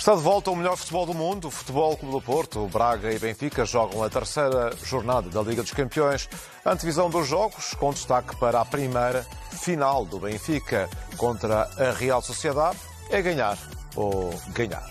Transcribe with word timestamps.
Está 0.00 0.14
de 0.14 0.22
volta 0.22 0.50
o 0.50 0.56
melhor 0.56 0.78
futebol 0.78 1.04
do 1.04 1.12
mundo, 1.12 1.48
o 1.48 1.50
Futebol 1.50 1.94
Clube 1.94 2.14
do 2.14 2.22
Porto. 2.22 2.66
Braga 2.68 3.12
e 3.12 3.18
Benfica 3.18 3.66
jogam 3.66 4.02
a 4.02 4.08
terceira 4.08 4.74
jornada 4.82 5.28
da 5.28 5.42
Liga 5.42 5.60
dos 5.60 5.72
Campeões. 5.72 6.26
Antevisão 6.64 7.10
dos 7.10 7.28
jogos, 7.28 7.74
com 7.74 7.92
destaque 7.92 8.34
para 8.36 8.62
a 8.62 8.64
primeira 8.64 9.26
final 9.50 10.06
do 10.06 10.18
Benfica 10.18 10.88
contra 11.18 11.68
a 11.76 11.92
Real 11.92 12.22
Sociedade, 12.22 12.78
é 13.10 13.20
ganhar 13.20 13.58
ou 13.94 14.32
ganhar. 14.54 14.88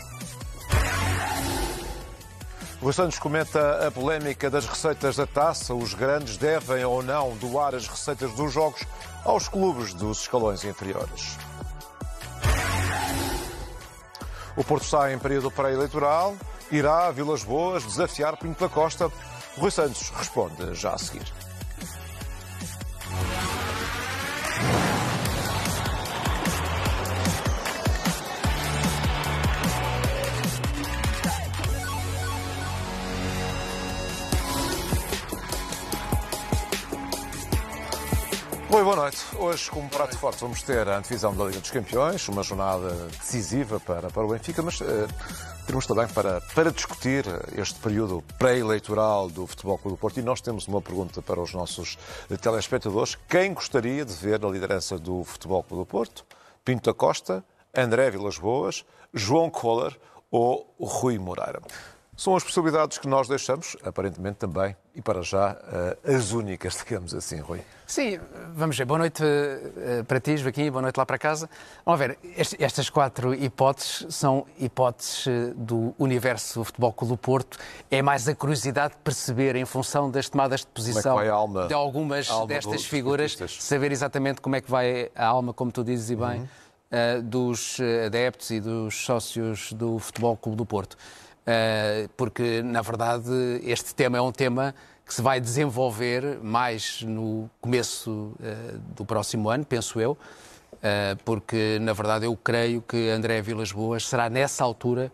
O 2.80 2.94
Santos 2.94 3.18
comenta 3.18 3.88
a 3.88 3.90
polémica 3.90 4.48
das 4.48 4.68
receitas 4.68 5.16
da 5.16 5.26
taça. 5.26 5.74
Os 5.74 5.96
grandes 5.96 6.38
devem 6.38 6.86
ou 6.86 7.02
não 7.02 7.36
doar 7.38 7.74
as 7.74 7.88
receitas 7.88 8.32
dos 8.34 8.54
jogos 8.54 8.86
aos 9.26 9.48
clubes 9.48 9.92
dos 9.92 10.22
escalões 10.22 10.64
inferiores. 10.64 11.36
O 14.60 14.64
Porto 14.66 14.84
está 14.84 15.10
em 15.14 15.18
período 15.18 15.50
pré-eleitoral, 15.50 16.36
irá 16.70 17.08
a 17.08 17.12
Vilas 17.12 17.46
Boas 17.46 17.86
desafiar 17.86 18.36
Pinto 18.36 18.60
da 18.60 18.68
Costa. 18.68 19.10
Rui 19.58 19.72
Santos 19.72 20.10
responde 20.10 20.76
já 20.76 20.96
a 20.96 20.98
seguir. 20.98 21.24
Oi, 38.72 38.84
boa 38.84 38.96
noite. 38.96 39.18
Hoje, 39.36 39.68
como 39.72 39.90
prato 39.90 40.16
forte, 40.16 40.42
vamos 40.42 40.62
ter 40.62 40.88
a 40.88 41.00
antevisão 41.00 41.36
da 41.36 41.44
Liga 41.44 41.60
dos 41.60 41.72
Campeões, 41.72 42.28
uma 42.30 42.44
jornada 42.44 42.94
decisiva 43.18 43.80
para, 43.80 44.12
para 44.12 44.24
o 44.24 44.28
Benfica, 44.28 44.62
mas 44.62 44.80
uh, 44.80 45.88
também 45.88 46.08
para, 46.10 46.40
para 46.54 46.72
discutir 46.72 47.26
este 47.58 47.80
período 47.80 48.24
pré-eleitoral 48.38 49.28
do 49.28 49.48
Futebol 49.48 49.76
Clube 49.80 49.98
do 49.98 50.00
Porto. 50.00 50.20
E 50.20 50.22
nós 50.22 50.40
temos 50.40 50.68
uma 50.68 50.80
pergunta 50.84 51.20
para 51.20 51.42
os 51.42 51.52
nossos 51.52 51.98
telespectadores. 52.40 53.16
Quem 53.28 53.56
gostaria 53.56 54.06
de 54.06 54.14
ver 54.14 54.46
a 54.46 54.48
liderança 54.48 55.00
do 55.00 55.24
Futebol 55.24 55.64
Clube 55.64 55.82
do 55.82 55.88
Porto? 55.88 56.24
Pinto 56.64 56.92
da 56.92 56.94
Costa, 56.94 57.44
André 57.76 58.12
Vilas 58.12 58.38
Boas, 58.38 58.86
João 59.12 59.50
Kohler 59.50 59.98
ou 60.30 60.72
Rui 60.80 61.18
Moreira? 61.18 61.60
São 62.20 62.36
as 62.36 62.44
possibilidades 62.44 62.98
que 62.98 63.08
nós 63.08 63.30
deixamos, 63.30 63.78
aparentemente 63.82 64.40
também, 64.40 64.76
e 64.94 65.02
para 65.02 65.22
já, 65.22 65.58
eh, 66.06 66.16
as 66.18 66.34
únicas, 66.34 66.76
digamos 66.86 67.16
assim, 67.16 67.40
Rui. 67.40 67.62
Sim, 67.88 68.20
vamos 68.54 68.78
ver. 68.78 68.84
Boa 68.84 68.98
noite 68.98 69.24
eh, 69.24 70.04
para 70.06 70.20
ti, 70.20 70.36
Joaquim, 70.36 70.70
boa 70.70 70.82
noite 70.82 70.98
lá 70.98 71.06
para 71.06 71.18
casa. 71.18 71.50
Vamos 71.86 71.98
ver, 71.98 72.20
estas 72.60 72.90
quatro 72.90 73.34
hipóteses 73.34 74.14
são 74.14 74.46
hipóteses 74.60 75.28
eh, 75.28 75.54
do 75.56 75.96
universo 75.98 76.60
do 76.60 76.66
Futebol 76.66 76.92
Clube 76.92 77.14
do 77.14 77.18
Porto. 77.18 77.58
É 77.90 78.02
mais 78.02 78.28
a 78.28 78.36
curiosidade 78.36 78.96
de 78.96 79.00
perceber, 79.00 79.56
em 79.56 79.64
função 79.64 80.12
das 80.12 80.28
tomadas 80.28 80.60
de 80.60 80.68
posição 80.68 81.22
é 81.22 81.30
alma, 81.30 81.70
de 81.70 81.74
algumas 81.74 82.28
destas 82.46 82.84
figuras, 82.84 83.38
saber 83.62 83.94
exatamente 83.94 84.42
como 84.42 84.58
é 84.58 84.62
que 84.62 84.70
vai 84.70 85.10
a 85.16 85.26
alma, 85.26 85.54
como 85.54 85.72
tu 85.72 85.86
dizes 85.86 86.10
e 86.10 86.18
bem, 86.18 86.42
uhum. 86.42 87.24
dos 87.24 87.78
adeptos 88.06 88.52
e 88.52 88.60
dos 88.60 89.06
sócios 89.06 89.72
do 89.72 89.98
Futebol 90.00 90.36
Clube 90.36 90.58
do 90.58 90.66
Porto. 90.66 90.98
Eh, 91.52 92.08
porque, 92.16 92.62
na 92.62 92.84
verdade, 92.84 93.60
este 93.64 93.96
tema 93.96 94.20
é 94.20 94.22
um 94.22 94.32
tema 94.32 94.76
que 95.04 95.12
se 95.12 95.20
vai 95.20 95.42
desenvolver 95.42 96.38
mais 96.44 97.02
no 97.02 97.50
começo 97.60 98.34
eh, 98.40 98.76
do 98.96 99.04
próximo 99.04 99.50
ano, 99.50 99.66
penso 99.66 100.00
eu, 100.00 100.16
eh, 100.84 101.18
porque, 101.26 101.80
na 101.82 101.92
verdade, 101.92 102.26
eu 102.26 102.38
creio 102.38 102.84
que 102.84 103.10
André 103.10 103.42
Vilas 103.42 103.72
Boas 103.72 104.08
será 104.08 104.30
nessa 104.30 104.64
altura 104.64 105.12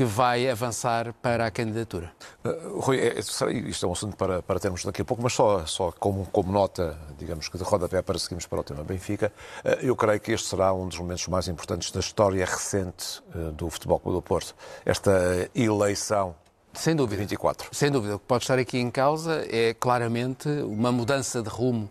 que 0.00 0.04
vai 0.06 0.48
avançar 0.48 1.12
para 1.20 1.44
a 1.44 1.50
candidatura. 1.50 2.10
Uh, 2.42 2.80
Rui, 2.80 2.98
é, 2.98 3.18
isto 3.18 3.84
é 3.84 3.86
um 3.86 3.92
assunto 3.92 4.16
para, 4.16 4.40
para 4.40 4.58
termos 4.58 4.82
daqui 4.82 5.02
a 5.02 5.04
pouco, 5.04 5.22
mas 5.22 5.34
só, 5.34 5.66
só 5.66 5.92
como, 5.92 6.24
como 6.32 6.50
nota, 6.50 6.96
digamos 7.18 7.50
que 7.50 7.58
de 7.58 7.64
rodapé 7.64 8.00
para 8.00 8.18
seguirmos 8.18 8.46
para 8.46 8.60
o 8.60 8.64
tema 8.64 8.82
Benfica, 8.82 9.30
uh, 9.62 9.68
eu 9.84 9.94
creio 9.94 10.18
que 10.18 10.32
este 10.32 10.48
será 10.48 10.72
um 10.72 10.88
dos 10.88 10.98
momentos 10.98 11.28
mais 11.28 11.48
importantes 11.48 11.90
da 11.90 12.00
história 12.00 12.46
recente 12.46 13.20
uh, 13.34 13.52
do 13.52 13.68
Futebol 13.68 14.00
Clube 14.00 14.16
do 14.16 14.22
Porto. 14.22 14.54
Esta 14.86 15.50
eleição 15.54 16.34
sem 16.72 16.96
dúvida. 16.96 17.20
24. 17.20 17.68
Sem 17.70 17.90
dúvida. 17.90 18.16
O 18.16 18.18
que 18.18 18.24
pode 18.24 18.44
estar 18.44 18.58
aqui 18.58 18.78
em 18.78 18.90
causa 18.90 19.44
é 19.50 19.74
claramente 19.74 20.48
uma 20.48 20.90
mudança 20.90 21.42
de 21.42 21.50
rumo 21.50 21.90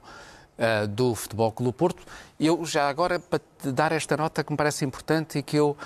uh, 0.57 0.87
do 0.87 1.13
Futebol 1.13 1.51
Clube 1.51 1.71
do 1.71 1.73
Porto. 1.73 2.03
Eu 2.39 2.65
já 2.65 2.89
agora, 2.89 3.19
para 3.19 3.39
te 3.61 3.71
dar 3.71 3.91
esta 3.91 4.17
nota 4.17 4.43
que 4.43 4.51
me 4.51 4.57
parece 4.57 4.83
importante 4.83 5.37
e 5.37 5.43
que 5.43 5.57
eu 5.57 5.77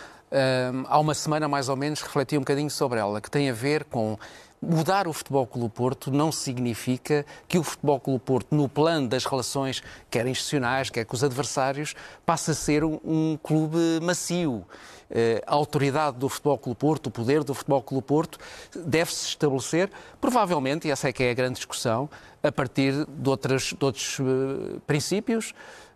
há 0.87 0.99
uma 0.99 1.13
semana 1.13 1.47
mais 1.47 1.69
ou 1.69 1.75
menos 1.75 2.01
refleti 2.01 2.37
um 2.37 2.41
bocadinho 2.41 2.69
sobre 2.69 2.99
ela, 2.99 3.21
que 3.21 3.29
tem 3.29 3.49
a 3.49 3.53
ver 3.53 3.83
com 3.85 4.17
Mudar 4.65 5.09
o 5.09 5.13
Futebol 5.13 5.45
Clube 5.45 5.73
Porto 5.73 6.09
não 6.09 6.31
significa 6.31 7.25
que 7.49 7.59
o 7.59 7.63
Futebol 7.63 7.99
Clube 7.99 8.23
Porto, 8.23 8.55
no 8.55 8.69
plano 8.69 9.09
das 9.09 9.25
relações, 9.25 9.83
quer 10.09 10.25
institucionais, 10.25 10.89
quer 10.89 11.03
com 11.03 11.13
os 11.13 11.21
adversários, 11.21 11.93
passe 12.25 12.51
a 12.51 12.53
ser 12.53 12.81
um, 12.81 12.97
um 13.03 13.37
clube 13.43 13.77
macio. 14.01 14.63
Eh, 15.11 15.43
a 15.45 15.53
autoridade 15.53 16.17
do 16.17 16.29
Futebol 16.29 16.57
Clube 16.57 16.79
Porto, 16.79 17.07
o 17.07 17.11
poder 17.11 17.43
do 17.43 17.53
Futebol 17.53 17.81
Clube 17.81 18.07
Porto, 18.07 18.39
deve-se 18.73 19.27
estabelecer, 19.27 19.91
provavelmente, 20.21 20.87
e 20.87 20.91
essa 20.91 21.09
é 21.09 21.11
que 21.11 21.23
é 21.23 21.31
a 21.31 21.33
grande 21.33 21.55
discussão, 21.55 22.09
a 22.41 22.51
partir 22.51 23.05
de, 23.05 23.29
outras, 23.29 23.73
de 23.77 23.83
outros 23.83 24.17
uh, 24.19 24.79
princípios, 24.87 25.53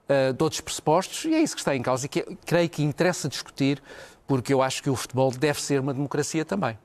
uh, 0.10 0.34
de 0.34 0.44
outros 0.44 0.60
pressupostos, 0.60 1.24
e 1.24 1.34
é 1.34 1.40
isso 1.40 1.56
que 1.56 1.62
está 1.62 1.74
em 1.74 1.82
causa 1.82 2.06
e 2.06 2.10
que 2.10 2.22
creio 2.46 2.70
que 2.70 2.84
interessa 2.84 3.30
discutir 3.30 3.82
porque 4.28 4.54
eu 4.54 4.62
acho 4.62 4.84
que 4.84 4.90
o 4.90 4.96
futebol 4.96 5.32
deve 5.32 5.62
ser 5.62 5.80
uma 5.80 5.94
democracia 5.94 6.44
também. 6.44 6.78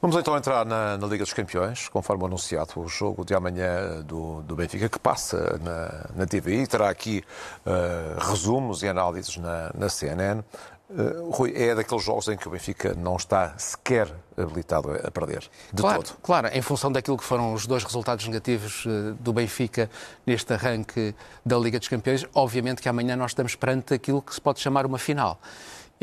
Vamos 0.00 0.16
então 0.16 0.36
entrar 0.36 0.64
na, 0.64 0.96
na, 0.96 1.06
Liga 1.06 1.24
dos 1.24 1.32
Campeões, 1.32 1.88
conforme 1.88 2.24
anunciado, 2.24 2.80
o 2.80 2.88
jogo 2.88 3.24
de 3.24 3.34
amanhã 3.34 4.02
do, 4.02 4.42
do 4.42 4.56
Benfica, 4.56 4.88
que 4.88 4.98
passa 4.98 5.60
na, 5.62 6.10
na 6.16 6.26
TVI, 6.26 6.66
terá 6.66 6.90
aqui 6.90 7.22
uh, 7.64 8.28
resumos 8.28 8.82
e 8.82 8.88
análises 8.88 9.36
na, 9.36 9.70
na 9.74 9.88
CNN. 9.88 10.42
Uh, 10.90 11.30
Rui, 11.30 11.52
é 11.54 11.74
daqueles 11.74 12.04
jogos 12.04 12.28
em 12.28 12.36
que 12.36 12.46
o 12.46 12.50
Benfica 12.50 12.94
não 12.94 13.16
está 13.16 13.56
sequer 13.56 14.12
habilitado 14.36 14.90
a 14.92 15.10
perder, 15.10 15.48
de 15.72 15.80
claro, 15.80 16.02
todo. 16.02 16.16
Claro, 16.22 16.48
em 16.52 16.60
função 16.60 16.92
daquilo 16.92 17.16
que 17.16 17.24
foram 17.24 17.54
os 17.54 17.66
dois 17.66 17.84
resultados 17.84 18.26
negativos 18.26 18.84
uh, 18.84 19.14
do 19.14 19.32
Benfica 19.32 19.88
neste 20.26 20.52
arranque 20.52 21.14
da 21.46 21.56
Liga 21.56 21.78
dos 21.78 21.88
Campeões, 21.88 22.26
obviamente 22.34 22.82
que 22.82 22.88
amanhã 22.88 23.16
nós 23.16 23.30
estamos 23.30 23.54
perante 23.54 23.94
aquilo 23.94 24.20
que 24.20 24.34
se 24.34 24.40
pode 24.40 24.60
chamar 24.60 24.84
uma 24.84 24.98
final. 24.98 25.38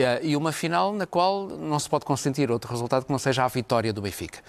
Eh, 0.02 0.20
e 0.24 0.38
uma 0.38 0.52
final 0.52 0.94
na 0.94 1.06
qual 1.06 1.48
não 1.48 1.78
se 1.78 1.90
pode 1.90 2.06
consentir 2.06 2.50
outro 2.50 2.72
resultado 2.72 3.06
que 3.06 3.12
não 3.12 3.20
seja 3.20 3.44
a 3.44 3.48
vitória 3.48 3.92
do 3.92 4.02
Benfica. 4.02 4.40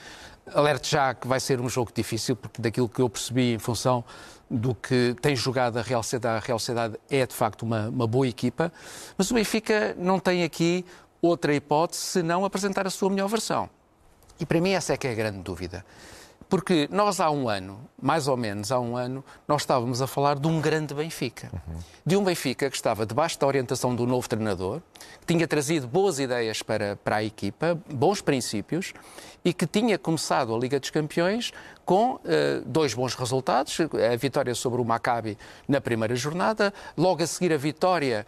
Alerte 0.55 0.91
já 0.91 1.15
que 1.15 1.27
vai 1.27 1.41
ser 1.41 1.61
um 1.61 1.69
jogo 1.69 1.91
difícil, 1.95 2.37
porque 2.37 2.63
daquilo 2.63 2.89
que 2.89 3.01
eu 3.01 3.09
percebi 3.09 3.55
em 3.55 3.59
função 3.59 4.05
do 4.51 4.75
que 4.75 5.15
tem 5.21 5.37
jogado 5.37 5.79
a 5.79 5.83
Real 5.83 6.03
Sociedade, 6.03 6.43
a 6.43 6.47
Real 6.47 6.59
Sociedade 6.59 6.97
é 7.09 7.27
de 7.27 7.35
facto 7.35 7.63
uma, 7.63 7.89
uma 7.89 8.07
boa 8.07 8.27
equipa, 8.27 8.73
mas 9.17 9.31
o 9.31 9.35
Benfica 9.35 9.95
não 9.99 10.19
tem 10.19 10.43
aqui 10.43 10.85
outra 11.23 11.55
hipótese 11.55 12.03
senão 12.03 12.45
apresentar 12.45 12.87
a 12.87 12.91
sua 12.91 13.11
melhor 13.11 13.29
versão. 13.29 13.69
E 14.39 14.47
para 14.47 14.61
mim 14.61 14.71
essa 14.71 14.95
é 14.95 14.97
que 14.97 15.07
é 15.07 15.13
a 15.13 15.15
grande 15.15 15.39
dúvida. 15.39 15.85
Porque 16.51 16.89
nós 16.91 17.21
há 17.21 17.31
um 17.31 17.49
ano, 17.49 17.89
mais 18.03 18.27
ou 18.27 18.37
menos 18.37 18.73
há 18.73 18.81
um 18.81 18.97
ano, 18.97 19.25
nós 19.47 19.63
estávamos 19.63 20.03
a 20.03 20.07
falar 20.09 20.37
de 20.37 20.49
um 20.49 20.61
grande 20.61 20.93
Benfica. 20.93 21.49
Uhum. 21.53 21.79
De 22.05 22.17
um 22.17 22.25
Benfica 22.25 22.69
que 22.69 22.75
estava 22.75 23.07
debaixo 23.07 23.39
da 23.39 23.47
orientação 23.47 23.95
do 23.95 24.05
novo 24.05 24.29
treinador, 24.29 24.81
que 25.21 25.27
tinha 25.33 25.47
trazido 25.47 25.87
boas 25.87 26.19
ideias 26.19 26.61
para, 26.61 26.97
para 26.97 27.17
a 27.17 27.25
equipa, 27.25 27.81
bons 27.89 28.21
princípios, 28.21 28.93
e 29.45 29.55
que 29.55 29.65
tinha 29.65 29.97
começado 29.97 30.53
a 30.53 30.59
Liga 30.59 30.81
dos 30.81 30.91
Campeões 30.91 31.53
com 31.85 32.15
uh, 32.15 32.21
dois 32.67 32.95
bons 32.95 33.15
resultados, 33.15 33.79
a 33.81 34.17
vitória 34.17 34.55
sobre 34.55 34.83
o 34.83 34.85
Maccabi 34.85 35.39
na 35.69 35.81
primeira 35.81 36.17
jornada, 36.17 36.75
logo 36.97 37.23
a 37.23 37.27
seguir 37.29 37.53
a 37.53 37.57
vitória 37.57 38.27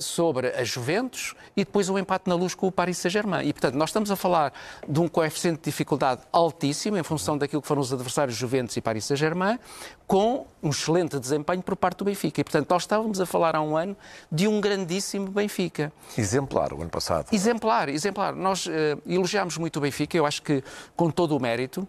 sobre 0.00 0.48
a 0.48 0.64
Juventus 0.64 1.34
e 1.56 1.64
depois 1.64 1.88
um 1.88 1.98
empate 1.98 2.28
na 2.28 2.34
luz 2.34 2.54
com 2.54 2.66
o 2.66 2.72
Paris 2.72 2.98
Saint-Germain. 2.98 3.46
E, 3.46 3.52
portanto, 3.52 3.74
nós 3.74 3.90
estamos 3.90 4.10
a 4.10 4.16
falar 4.16 4.52
de 4.88 5.00
um 5.00 5.08
coeficiente 5.08 5.58
de 5.58 5.64
dificuldade 5.64 6.22
altíssimo 6.32 6.96
em 6.96 7.02
função 7.02 7.36
daquilo 7.36 7.62
que 7.62 7.68
foram 7.68 7.82
os 7.82 7.92
adversários 7.92 8.36
Juventus 8.36 8.76
e 8.76 8.80
Paris 8.80 9.04
Saint-Germain, 9.04 9.58
com 10.06 10.46
um 10.62 10.70
excelente 10.70 11.18
desempenho 11.18 11.62
por 11.62 11.76
parte 11.76 11.98
do 11.98 12.04
Benfica. 12.04 12.40
E, 12.40 12.44
portanto, 12.44 12.70
nós 12.70 12.82
estávamos 12.82 13.20
a 13.20 13.26
falar 13.26 13.56
há 13.56 13.60
um 13.60 13.76
ano 13.76 13.96
de 14.30 14.48
um 14.48 14.60
grandíssimo 14.60 15.28
Benfica. 15.28 15.92
Exemplar, 16.16 16.72
o 16.72 16.80
ano 16.80 16.90
passado. 16.90 17.32
Exemplar, 17.32 17.88
exemplar. 17.88 18.34
Nós 18.34 18.66
uh, 18.66 18.70
elogiámos 19.06 19.56
muito 19.58 19.76
o 19.76 19.80
Benfica, 19.80 20.16
eu 20.16 20.26
acho 20.26 20.42
que 20.42 20.62
com 20.94 21.10
todo 21.10 21.36
o 21.36 21.40
mérito, 21.40 21.86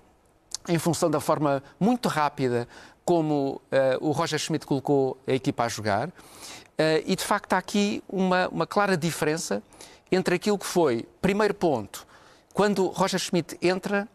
em 0.67 0.77
função 0.77 1.09
da 1.09 1.19
forma 1.19 1.63
muito 1.79 2.07
rápida 2.09 2.67
como 3.07 3.61
uh, 3.71 4.05
o 4.05 4.11
Roger 4.11 4.37
Schmidt 4.37 4.65
colocou 4.65 5.17
a 5.25 5.31
equipa 5.31 5.63
a 5.63 5.69
jogar. 5.69 6.09
Uh, 6.09 7.01
e 7.05 7.15
de 7.15 7.23
facto 7.23 7.53
há 7.53 7.57
aqui 7.57 8.03
uma, 8.09 8.49
uma 8.49 8.67
clara 8.67 8.97
diferença 8.97 9.63
entre 10.11 10.35
aquilo 10.35 10.57
que 10.57 10.65
foi, 10.65 11.07
primeiro 11.21 11.53
ponto, 11.53 12.05
quando 12.53 12.87
Roger 12.87 13.19
Schmidt 13.19 13.57
entra, 13.61 14.07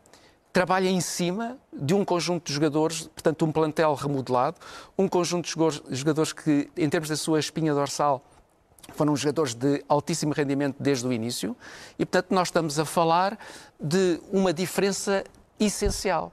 trabalha 0.52 0.88
em 0.88 1.00
cima 1.00 1.56
de 1.72 1.94
um 1.94 2.04
conjunto 2.04 2.48
de 2.48 2.52
jogadores, 2.52 3.02
portanto, 3.06 3.44
um 3.46 3.52
plantel 3.52 3.94
remodelado, 3.94 4.58
um 4.98 5.08
conjunto 5.08 5.46
de 5.46 5.96
jogadores 5.96 6.32
que, 6.32 6.70
em 6.76 6.88
termos 6.88 7.08
da 7.08 7.16
sua 7.16 7.40
espinha 7.40 7.72
dorsal, 7.72 8.22
foram 8.94 9.16
jogadores 9.16 9.54
de 9.54 9.82
altíssimo 9.88 10.34
rendimento 10.34 10.76
desde 10.78 11.06
o 11.06 11.12
início 11.12 11.56
e, 11.98 12.04
portanto, 12.04 12.34
nós 12.34 12.48
estamos 12.48 12.78
a 12.78 12.84
falar 12.84 13.38
de 13.80 14.20
uma 14.30 14.52
diferença 14.52 15.24
essencial 15.58 16.32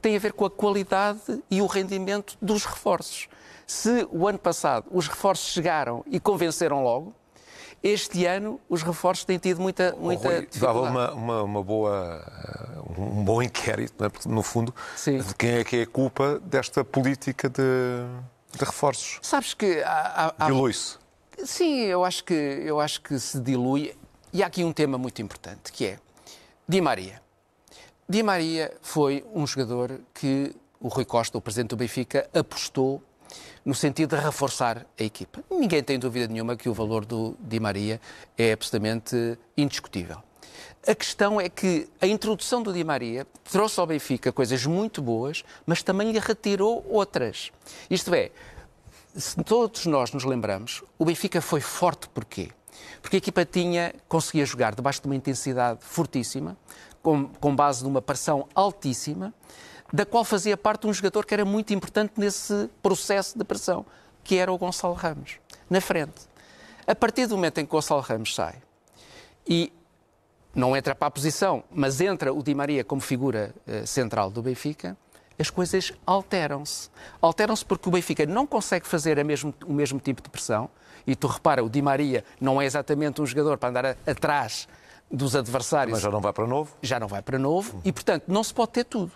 que 0.00 0.08
tem 0.08 0.16
a 0.16 0.18
ver 0.18 0.32
com 0.32 0.46
a 0.46 0.50
qualidade 0.50 1.20
e 1.50 1.60
o 1.60 1.66
rendimento 1.66 2.36
dos 2.40 2.64
reforços. 2.64 3.28
Se 3.66 4.08
o 4.10 4.26
ano 4.26 4.38
passado 4.38 4.86
os 4.90 5.06
reforços 5.06 5.50
chegaram 5.52 6.02
e 6.10 6.18
convenceram 6.18 6.82
logo, 6.82 7.14
este 7.82 8.24
ano 8.24 8.58
os 8.68 8.82
reforços 8.82 9.24
têm 9.26 9.38
tido 9.38 9.60
muita, 9.60 9.94
muita 9.98 10.28
Rui, 10.28 10.46
dificuldade. 10.46 10.58
Dava 10.60 10.80
uma, 10.90 11.12
uma, 11.12 11.42
uma 11.42 11.62
boa, 11.62 12.24
uh, 12.96 13.00
um 13.02 13.24
bom 13.24 13.42
inquérito, 13.42 13.94
não 13.98 14.06
é? 14.06 14.08
Porque, 14.08 14.28
no 14.28 14.42
fundo, 14.42 14.74
Sim. 14.96 15.18
de 15.18 15.34
quem 15.34 15.50
é 15.52 15.64
que 15.64 15.76
é 15.76 15.82
a 15.82 15.86
culpa 15.86 16.40
desta 16.44 16.82
política 16.84 17.48
de, 17.48 17.62
de 18.58 18.64
reforços. 18.64 19.18
Sabes 19.22 19.52
que 19.54 19.82
há, 19.82 19.90
há- 19.90 20.34
há- 20.38 20.46
Dilui-se. 20.46 20.98
Sim, 21.44 21.80
eu 21.82 22.04
acho 22.04 22.24
que 22.24 22.34
eu 22.34 22.80
acho 22.80 23.00
que 23.02 23.18
se 23.18 23.38
dilui. 23.40 23.94
E 24.32 24.42
há 24.42 24.46
aqui 24.46 24.62
um 24.64 24.72
tema 24.72 24.96
muito 24.98 25.20
importante, 25.22 25.72
que 25.72 25.84
é 25.86 25.98
Di 26.68 26.80
Maria. 26.80 27.20
Di 28.10 28.24
Maria 28.24 28.72
foi 28.82 29.24
um 29.32 29.46
jogador 29.46 30.00
que 30.12 30.52
o 30.80 30.88
Rui 30.88 31.04
Costa, 31.04 31.38
o 31.38 31.40
presidente 31.40 31.68
do 31.68 31.76
Benfica, 31.76 32.28
apostou 32.34 33.00
no 33.64 33.72
sentido 33.72 34.16
de 34.16 34.20
reforçar 34.20 34.84
a 34.98 35.04
equipa. 35.04 35.44
Ninguém 35.48 35.80
tem 35.80 35.96
dúvida 35.96 36.26
nenhuma 36.26 36.56
que 36.56 36.68
o 36.68 36.74
valor 36.74 37.04
do 37.04 37.36
Di 37.38 37.60
Maria 37.60 38.00
é 38.36 38.50
absolutamente 38.50 39.38
indiscutível. 39.56 40.20
A 40.84 40.92
questão 40.92 41.40
é 41.40 41.48
que 41.48 41.88
a 42.00 42.06
introdução 42.08 42.64
do 42.64 42.72
Di 42.72 42.82
Maria 42.82 43.24
trouxe 43.44 43.78
ao 43.78 43.86
Benfica 43.86 44.32
coisas 44.32 44.66
muito 44.66 45.00
boas, 45.00 45.44
mas 45.64 45.80
também 45.80 46.10
lhe 46.10 46.18
retirou 46.18 46.84
outras. 46.90 47.52
Isto 47.88 48.12
é, 48.12 48.32
se 49.14 49.40
todos 49.44 49.86
nós 49.86 50.10
nos 50.10 50.24
lembramos, 50.24 50.82
o 50.98 51.04
Benfica 51.04 51.40
foi 51.40 51.60
forte 51.60 52.08
porquê? 52.08 52.50
Porque 53.00 53.16
a 53.16 53.18
equipa 53.18 53.44
tinha, 53.44 53.94
conseguia 54.08 54.44
jogar 54.44 54.74
debaixo 54.74 55.00
de 55.00 55.06
uma 55.06 55.14
intensidade 55.14 55.78
fortíssima, 55.82 56.56
com, 57.02 57.26
com 57.26 57.54
base 57.54 57.82
numa 57.84 58.02
pressão 58.02 58.46
altíssima, 58.54 59.32
da 59.92 60.06
qual 60.06 60.24
fazia 60.24 60.56
parte 60.56 60.86
um 60.86 60.92
jogador 60.92 61.24
que 61.26 61.34
era 61.34 61.44
muito 61.44 61.72
importante 61.74 62.12
nesse 62.16 62.68
processo 62.82 63.36
de 63.36 63.44
pressão, 63.44 63.84
que 64.22 64.36
era 64.36 64.52
o 64.52 64.58
Gonçalo 64.58 64.94
Ramos, 64.94 65.38
na 65.68 65.80
frente. 65.80 66.28
A 66.86 66.94
partir 66.94 67.26
do 67.26 67.36
momento 67.36 67.58
em 67.58 67.64
que 67.66 67.70
o 67.70 67.76
Gonçalo 67.76 68.00
Ramos 68.00 68.34
sai 68.34 68.56
e 69.48 69.72
não 70.54 70.76
entra 70.76 70.94
para 70.94 71.08
a 71.08 71.10
posição, 71.10 71.62
mas 71.70 72.00
entra 72.00 72.32
o 72.32 72.42
Di 72.42 72.54
Maria 72.54 72.84
como 72.84 73.00
figura 73.00 73.54
eh, 73.66 73.86
central 73.86 74.30
do 74.30 74.42
Benfica, 74.42 74.96
as 75.38 75.48
coisas 75.48 75.92
alteram-se. 76.04 76.90
Alteram-se 77.22 77.64
porque 77.64 77.88
o 77.88 77.92
Benfica 77.92 78.26
não 78.26 78.46
consegue 78.46 78.86
fazer 78.86 79.24
mesmo- 79.24 79.54
o 79.64 79.72
mesmo 79.72 79.98
tipo 79.98 80.20
de 80.20 80.28
pressão. 80.28 80.68
E 81.06 81.16
tu 81.16 81.26
repara, 81.28 81.64
o 81.64 81.70
Di 81.70 81.80
Maria 81.80 82.24
não 82.40 82.60
é 82.60 82.66
exatamente 82.66 83.22
um 83.22 83.26
jogador 83.26 83.56
para 83.56 83.68
andar 83.70 83.86
a- 83.86 83.96
atrás 84.06 84.68
dos 85.10 85.34
adversários 85.34 85.94
Mas 85.94 86.02
já 86.02 86.10
não 86.10 86.20
vai 86.20 86.32
para 86.32 86.46
novo. 86.46 86.72
já 86.82 87.00
não 87.00 87.08
vai 87.08 87.22
para 87.22 87.38
novo 87.38 87.80
e, 87.84 87.92
portanto, 87.92 88.24
não 88.28 88.44
se 88.44 88.54
pode 88.54 88.72
ter 88.72 88.84
tudo. 88.84 89.12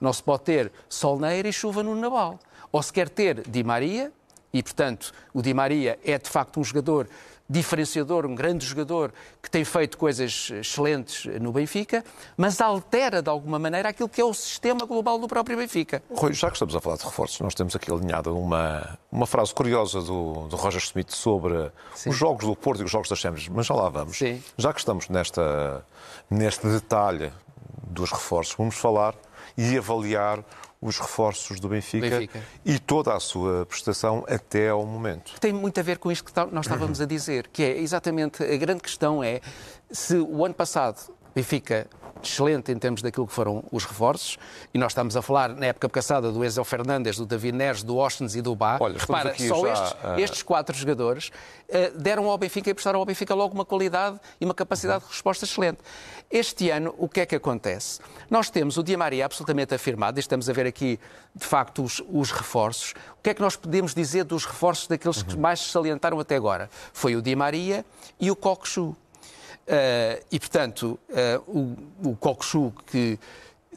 Não 0.00 0.12
se 0.12 0.22
pode 0.22 0.42
ter 0.42 0.72
sol 0.88 1.18
na 1.18 1.34
eira 1.34 1.48
e 1.48 1.52
chuva 1.52 1.82
no 1.82 1.94
naval. 1.94 2.38
Ou 2.70 2.82
se 2.82 2.92
quer 2.92 3.08
ter 3.08 3.42
Di 3.48 3.62
Maria, 3.64 4.12
e, 4.52 4.62
portanto, 4.62 5.12
o 5.32 5.40
Di 5.42 5.54
Maria 5.54 5.98
é 6.04 6.18
de 6.18 6.28
facto 6.28 6.60
um 6.60 6.64
jogador 6.64 7.08
diferenciador, 7.48 8.24
um 8.24 8.34
grande 8.34 8.64
jogador 8.64 9.12
que 9.42 9.50
tem 9.50 9.64
feito 9.64 9.98
coisas 9.98 10.50
excelentes 10.50 11.26
no 11.40 11.52
Benfica, 11.52 12.02
mas 12.36 12.60
altera 12.60 13.20
de 13.20 13.28
alguma 13.28 13.58
maneira 13.58 13.90
aquilo 13.90 14.08
que 14.08 14.20
é 14.20 14.24
o 14.24 14.32
sistema 14.32 14.86
global 14.86 15.18
do 15.18 15.28
próprio 15.28 15.56
Benfica. 15.58 16.02
Rui, 16.10 16.32
já 16.32 16.48
que 16.48 16.54
estamos 16.54 16.74
a 16.74 16.80
falar 16.80 16.96
de 16.96 17.04
reforços, 17.04 17.40
nós 17.40 17.54
temos 17.54 17.76
aqui 17.76 17.92
alinhada 17.92 18.32
uma, 18.32 18.98
uma 19.12 19.26
frase 19.26 19.54
curiosa 19.54 20.00
do, 20.00 20.48
do 20.48 20.56
Roger 20.56 20.82
Smith 20.82 21.10
sobre 21.10 21.70
os 22.06 22.16
jogos 22.16 22.46
do 22.46 22.56
Porto 22.56 22.80
e 22.80 22.84
os 22.84 22.90
jogos 22.90 23.08
das 23.08 23.18
Champions, 23.18 23.48
mas 23.48 23.66
já 23.66 23.74
lá 23.74 23.88
vamos. 23.88 24.16
Sim. 24.16 24.42
Já 24.56 24.72
que 24.72 24.78
estamos 24.78 25.08
nesta, 25.08 25.84
neste 26.30 26.66
detalhe 26.66 27.30
dos 27.86 28.10
reforços, 28.10 28.54
vamos 28.56 28.74
falar 28.74 29.14
e 29.56 29.76
avaliar 29.76 30.42
os 30.84 30.98
reforços 30.98 31.58
do 31.58 31.66
Benfica, 31.68 32.10
Benfica. 32.10 32.42
e 32.64 32.78
toda 32.78 33.14
a 33.14 33.18
sua 33.18 33.64
prestação 33.64 34.22
até 34.28 34.68
ao 34.68 34.84
momento. 34.84 35.40
tem 35.40 35.50
muito 35.52 35.80
a 35.80 35.82
ver 35.82 35.96
com 35.98 36.12
isto 36.12 36.22
que 36.24 36.32
tá- 36.32 36.46
nós 36.46 36.66
estávamos 36.66 37.00
a 37.00 37.06
dizer, 37.06 37.48
que 37.50 37.62
é 37.62 37.78
exatamente 37.78 38.42
a 38.42 38.56
grande 38.58 38.82
questão 38.82 39.24
é 39.24 39.40
se 39.90 40.16
o 40.16 40.44
ano 40.44 40.54
passado 40.54 41.00
Benfica 41.34 41.86
excelente 42.28 42.72
em 42.72 42.78
termos 42.78 43.02
daquilo 43.02 43.26
que 43.26 43.32
foram 43.32 43.64
os 43.70 43.84
reforços, 43.84 44.38
e 44.72 44.78
nós 44.78 44.92
estamos 44.92 45.16
a 45.16 45.22
falar 45.22 45.50
na 45.50 45.66
época 45.66 45.88
passada 45.88 46.30
do 46.30 46.44
Enzo 46.44 46.64
Fernandes, 46.64 47.16
do 47.16 47.26
David 47.26 47.56
Neres, 47.56 47.82
do 47.82 47.96
Ostens 47.96 48.34
e 48.34 48.42
do 48.42 48.54
Bá. 48.54 48.78
Olha, 48.80 48.98
Repara, 48.98 49.30
aqui 49.30 49.48
só 49.48 49.66
já, 49.66 49.72
estes, 49.72 49.98
estes 50.18 50.42
quatro 50.42 50.76
jogadores 50.76 51.30
eh, 51.68 51.90
deram 51.90 52.28
ao 52.28 52.36
Benfica 52.38 52.70
e 52.70 52.74
prestaram 52.74 52.98
ao 52.98 53.06
Benfica 53.06 53.34
logo 53.34 53.54
uma 53.54 53.64
qualidade 53.64 54.20
e 54.40 54.44
uma 54.44 54.54
capacidade 54.54 55.04
de 55.04 55.10
resposta 55.10 55.44
excelente. 55.44 55.78
Este 56.30 56.70
ano, 56.70 56.94
o 56.98 57.08
que 57.08 57.20
é 57.20 57.26
que 57.26 57.36
acontece? 57.36 58.00
Nós 58.30 58.50
temos 58.50 58.76
o 58.76 58.82
Di 58.82 58.96
Maria 58.96 59.24
absolutamente 59.24 59.74
afirmado, 59.74 60.18
e 60.18 60.20
estamos 60.20 60.48
a 60.48 60.52
ver 60.52 60.66
aqui, 60.66 60.98
de 61.34 61.44
facto, 61.46 61.82
os, 61.82 62.02
os 62.08 62.30
reforços. 62.30 62.94
O 63.18 63.22
que 63.22 63.30
é 63.30 63.34
que 63.34 63.40
nós 63.40 63.56
podemos 63.56 63.94
dizer 63.94 64.24
dos 64.24 64.44
reforços 64.44 64.86
daqueles 64.86 65.22
que 65.22 65.36
mais 65.36 65.60
se 65.60 65.68
salientaram 65.68 66.18
até 66.18 66.36
agora? 66.36 66.68
Foi 66.92 67.16
o 67.16 67.22
Di 67.22 67.36
Maria 67.36 67.84
e 68.18 68.30
o 68.30 68.36
Cockchu. 68.36 68.96
Uh, 69.66 70.22
e, 70.30 70.38
portanto, 70.38 70.98
uh, 71.08 71.78
o, 72.02 72.10
o 72.10 72.16
Cockchu, 72.16 72.72
que 72.86 73.18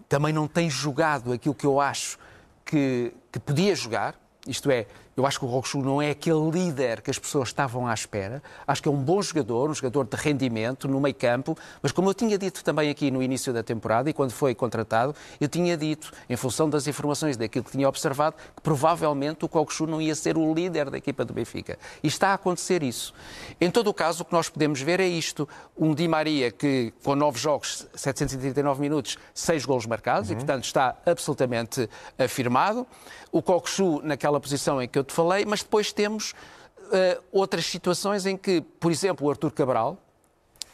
também 0.09 0.33
não 0.33 0.47
tem 0.47 0.69
jogado 0.69 1.31
aquilo 1.31 1.55
que 1.55 1.65
eu 1.65 1.79
acho 1.79 2.19
que, 2.65 3.13
que 3.31 3.39
podia 3.39 3.73
jogar, 3.75 4.15
isto 4.45 4.69
é, 4.69 4.85
eu 5.17 5.25
acho 5.25 5.39
que 5.39 5.45
o 5.45 5.47
Rochu 5.47 5.81
não 5.81 5.99
é 5.99 6.11
aquele 6.11 6.51
líder 6.51 7.01
que 7.01 7.09
as 7.09 7.17
pessoas 7.17 7.49
estavam 7.49 7.87
à 7.87 7.93
espera. 7.93 8.41
Acho 8.67 8.83
que 8.83 8.87
é 8.87 8.91
um 8.91 8.97
bom 8.97 9.19
jogador, 9.19 9.67
um 9.67 9.73
jogador 9.73 10.05
de 10.05 10.15
rendimento 10.15 10.87
no 10.87 11.01
meio 11.01 11.15
campo, 11.15 11.57
mas 11.81 11.91
como 11.91 12.07
eu 12.07 12.13
tinha 12.13 12.37
dito 12.37 12.63
também 12.63 12.91
aqui 12.91 13.09
no 13.09 13.23
início 13.23 13.51
da 13.51 13.63
temporada 13.63 14.11
e 14.11 14.13
quando 14.13 14.29
foi 14.29 14.53
contratado, 14.53 15.15
eu 15.41 15.47
tinha 15.47 15.75
dito, 15.75 16.13
em 16.29 16.35
função 16.35 16.69
das 16.69 16.85
informações 16.85 17.35
daquilo 17.35 17.65
que 17.65 17.71
tinha 17.71 17.89
observado, 17.89 18.35
que 18.55 18.61
provavelmente 18.61 19.43
o 19.43 19.49
Cockchu 19.49 19.87
não 19.87 19.99
ia 19.99 20.13
ser 20.13 20.37
o 20.37 20.53
líder 20.53 20.91
da 20.91 20.99
equipa 20.99 21.25
do 21.25 21.33
Benfica. 21.33 21.79
E 22.03 22.07
está 22.07 22.29
a 22.29 22.33
acontecer 22.35 22.83
isso. 22.83 23.11
Em 23.59 23.71
todo 23.71 23.87
o 23.87 23.93
caso, 23.95 24.21
o 24.21 24.25
que 24.25 24.33
nós 24.33 24.49
podemos 24.49 24.79
ver 24.81 24.99
é 24.99 25.07
isto. 25.07 25.49
Um 25.75 25.95
Di 25.95 26.07
Maria 26.07 26.51
que, 26.51 26.93
com 27.03 27.15
nove 27.15 27.39
jogos, 27.39 27.87
739 27.95 28.79
minutos, 28.79 29.17
seis 29.33 29.65
golos 29.65 29.87
marcados, 29.87 30.29
e 30.29 30.35
portanto 30.35 30.65
está 30.65 30.95
absolutamente 31.07 31.89
afirmado. 32.19 32.85
O 33.31 33.41
Cockchu 33.41 34.01
naquela 34.03 34.39
posição 34.39 34.81
em 34.81 34.87
que 34.87 34.97
eu 34.97 35.06
te 35.07 35.13
falei, 35.13 35.45
mas 35.45 35.63
depois 35.63 35.91
temos 35.91 36.33
eh, 36.91 37.19
outras 37.31 37.65
situações 37.65 38.25
em 38.25 38.37
que, 38.37 38.61
por 38.61 38.91
exemplo, 38.91 39.25
o 39.27 39.29
Artur 39.29 39.51
Cabral 39.51 39.97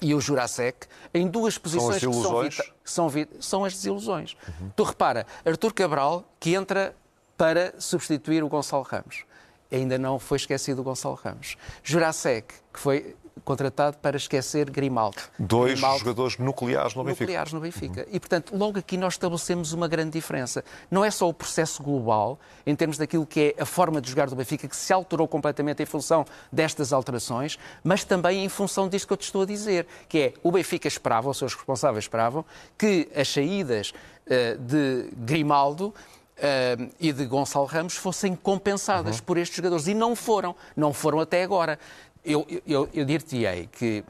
e 0.01 0.13
o 0.13 0.19
Jurasek, 0.19 0.85
em 1.13 1.27
duas 1.27 1.57
posições 1.57 1.95
que 1.99 2.05
são, 2.05 2.11
vita- 2.57 2.73
são, 2.83 3.09
vi- 3.09 3.29
são 3.39 3.63
as 3.65 3.73
desilusões. 3.73 4.35
Tu 4.75 4.83
repara, 4.83 5.25
Artur 5.45 5.73
Cabral, 5.73 6.25
que 6.39 6.53
entra 6.53 6.93
para 7.37 7.73
substituir 7.79 8.43
o 8.43 8.49
Gonçalo 8.49 8.83
Ramos. 8.83 9.23
Ainda 9.71 9.97
não 9.97 10.19
foi 10.19 10.35
esquecido 10.37 10.79
o 10.79 10.83
Gonçalo 10.83 11.15
Ramos. 11.15 11.55
Jurasek, 11.81 12.53
que 12.73 12.79
foi 12.79 13.15
contratado 13.43 13.97
para 13.97 14.17
esquecer 14.17 14.69
Grimaldo. 14.69 15.21
Dois 15.37 15.73
Grimaldo 15.73 15.99
jogadores 15.99 16.37
nucleares 16.37 16.95
no 16.95 17.03
Benfica. 17.03 17.23
nucleares 17.23 17.53
no 17.53 17.59
Benfica. 17.59 18.07
E, 18.11 18.19
portanto, 18.19 18.55
logo 18.55 18.79
aqui 18.79 18.97
nós 18.97 19.13
estabelecemos 19.13 19.73
uma 19.73 19.87
grande 19.87 20.11
diferença. 20.11 20.63
Não 20.89 21.03
é 21.03 21.11
só 21.11 21.27
o 21.27 21.33
processo 21.33 21.83
global, 21.83 22.39
em 22.65 22.75
termos 22.75 22.97
daquilo 22.97 23.25
que 23.25 23.55
é 23.57 23.61
a 23.61 23.65
forma 23.65 24.01
de 24.01 24.09
jogar 24.09 24.29
do 24.29 24.35
Benfica, 24.35 24.67
que 24.67 24.75
se 24.75 24.91
alterou 24.93 25.27
completamente 25.27 25.83
em 25.83 25.85
função 25.85 26.25
destas 26.51 26.93
alterações, 26.93 27.57
mas 27.83 28.03
também 28.03 28.43
em 28.43 28.49
função 28.49 28.87
disto 28.87 29.07
que 29.07 29.13
eu 29.13 29.17
te 29.17 29.23
estou 29.23 29.41
a 29.41 29.45
dizer, 29.45 29.85
que 30.07 30.19
é 30.19 30.33
o 30.41 30.51
Benfica 30.51 30.87
esperava, 30.87 31.29
os 31.29 31.37
seus 31.37 31.53
responsáveis 31.53 32.05
esperavam, 32.05 32.45
que 32.77 33.09
as 33.15 33.27
saídas 33.27 33.93
eh, 34.25 34.55
de 34.57 35.09
Grimaldo 35.17 35.93
eh, 36.37 36.77
e 36.99 37.11
de 37.11 37.25
Gonçalo 37.25 37.65
Ramos 37.65 37.95
fossem 37.95 38.35
compensadas 38.35 39.19
por 39.19 39.37
estes 39.37 39.57
jogadores. 39.57 39.87
E 39.87 39.93
não 39.93 40.15
foram. 40.15 40.55
Não 40.75 40.93
foram 40.93 41.19
até 41.19 41.43
agora. 41.43 41.77
Eu, 42.23 42.47
eu, 42.65 42.89
eu 42.93 43.05
dir-te-ei 43.05 43.67
que 43.67 44.03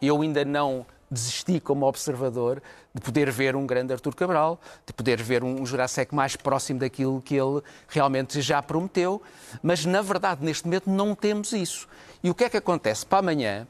eu 0.00 0.22
ainda 0.22 0.44
não 0.44 0.86
desisti 1.10 1.58
como 1.60 1.86
observador 1.86 2.62
de 2.94 3.00
poder 3.00 3.30
ver 3.30 3.56
um 3.56 3.66
grande 3.66 3.92
Artur 3.92 4.14
Cabral, 4.14 4.60
de 4.86 4.92
poder 4.92 5.22
ver 5.22 5.42
um 5.42 5.64
Jurasek 5.64 6.14
mais 6.14 6.36
próximo 6.36 6.80
daquilo 6.80 7.22
que 7.22 7.34
ele 7.34 7.62
realmente 7.88 8.40
já 8.40 8.62
prometeu, 8.62 9.22
mas 9.62 9.84
na 9.84 10.02
verdade 10.02 10.44
neste 10.44 10.64
momento 10.64 10.90
não 10.90 11.14
temos 11.14 11.52
isso. 11.52 11.88
E 12.22 12.30
o 12.30 12.34
que 12.34 12.44
é 12.44 12.50
que 12.50 12.56
acontece? 12.56 13.06
Para 13.06 13.18
amanhã 13.18 13.66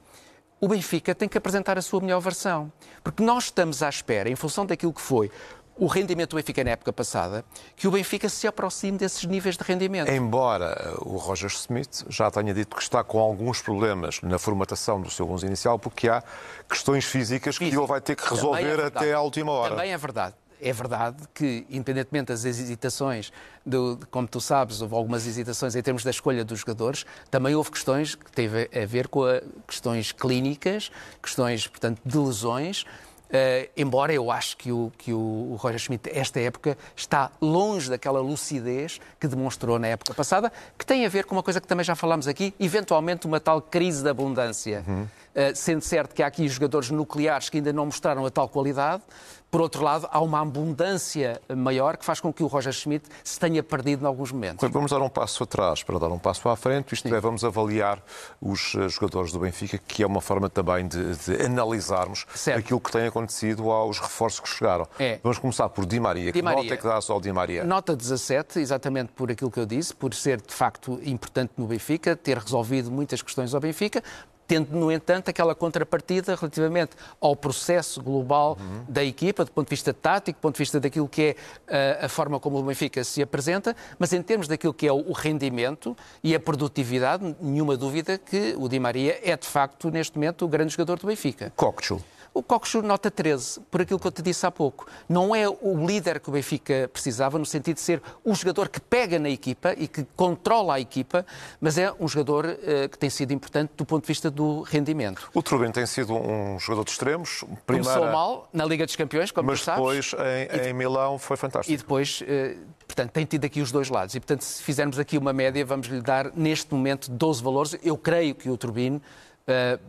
o 0.60 0.66
Benfica 0.66 1.14
tem 1.14 1.28
que 1.28 1.38
apresentar 1.38 1.78
a 1.78 1.82
sua 1.82 2.00
melhor 2.00 2.20
versão, 2.20 2.72
porque 3.04 3.22
nós 3.22 3.44
estamos 3.44 3.82
à 3.82 3.88
espera, 3.88 4.28
em 4.28 4.34
função 4.34 4.66
daquilo 4.66 4.92
que 4.92 5.00
foi 5.00 5.30
o 5.78 5.87
rendimento 5.87 6.30
do 6.30 6.37
Benfica 6.37 6.64
na 6.64 6.70
época 6.70 6.92
passada, 6.92 7.44
que 7.76 7.87
o 7.87 7.90
Benfica 7.90 8.28
se 8.28 8.47
aproxime 8.47 8.99
desses 8.99 9.25
níveis 9.25 9.56
de 9.56 9.62
rendimento. 9.62 10.11
Embora 10.11 10.94
o 10.99 11.16
Roger 11.16 11.50
Smith 11.50 12.04
já 12.08 12.30
tenha 12.30 12.52
dito 12.52 12.76
que 12.76 12.82
está 12.82 13.04
com 13.04 13.20
alguns 13.20 13.62
problemas 13.62 14.20
na 14.23 14.38
formatação 14.38 15.00
do 15.00 15.08
seu 15.08 15.30
11 15.30 15.47
inicial, 15.47 15.78
porque 15.78 16.08
há 16.08 16.23
questões 16.68 17.04
físicas 17.04 17.56
que 17.56 17.64
ele 17.64 17.87
vai 17.87 18.00
ter 18.00 18.16
que 18.16 18.25
é 18.25 18.28
resolver 18.28 18.62
verdade. 18.62 18.97
até 18.97 19.12
à 19.12 19.20
última 19.20 19.52
hora. 19.52 19.76
Também 19.76 19.92
é 19.92 19.97
verdade. 19.97 20.35
é 20.61 20.73
verdade 20.73 21.23
que, 21.32 21.64
independentemente 21.70 22.26
das 22.26 22.44
hesitações, 22.44 23.32
do, 23.64 24.00
como 24.11 24.26
tu 24.26 24.40
sabes, 24.40 24.82
houve 24.82 24.94
algumas 24.97 25.26
hesitações 25.26 25.76
em 25.76 25.82
termos 25.82 26.02
da 26.02 26.11
escolha 26.11 26.44
dos 26.44 26.58
jogadores, 26.58 27.06
também 27.30 27.54
houve 27.54 27.70
questões 27.70 28.16
que 28.16 28.32
teve 28.32 28.68
a 28.75 28.85
ver 28.85 29.06
com 29.06 29.25
a, 29.25 29.40
questões 29.66 30.11
clínicas, 30.11 30.90
questões, 31.23 31.68
portanto, 31.68 32.00
de 32.04 32.18
lesões, 32.18 32.85
Uh, 33.28 33.68
embora 33.76 34.12
eu 34.12 34.30
acho 34.30 34.56
que 34.56 34.73
o, 34.73 34.90
que 34.97 35.12
o 35.12 35.54
Roger 35.58 35.78
Schmidt, 35.78 36.11
esta 36.11 36.40
época, 36.40 36.78
está 36.97 37.30
longe 37.40 37.90
daquela 37.90 38.20
lucidez 38.20 38.99
que 39.20 39.28
demonstrou 39.28 39.78
na 39.78 39.88
época 39.88 40.14
passada, 40.14 40.50
que 40.78 40.87
tem 40.87 41.04
a 41.04 41.08
ver 41.08 41.25
com 41.26 41.35
uma 41.35 41.42
coisa 41.42 41.61
que 41.61 41.66
também 41.66 41.85
já 41.85 41.94
falámos 41.94 42.26
aqui, 42.26 42.54
eventualmente 42.58 43.26
uma 43.26 43.38
tal 43.38 43.61
crise 43.61 44.02
de 44.02 44.08
abundância. 44.08 44.82
Uhum. 44.87 45.02
Uh, 45.02 45.54
sendo 45.54 45.82
certo 45.82 46.14
que 46.14 46.23
há 46.23 46.26
aqui 46.26 46.49
jogadores 46.49 46.90
nucleares 46.90 47.49
que 47.49 47.58
ainda 47.58 47.73
não 47.73 47.87
mostraram 47.87 48.25
a 48.25 48.30
tal 48.30 48.49
qualidade, 48.49 49.02
por 49.50 49.60
outro 49.60 49.82
lado, 49.82 50.08
há 50.10 50.20
uma 50.20 50.40
abundância 50.40 51.40
maior 51.56 51.96
que 51.96 52.04
faz 52.04 52.20
com 52.20 52.32
que 52.32 52.42
o 52.42 52.46
Roger 52.46 52.72
Schmidt 52.72 53.08
se 53.24 53.38
tenha 53.40 53.62
perdido 53.62 54.04
em 54.04 54.06
alguns 54.06 54.30
momentos. 54.30 54.68
Vamos 54.70 54.90
dar 54.90 55.00
um 55.00 55.08
passo 55.08 55.42
atrás 55.44 55.82
para 55.82 55.98
dar 55.98 56.08
um 56.08 56.18
passo 56.18 56.48
à 56.48 56.56
frente, 56.56 56.94
isto 56.94 57.08
Sim. 57.08 57.14
é, 57.14 57.20
vamos 57.20 57.44
avaliar 57.44 58.02
os 58.40 58.74
eh, 58.74 58.88
jogadores 58.88 59.32
do 59.32 59.38
Benfica, 59.38 59.78
que 59.78 60.02
é 60.02 60.06
uma 60.06 60.20
forma 60.20 60.50
também 60.50 60.86
de, 60.86 61.16
de 61.16 61.42
analisarmos 61.42 62.26
certo. 62.34 62.58
aquilo 62.58 62.80
que 62.80 62.92
tem 62.92 63.06
acontecido 63.06 63.70
aos 63.70 63.98
reforços 63.98 64.40
que 64.40 64.48
chegaram. 64.48 64.86
É. 64.98 65.18
Vamos 65.22 65.38
começar 65.38 65.68
por 65.70 65.86
Di 65.86 65.98
Maria. 65.98 66.26
Di 66.26 66.32
que 66.32 66.42
Maria. 66.42 66.62
nota 66.62 66.74
é 66.74 66.76
que 66.76 66.84
dá 66.84 67.00
ao 67.08 67.20
Di 67.20 67.32
Maria? 67.32 67.64
Nota 67.64 67.96
17, 67.96 68.60
exatamente 68.60 69.12
por 69.12 69.30
aquilo 69.30 69.50
que 69.50 69.60
eu 69.60 69.66
disse, 69.66 69.94
por 69.94 70.12
ser 70.14 70.40
de 70.40 70.52
facto 70.52 71.00
importante 71.02 71.52
no 71.56 71.66
Benfica, 71.66 72.14
ter 72.14 72.38
resolvido 72.38 72.90
muitas 72.90 73.22
questões 73.22 73.54
ao 73.54 73.60
Benfica, 73.60 74.02
tendo, 74.48 74.74
no 74.74 74.90
entanto, 74.90 75.28
aquela 75.28 75.54
contrapartida 75.54 76.34
relativamente 76.34 76.92
ao 77.20 77.36
processo 77.36 78.02
global 78.02 78.56
uhum. 78.58 78.84
da 78.88 79.04
equipa, 79.04 79.44
do 79.44 79.52
ponto 79.52 79.66
de 79.66 79.70
vista 79.70 79.92
tático, 79.92 80.40
do 80.40 80.42
ponto 80.42 80.54
de 80.54 80.58
vista 80.58 80.80
daquilo 80.80 81.06
que 81.06 81.36
é 81.68 82.00
uh, 82.02 82.06
a 82.06 82.08
forma 82.08 82.40
como 82.40 82.58
o 82.58 82.62
Benfica 82.62 83.04
se 83.04 83.22
apresenta, 83.22 83.76
mas 83.98 84.12
em 84.14 84.22
termos 84.22 84.48
daquilo 84.48 84.72
que 84.72 84.88
é 84.88 84.92
o 84.92 85.12
rendimento 85.12 85.94
e 86.24 86.34
a 86.34 86.40
produtividade, 86.40 87.36
nenhuma 87.38 87.76
dúvida 87.76 88.16
que 88.16 88.54
o 88.58 88.68
Di 88.68 88.80
Maria 88.80 89.20
é, 89.22 89.36
de 89.36 89.46
facto, 89.46 89.90
neste 89.90 90.16
momento, 90.16 90.46
o 90.46 90.48
grande 90.48 90.72
jogador 90.72 90.98
do 90.98 91.06
Benfica. 91.06 91.52
Cocchu. 91.54 92.02
O 92.38 92.42
Cockshur 92.45 92.85
nota 92.85 93.11
13, 93.11 93.62
por 93.68 93.83
aquilo 93.83 93.99
que 93.99 94.07
eu 94.07 94.12
te 94.12 94.23
disse 94.23 94.47
há 94.47 94.50
pouco. 94.50 94.87
Não 95.09 95.35
é 95.35 95.49
o 95.49 95.85
líder 95.85 96.21
que 96.21 96.28
o 96.28 96.33
Benfica 96.33 96.88
precisava, 96.92 97.37
no 97.37 97.45
sentido 97.45 97.75
de 97.75 97.80
ser 97.80 98.00
o 98.25 98.33
jogador 98.33 98.68
que 98.68 98.80
pega 98.80 99.18
na 99.18 99.28
equipa 99.28 99.75
e 99.76 99.88
que 99.88 100.07
controla 100.14 100.76
a 100.76 100.80
equipa, 100.80 101.26
mas 101.61 101.76
é 101.78 101.92
um 101.99 102.07
jogador 102.07 102.47
uh, 102.47 102.88
que 102.88 102.97
tem 102.97 103.11
sido 103.11 103.33
importante 103.33 103.73
do 103.76 103.85
ponto 103.85 104.04
de 104.04 104.07
vista 104.07 104.30
do 104.30 104.61
rendimento. 104.62 105.28
O 105.35 105.42
Trubin 105.42 105.73
tem 105.73 105.85
sido 105.85 106.14
um 106.14 106.61
jogador 106.61 106.85
de 106.85 106.92
extremos. 106.92 107.42
Primeira... 107.66 107.92
Começou 107.92 108.12
mal 108.12 108.49
na 108.52 108.64
Liga 108.64 108.87
dos 108.87 108.95
Campeões, 108.95 109.33
como 109.33 109.49
mas 109.49 109.59
tu 109.59 109.64
sabes. 109.64 109.83
Mas 109.83 110.11
depois 110.12 110.64
em, 110.64 110.68
em 110.68 110.73
Milão 110.73 111.18
foi 111.18 111.37
fantástico. 111.37 111.75
E 111.75 111.76
depois... 111.76 112.21
Uh, 112.21 112.78
Portanto, 112.88 113.11
tem 113.12 113.26
tido 113.26 113.45
aqui 113.45 113.61
os 113.61 113.71
dois 113.71 113.90
lados. 113.90 114.14
E, 114.14 114.21
portanto, 114.21 114.40
se 114.40 114.62
fizermos 114.62 114.99
aqui 114.99 115.18
uma 115.18 115.30
média, 115.33 115.62
vamos 115.64 115.87
lhe 115.88 116.00
dar, 116.00 116.33
neste 116.35 116.73
momento, 116.73 117.11
12 117.11 117.42
valores. 117.42 117.78
Eu 117.83 117.99
creio 117.99 118.35
que 118.35 118.49
o 118.49 118.57
Turbine 118.57 119.00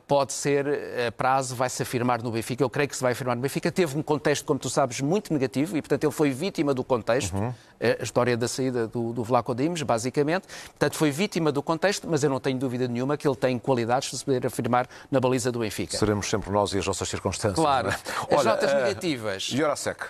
pode 0.07 0.33
ser, 0.33 0.67
a 1.07 1.11
prazo, 1.11 1.55
vai 1.55 1.69
se 1.69 1.81
afirmar 1.83 2.21
no 2.21 2.31
Benfica. 2.31 2.63
Eu 2.63 2.69
creio 2.69 2.87
que 2.87 2.95
se 2.95 3.01
vai 3.01 3.11
afirmar 3.11 3.35
no 3.35 3.41
Benfica. 3.41 3.71
Teve 3.71 3.97
um 3.97 4.01
contexto, 4.01 4.45
como 4.45 4.59
tu 4.59 4.69
sabes, 4.69 5.01
muito 5.01 5.33
negativo 5.33 5.77
e, 5.77 5.81
portanto, 5.81 6.03
ele 6.03 6.13
foi 6.13 6.31
vítima 6.31 6.73
do 6.73 6.83
contexto. 6.83 7.35
Uhum. 7.35 7.53
Eh, 7.79 7.97
a 7.99 8.03
história 8.03 8.35
da 8.35 8.47
saída 8.47 8.87
do, 8.87 9.13
do 9.13 9.23
Vlaco 9.23 9.55
Dimos, 9.55 9.81
basicamente. 9.81 10.47
Portanto, 10.67 10.95
foi 10.95 11.11
vítima 11.11 11.51
do 11.51 11.61
contexto, 11.63 12.07
mas 12.09 12.23
eu 12.23 12.29
não 12.29 12.39
tenho 12.39 12.57
dúvida 12.57 12.87
nenhuma 12.87 13.17
que 13.17 13.27
ele 13.27 13.35
tem 13.35 13.57
qualidades 13.57 14.11
de 14.11 14.17
se 14.17 14.25
poder 14.25 14.45
afirmar 14.45 14.87
na 15.09 15.19
baliza 15.19 15.51
do 15.51 15.59
Benfica. 15.59 15.97
Seremos 15.97 16.29
sempre 16.29 16.51
nós 16.51 16.73
e 16.73 16.77
as 16.77 16.85
nossas 16.85 17.07
circunstâncias. 17.07 17.55
Claro. 17.55 17.89
É? 17.89 17.93
As 17.93 18.39
Olha, 18.39 18.51
notas 18.51 18.71
uh, 18.71 18.75
negativas. 18.75 19.43
Jurasek. 19.43 20.05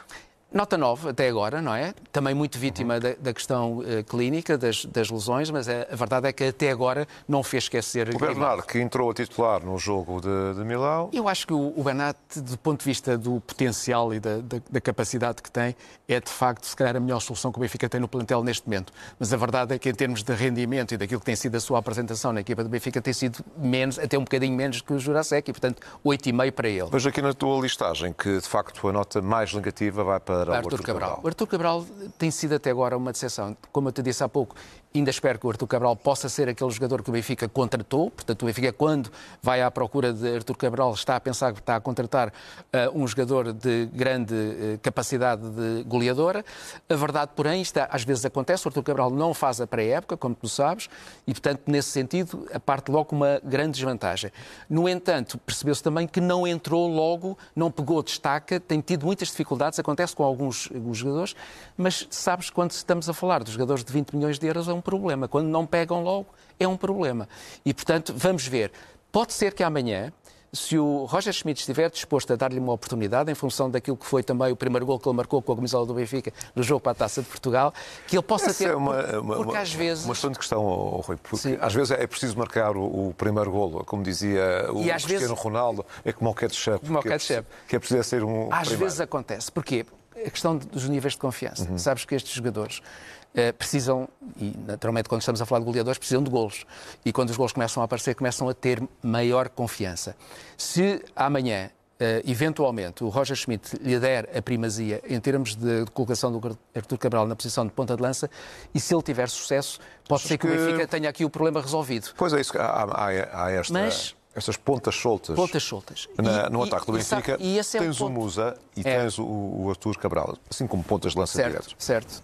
Nota 0.52 0.78
9 0.78 1.10
até 1.10 1.30
agora, 1.30 1.62
não 1.62 1.76
é? 1.76 1.94
Também 2.12 2.34
muito 2.34 2.58
vítima 2.58 2.96
uhum. 2.96 3.00
da, 3.00 3.14
da, 3.20 3.34
questão 3.34 3.78
uh, 3.78 4.04
clínica, 4.04 4.58
das, 4.58 4.84
das, 4.84 5.12
lesões, 5.12 5.52
mas 5.52 5.70
a, 5.70 5.84
a, 5.92 5.96
verdade 5.96 6.28
é 6.28 6.34
que 6.34 6.44
até 6.46 6.72
agora 6.72 7.08
não 7.28 7.44
fez 7.44 7.66
esquecer. 7.66 8.10
O 8.16 8.18
Bernardo, 8.18 8.64
que 8.64 8.80
entrou 8.80 9.12
a 9.12 9.14
titular 9.14 9.64
no 9.64 9.78
jogo 9.78 10.20
de, 10.20 10.56
de 10.58 10.66
Milão. 10.66 11.12
Eu 11.14 11.28
acho 11.28 11.46
que 11.46 11.54
o, 11.54 11.74
o 11.78 11.84
Bernardo, 11.84 12.18
do 12.36 12.58
ponto 12.58 12.80
de 12.80 12.86
vista 12.86 13.16
do 13.16 13.40
potencial 13.42 14.12
e 14.12 14.20
da, 14.20 14.38
da, 14.38 14.58
da, 14.72 14.82
capacidade 14.82 15.44
que 15.44 15.52
tem, 15.52 15.76
é 16.08 16.20
de 16.20 16.32
facto, 16.32 16.66
se 16.66 16.76
calhar, 16.76 16.96
a 16.96 17.00
melhor 17.00 17.20
solução 17.20 17.52
que 17.52 17.60
o 17.60 17.62
Benfica 17.62 17.88
tem 17.88 18.02
no 18.02 18.08
plantel 18.08 18.44
neste 18.44 18.68
momento. 18.68 18.92
Mas 19.20 19.32
a 19.32 19.38
verdade 19.38 19.76
é 19.76 19.78
que, 19.78 19.88
em 19.88 19.94
termos 19.94 20.24
de 20.24 20.34
rendimento 20.34 20.96
e 20.96 20.98
daquilo 20.98 21.20
que 21.20 21.28
tem 21.28 21.36
sido 21.36 21.56
a 21.58 21.60
sua 21.60 21.78
apresentação 21.78 22.34
na 22.34 22.42
equipa 22.42 22.64
do 22.64 22.70
Benfica, 22.70 23.00
tem 23.00 23.14
sido 23.14 23.46
menos, 23.56 24.00
até 24.00 24.18
um 24.18 24.24
bocadinho 24.24 24.56
menos 24.56 24.82
que 24.82 24.94
o 24.94 24.98
Jurasek 24.98 25.52
e, 25.52 25.54
portanto, 25.54 25.80
8,5 26.04 26.52
para 26.54 26.68
ele. 26.68 26.90
Vejo 26.90 27.08
aqui 27.08 27.22
na 27.22 27.36
tua 27.36 27.62
listagem 27.62 28.12
que, 28.14 28.40
de 28.40 28.48
facto, 28.48 28.88
a 28.88 28.92
nota 28.92 29.22
mais 29.22 29.54
negativa 29.54 30.04
vai 30.04 30.20
para 30.20 30.39
Arthur 30.42 30.52
o 30.52 30.56
Arthur 30.56 30.82
Cabral. 30.84 31.10
Cabral. 31.10 31.22
O 31.24 31.28
Artur 31.28 31.48
Cabral 31.48 31.86
tem 32.18 32.32
sido 32.32 32.56
até 32.56 32.70
agora 32.70 32.96
uma 32.96 33.12
decepção. 33.12 33.56
Como 33.72 33.90
eu 33.90 33.92
te 33.92 34.02
disse 34.02 34.24
há 34.24 34.30
pouco, 34.30 34.56
ainda 34.94 35.12
espero 35.12 35.38
que 35.38 35.46
o 35.46 35.50
Artur 35.50 35.68
Cabral 35.68 35.96
possa 35.96 36.28
ser 36.28 36.50
aquele 36.50 36.72
jogador 36.72 37.04
que 37.04 37.10
o 37.10 37.14
Benfica 37.14 37.48
contratou. 37.48 38.10
Portanto, 38.10 38.42
o 38.42 38.46
Benfica, 38.46 38.74
quando 38.74 39.12
vai 39.42 39.62
à 39.62 39.70
procura 39.70 40.12
de 40.12 40.36
Artur 40.36 40.58
Cabral, 40.58 40.94
está 40.94 41.16
a 41.16 41.20
pensar 41.20 41.54
que 41.54 41.60
está 41.60 41.76
a 41.76 41.80
contratar 41.80 42.30
uh, 42.30 42.98
um 43.00 43.08
jogador 43.08 43.54
de 43.54 43.86
grande 43.94 44.34
uh, 44.34 44.80
capacidade 44.82 45.44
de 45.48 45.84
goleadora. 45.84 46.44
A 46.90 46.96
verdade, 46.96 47.32
porém, 47.36 47.62
isto 47.62 47.78
às 47.90 48.04
vezes 48.04 48.26
acontece. 48.26 48.68
O 48.68 48.70
Artur 48.70 48.84
Cabral 48.84 49.12
não 49.12 49.34
faz 49.34 49.62
a 49.62 49.68
pré-época, 49.68 50.18
como 50.18 50.34
tu 50.34 50.50
sabes, 50.50 50.90
e, 51.28 51.34
portanto, 51.34 51.62
nesse 51.68 51.90
sentido, 51.90 52.48
parte 52.66 52.90
logo 52.90 53.16
uma 53.16 53.40
grande 53.44 53.74
desvantagem. 53.74 54.32
No 54.68 54.90
entanto, 54.90 55.38
percebeu-se 55.38 55.84
também 55.84 56.08
que 56.08 56.20
não 56.20 56.48
entrou 56.48 56.88
logo, 56.88 57.38
não 57.56 57.70
pegou 57.70 58.02
destaca, 58.02 58.60
tem 58.60 58.82
tido 58.82 59.06
muitas 59.06 59.28
dificuldades. 59.28 59.78
Acontece 59.78 60.16
com 60.16 60.24
alguns, 60.24 60.70
alguns 60.74 60.98
jogadores, 60.98 61.36
mas 61.78 62.08
sabes, 62.10 62.50
quando 62.50 62.72
estamos 62.72 63.08
a 63.08 63.14
falar 63.14 63.44
dos 63.44 63.54
jogadores 63.54 63.84
de 63.84 63.94
20 63.94 64.16
milhões 64.16 64.40
de 64.40 64.48
euros, 64.48 64.68
é 64.68 64.79
um 64.80 64.82
problema. 64.82 65.28
Quando 65.28 65.48
não 65.48 65.66
pegam 65.66 66.04
logo, 66.04 66.28
é 66.60 66.68
um 66.68 66.78
problema. 66.78 67.28
E, 67.66 67.74
portanto, 67.74 68.14
vamos 68.16 68.48
ver. 68.48 68.72
Pode 69.12 69.34
ser 69.34 69.54
que 69.54 69.64
amanhã, 69.64 70.12
se 70.54 70.78
o 70.78 71.06
Roger 71.06 71.34
Schmidt 71.34 71.60
estiver 71.60 71.90
disposto 71.90 72.34
a 72.34 72.36
dar-lhe 72.36 72.60
uma 72.60 72.74
oportunidade, 72.74 73.32
em 73.32 73.36
função 73.36 73.70
daquilo 73.70 73.98
que 73.98 74.06
foi 74.06 74.24
também 74.24 74.52
o 74.52 74.56
primeiro 74.56 74.86
gol 74.86 75.00
que 75.00 75.08
ele 75.08 75.16
marcou 75.16 75.42
com 75.42 75.54
a 75.54 75.56
camisola 75.56 75.86
do 75.86 75.94
Benfica 75.94 76.32
no 76.56 76.64
jogo 76.64 76.80
para 76.80 76.92
a 76.92 76.96
Taça 76.96 77.22
de 77.22 77.28
Portugal, 77.28 77.74
que 78.08 78.16
ele 78.16 78.24
possa 78.24 78.52
Essa 78.52 78.66
ter. 78.66 78.72
É 78.72 78.76
uma, 78.76 79.20
uma, 79.20 79.36
porque 79.36 79.52
uma, 79.52 79.60
às 79.60 79.74
vezes. 79.74 80.06
Uma 80.06 80.14
excelente 80.14 80.38
questão, 80.40 80.62
Rui, 80.62 81.18
porque 81.18 81.38
Sim. 81.38 81.58
às 81.62 81.74
vezes 81.74 81.92
é 81.92 82.08
preciso 82.08 82.38
marcar 82.38 82.76
o, 82.76 83.10
o 83.10 83.14
primeiro 83.18 83.52
golo, 83.52 83.84
como 83.86 84.04
dizia 84.04 84.68
o 84.70 84.84
Cristiano 84.84 85.20
vezes... 85.20 85.40
Ronaldo, 85.40 85.86
é 86.04 86.12
como 86.12 86.30
o 86.30 86.34
ketchup. 86.36 86.86
Como 86.86 87.00
o 87.00 87.04
ketchup. 87.04 87.48
Que 87.68 87.76
é 87.76 87.80
preciso 87.80 88.04
ser 88.04 88.24
um. 88.24 88.50
Às 88.52 88.70
primeiro. 88.70 88.86
vezes 88.86 89.02
acontece. 89.02 89.52
Porquê? 89.52 89.86
A 90.26 90.30
questão 90.30 90.58
dos 90.58 90.88
níveis 90.88 91.14
de 91.14 91.20
confiança. 91.20 91.70
Uhum. 91.70 91.78
Sabes 91.78 92.06
que 92.06 92.16
estes 92.16 92.34
jogadores 92.34 92.80
uh, 92.80 93.54
precisam, 93.58 94.08
e 94.38 94.54
naturalmente 94.66 95.10
quando 95.10 95.22
estamos 95.22 95.42
a 95.42 95.46
falar 95.46 95.60
de 95.60 95.66
goleadores, 95.66 95.98
precisam 95.98 96.24
de 96.24 96.30
golos. 96.30 96.66
E 97.06 97.12
quando 97.12 97.30
os 97.30 97.38
golos 97.38 97.54
começam 97.54 97.82
a 97.82 97.86
aparecer, 97.86 98.16
começam 98.16 98.48
a 98.50 98.54
ter 98.54 98.82
maior 99.02 99.50
confiança. 99.50 100.16
Se 100.58 101.04
amanhã 101.16 101.70
Uh, 102.02 102.24
eventualmente 102.26 103.04
o 103.04 103.10
Roger 103.10 103.36
Schmidt 103.36 103.76
lhe 103.82 104.00
der 104.00 104.30
a 104.34 104.42
primazia 104.42 105.02
em 105.06 105.20
termos 105.20 105.54
de, 105.54 105.84
de 105.84 105.92
colocação 105.92 106.32
do 106.32 106.58
Artur 106.74 106.98
Cabral 106.98 107.28
na 107.28 107.36
posição 107.36 107.66
de 107.66 107.74
ponta 107.74 107.94
de 107.94 108.02
lança 108.02 108.30
e 108.74 108.80
se 108.80 108.96
ele 108.96 109.04
tiver 109.04 109.28
sucesso, 109.28 109.82
pode 110.08 110.22
Acho 110.22 110.30
ser 110.30 110.38
que, 110.38 110.48
que, 110.48 110.54
o 110.54 110.58
Benfica 110.58 110.88
tenha 110.88 111.10
aqui 111.10 111.26
o 111.26 111.30
problema 111.30 111.62
resolvido. 111.62 112.08
Pois 112.16 112.32
é 112.32 112.40
isso, 112.40 112.58
há, 112.58 112.64
há, 112.64 113.08
há 113.48 113.52
esta... 113.52 113.74
Mas, 113.74 114.16
estas 114.36 114.58
pontas 114.58 114.96
soltas. 114.96 115.36
Pontas 115.36 115.64
soltas. 115.64 116.08
Na, 116.18 116.48
e, 116.48 116.50
no 116.50 116.64
ataque 116.64 116.86
do 116.86 116.94
Benfica, 116.94 117.38
e, 117.40 117.56
e 117.56 117.60
é 117.60 117.64
tens 117.64 118.00
o 118.00 118.10
Musa 118.10 118.58
e 118.76 118.82
é. 118.82 118.84
tens 118.84 119.18
o, 119.18 119.26
o 119.26 119.70
Artur 119.70 119.98
Cabral, 119.98 120.38
assim 120.50 120.68
como 120.68 120.84
pontas 120.84 121.14
de 121.14 121.20
lança 121.20 121.34
certo, 121.34 121.50
diretos. 121.50 121.76
Certo. 121.78 122.24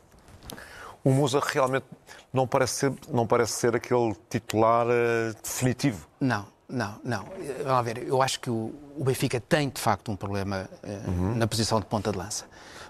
O 1.04 1.12
Musa 1.12 1.40
realmente 1.44 1.86
não 2.34 2.48
parece 2.48 2.74
ser, 2.74 2.94
não 3.10 3.28
parece 3.28 3.54
ser 3.54 3.76
aquele 3.76 4.16
titular 4.30 4.88
uh, 4.88 5.36
definitivo. 5.44 6.08
Não, 6.20 6.46
não, 6.68 6.96
não. 7.04 7.26
Vamos 7.64 7.86
ver, 7.86 8.08
eu 8.08 8.22
acho 8.22 8.40
que 8.40 8.50
o, 8.50 8.74
o 8.98 9.04
Benfica 9.04 9.40
tem 9.40 9.70
de 9.70 9.80
facto 9.80 10.12
um 10.12 10.16
problema 10.16 10.70
uh, 10.84 11.10
uhum. 11.10 11.36
na 11.36 11.48
posição 11.48 11.80
de 11.80 11.86
ponta 11.86 12.12
de 12.12 12.18
lança. 12.18 12.46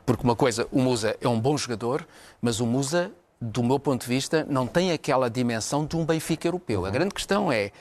Porque 0.05 0.23
uma 0.23 0.35
coisa, 0.35 0.67
o 0.71 0.79
Musa 0.79 1.17
é 1.19 1.27
um 1.27 1.39
bom 1.39 1.57
jogador, 1.57 2.07
mas 2.41 2.59
o 2.59 2.65
Musa, 2.65 3.11
do 3.41 3.63
meu 3.63 3.79
ponto 3.79 4.01
de 4.01 4.07
vista, 4.07 4.45
não 4.47 4.67
tem 4.67 4.91
aquela 4.91 5.29
dimensão 5.29 5.85
de 5.85 5.95
um 5.97 6.05
Benfica 6.05 6.47
europeu. 6.47 6.81
Uhum. 6.81 6.85
A 6.85 6.89
grande 6.89 7.13
questão 7.13 7.51
é 7.51 7.71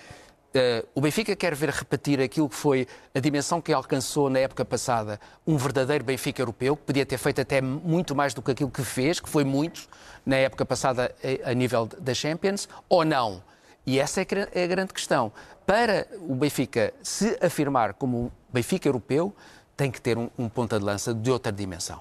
Uh, 0.54 0.87
o 0.94 1.00
Benfica 1.00 1.34
quer 1.34 1.52
ver 1.52 1.70
repetir 1.70 2.20
aquilo 2.20 2.49
que 2.49 2.54
foi 2.54 2.87
a 3.12 3.18
dimensão 3.18 3.61
que 3.61 3.73
alcançou 3.73 4.30
na 4.30 4.38
época 4.38 4.64
passada 4.64 5.18
um 5.44 5.56
verdadeiro 5.56 6.04
Benfica 6.04 6.40
europeu, 6.40 6.76
que 6.76 6.84
podia 6.84 7.04
ter 7.04 7.18
feito 7.18 7.40
até 7.40 7.61
muito 7.61 8.14
mais 8.14 8.32
do 8.32 8.40
que 8.40 8.52
aquilo 8.52 8.70
que 8.70 8.84
fez, 8.84 9.18
que 9.18 9.28
foi 9.28 9.42
muito 9.42 9.88
na 10.25 10.37
época 10.37 10.64
passada 10.64 11.12
a, 11.44 11.50
a 11.50 11.54
nível 11.54 11.87
da 11.99 12.14
Champions, 12.14 12.68
ou 12.88 13.04
não? 13.04 13.42
E 13.84 13.99
essa 13.99 14.20
é, 14.20 14.26
é 14.54 14.62
a 14.62 14.66
grande 14.68 14.92
questão. 14.92 15.32
Para 15.66 16.06
o 16.20 16.37
Benfica 16.37 16.94
se 17.02 17.37
afirmar 17.42 17.94
como 17.94 18.26
um 18.26 18.30
Benfica 18.52 18.87
europeu, 18.87 19.34
tem 19.76 19.90
que 19.90 20.00
ter 20.00 20.16
um, 20.16 20.30
um 20.38 20.49
ponta 20.49 20.78
de 20.78 20.84
lança 20.84 21.12
de 21.12 21.32
outra 21.32 21.50
dimensão. 21.50 22.00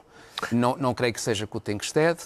Não, 0.51 0.77
não 0.77 0.93
creio 0.93 1.13
que 1.13 1.21
seja 1.21 1.47
com 1.47 1.57
o 1.57 1.61
Tenkstead. 1.61 2.19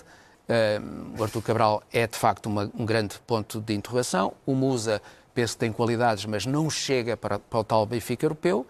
Uh, 0.50 1.20
o 1.20 1.24
Artur 1.24 1.42
Cabral 1.42 1.84
é 1.92 2.06
de 2.06 2.18
facto 2.18 2.48
uma, 2.48 2.70
um 2.78 2.86
grande 2.86 3.18
ponto 3.26 3.62
de 3.62 3.74
interrogação. 3.74 4.34
O 4.46 4.54
Musa 4.54 5.02
penso 5.38 5.54
que 5.54 5.60
tem 5.60 5.72
qualidades, 5.72 6.26
mas 6.26 6.48
não 6.48 6.68
chega 6.68 7.16
para, 7.16 7.38
para 7.38 7.60
o 7.60 7.64
tal 7.64 7.86
Benfica 7.86 8.26
europeu. 8.26 8.66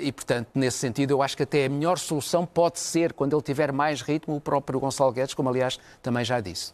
e, 0.00 0.12
portanto, 0.12 0.48
nesse 0.54 0.78
sentido, 0.78 1.10
eu 1.10 1.20
acho 1.20 1.36
que 1.36 1.42
até 1.42 1.66
a 1.66 1.68
melhor 1.68 1.98
solução 1.98 2.46
pode 2.46 2.78
ser, 2.78 3.12
quando 3.12 3.34
ele 3.34 3.42
tiver 3.42 3.72
mais 3.72 4.00
ritmo, 4.00 4.36
o 4.36 4.40
próprio 4.40 4.78
Gonçalo 4.78 5.10
Guedes, 5.10 5.34
como 5.34 5.48
aliás 5.48 5.80
também 6.00 6.24
já 6.24 6.38
disse. 6.40 6.72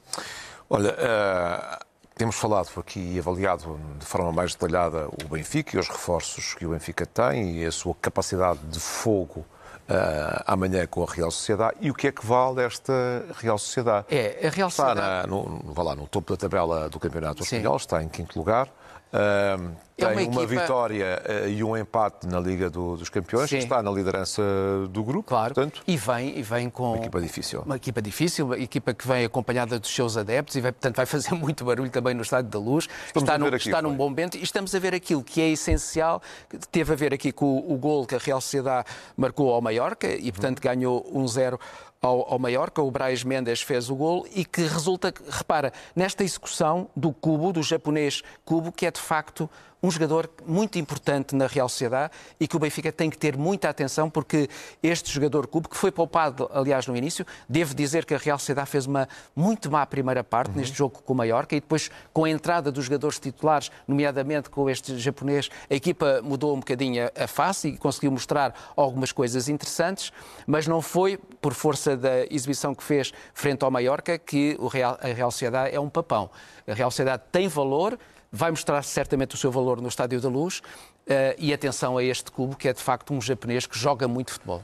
Olha, 0.69 0.91
uh, 0.91 1.85
temos 2.15 2.37
falado 2.37 2.69
aqui 2.77 3.15
e 3.15 3.19
avaliado 3.19 3.81
de 3.99 4.05
forma 4.05 4.31
mais 4.33 4.55
detalhada 4.55 5.09
o 5.09 5.29
Benfica 5.31 5.77
e 5.77 5.81
os 5.81 5.89
reforços 5.89 6.53
que 6.53 6.67
o 6.67 6.71
Benfica 6.71 7.07
tem 7.07 7.63
e 7.63 7.65
a 7.65 7.73
sua 7.73 7.95
capacidade 7.95 8.61
de 8.67 8.79
fogo 8.79 9.47
uh, 9.89 10.43
amanhã 10.47 10.87
com 10.87 11.03
a 11.03 11.07
Real 11.07 11.31
Sociedade. 11.31 11.77
E 11.81 11.91
o 11.91 11.95
que 11.95 12.09
é 12.09 12.13
que 12.13 12.25
vale 12.27 12.63
esta 12.63 12.93
Real 13.39 13.57
Sociedade? 13.57 14.07
É, 14.11 14.47
a 14.47 14.51
Real 14.51 14.69
Sociedade... 14.69 15.01
Está 15.01 15.27
na, 15.27 15.27
no, 15.27 15.83
lá, 15.83 15.95
no 15.95 16.07
topo 16.07 16.33
da 16.33 16.37
tabela 16.37 16.89
do 16.89 16.99
Campeonato 17.01 17.43
Espanhol, 17.43 17.77
está 17.77 18.03
em 18.03 18.09
quinto 18.09 18.39
lugar. 18.39 18.69
Uh, 19.13 19.77
tem 19.97 20.09
é 20.09 20.11
uma, 20.11 20.23
equipa... 20.23 20.41
uma, 20.41 20.47
vitória 20.47 21.23
uh, 21.25 21.49
e 21.49 21.65
um 21.65 21.75
empate 21.77 22.27
na 22.27 22.39
Liga 22.39 22.69
do, 22.69 22.97
dos 22.97 23.09
Campeões, 23.09 23.49
Sim. 23.49 23.59
que 23.59 23.63
está 23.63 23.83
na 23.83 23.91
liderança 23.91 24.43
do 24.91 25.03
grupo. 25.03 25.29
Claro. 25.29 25.55
Portanto, 25.55 25.83
e 25.87 25.97
vem, 25.97 26.39
e 26.39 26.43
vem 26.43 26.69
com. 26.69 26.93
Uma 26.93 26.99
equipa 26.99 27.21
difícil. 27.21 27.63
Uma 27.65 27.77
equipa 27.77 28.03
difícil, 28.03 28.47
uma 28.47 28.59
equipa 28.59 28.93
que 28.93 29.09
vem 29.09 29.25
acompanhada 29.25 29.79
dos 29.79 29.95
seus 29.95 30.17
adeptos 30.17 30.57
e 30.57 30.61
vai, 30.61 30.73
portanto 30.73 30.97
vai 30.97 31.07
fazer 31.07 31.33
muito 31.35 31.65
barulho 31.65 31.91
também 31.91 32.15
no 32.15 32.23
Estádio 32.23 32.51
da 32.51 32.59
Luz. 32.59 32.89
Estamos 33.07 33.27
está, 33.27 33.39
no, 33.39 33.47
aqui, 33.47 33.57
está 33.57 33.81
num 33.81 33.97
bom 33.97 34.11
momento 34.11 34.37
e 34.37 34.43
estamos 34.43 34.75
a 34.75 34.79
ver 34.79 34.95
aquilo 34.95 35.25
que 35.25 35.41
é 35.41 35.49
essencial, 35.49 36.21
que 36.51 36.59
teve 36.69 36.93
a 36.93 36.97
ver 36.97 37.15
aqui 37.15 37.33
com 37.33 37.47
o, 37.47 37.73
o 37.73 37.79
gol 37.79 38.07
que 38.07 38.15
a 38.15 38.19
Real 38.19 38.41
Sociedade 38.41 38.87
marcou 39.17 39.55
ao 39.55 39.63
Mallorca 39.63 40.09
e, 40.09 40.31
portanto, 40.31 40.61
ganhou 40.61 41.03
1-0 41.15 41.59
ao, 42.01 42.33
ao 42.33 42.39
Mallorca, 42.39 42.83
o 42.83 42.91
Brais 42.91 43.25
Mendes 43.25 43.63
fez 43.63 43.91
o 43.91 43.97
gol 43.97 44.27
e 44.35 44.45
que 44.45 44.63
resulta, 44.63 45.13
repara, 45.29 45.73
nesta 45.95 46.23
execução 46.25 46.89
do 46.95 47.13
Cubo, 47.13 47.53
do 47.53 47.63
japonês 47.63 48.23
Cubo, 48.45 48.73
que 48.73 48.87
é 48.87 48.91
de 48.91 49.01
facto 49.01 49.49
um 49.83 49.91
jogador 49.91 50.31
muito 50.47 50.79
importante 50.79 51.35
na 51.35 51.47
Real 51.47 51.69
Sociedade 51.69 52.13
e 52.41 52.49
que 52.49 52.57
o 52.57 52.59
Benfica 52.59 52.91
tem 52.91 53.11
que 53.11 53.19
ter 53.19 53.37
muita 53.37 53.69
atenção 53.69 54.09
porque 54.09 54.49
este 54.83 55.13
jogador 55.13 55.47
Cubo, 55.47 55.69
que 55.69 55.77
foi 55.77 55.91
poupado, 55.91 56.51
aliás, 56.53 56.87
no 56.87 56.97
início, 56.97 57.27
devo 57.49 57.75
dizer 57.75 58.05
que 58.05 58.15
a 58.15 58.19
Real 58.19 58.39
Sociedade 58.39 58.69
fez 58.69 58.87
uma 58.87 59.09
muito 59.35 59.71
má 59.71 59.85
primeira 59.87 60.25
parte 60.25 60.51
uhum. 60.51 60.57
neste 60.57 60.77
jogo 60.77 61.03
com 61.03 61.13
o 61.13 61.17
Mallorca 61.17 61.55
e 61.55 61.61
depois 61.61 61.91
com 62.13 62.25
a 62.25 62.31
entrada 62.31 62.73
dos 62.73 62.87
jogadores 62.87 63.19
titulares, 63.19 63.71
nomeadamente 63.87 64.51
com 64.51 64.69
este 64.69 64.99
japonês, 64.99 65.49
a 65.71 65.75
equipa 65.75 66.21
mudou 66.23 66.55
um 66.55 66.59
bocadinho 66.59 67.11
a 67.15 67.27
face 67.27 67.69
e 67.69 67.77
conseguiu 67.77 68.11
mostrar 68.11 68.55
algumas 68.77 69.13
coisas 69.13 69.49
interessantes, 69.49 70.13
mas 70.47 70.67
não 70.67 70.81
foi 70.81 71.19
por 71.41 71.55
força 71.55 71.97
da 71.97 72.25
exibição 72.31 72.75
que 72.75 72.83
fez 72.83 73.13
frente 73.35 73.65
ao 73.65 73.71
Mallorca 73.71 74.19
que 74.19 74.59
a 75.01 75.09
Real 75.09 75.31
Sociedade 75.31 75.75
é 75.75 75.81
um 75.81 75.89
papão. 75.89 76.31
A 76.67 76.75
Real 76.75 76.91
Sociedade 76.91 77.23
tem 77.31 77.49
valor, 77.49 77.99
vai 78.37 78.51
mostrar 78.51 78.83
certamente 78.83 79.35
o 79.35 79.39
seu 79.39 79.51
valor 79.51 79.81
no 79.81 79.89
Estádio 79.89 80.21
da 80.21 80.29
Luz. 80.29 80.59
Uh, 80.59 81.35
e 81.39 81.55
atenção 81.55 81.97
a 81.97 82.05
este 82.05 82.31
clube, 82.31 82.57
que 82.57 82.69
é 82.69 82.73
de 82.73 82.83
facto 82.83 83.15
um 83.15 83.21
japonês 83.21 83.67
que 83.67 83.79
joga 83.79 84.07
muito 84.07 84.33
futebol. 84.33 84.63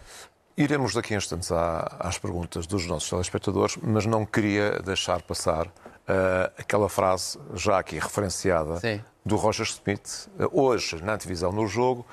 Iremos 0.56 0.92
daqui 0.92 1.14
a 1.14 1.16
instantes 1.16 1.50
às 1.50 2.18
perguntas 2.18 2.66
dos 2.66 2.86
nossos 2.86 3.08
telespectadores, 3.08 3.78
mas 3.80 4.04
não 4.04 4.26
queria 4.26 4.80
deixar 4.80 5.22
passar 5.22 5.66
uh, 5.66 6.52
aquela 6.58 6.88
frase 6.88 7.38
já 7.54 7.78
aqui 7.78 7.98
referenciada 7.98 8.78
Sim. 8.78 9.00
do 9.24 9.36
Roger 9.36 9.66
Smith, 9.66 10.28
uh, 10.38 10.48
hoje 10.52 11.02
na 11.02 11.16
divisão 11.16 11.52
no 11.52 11.66
jogo. 11.66 12.04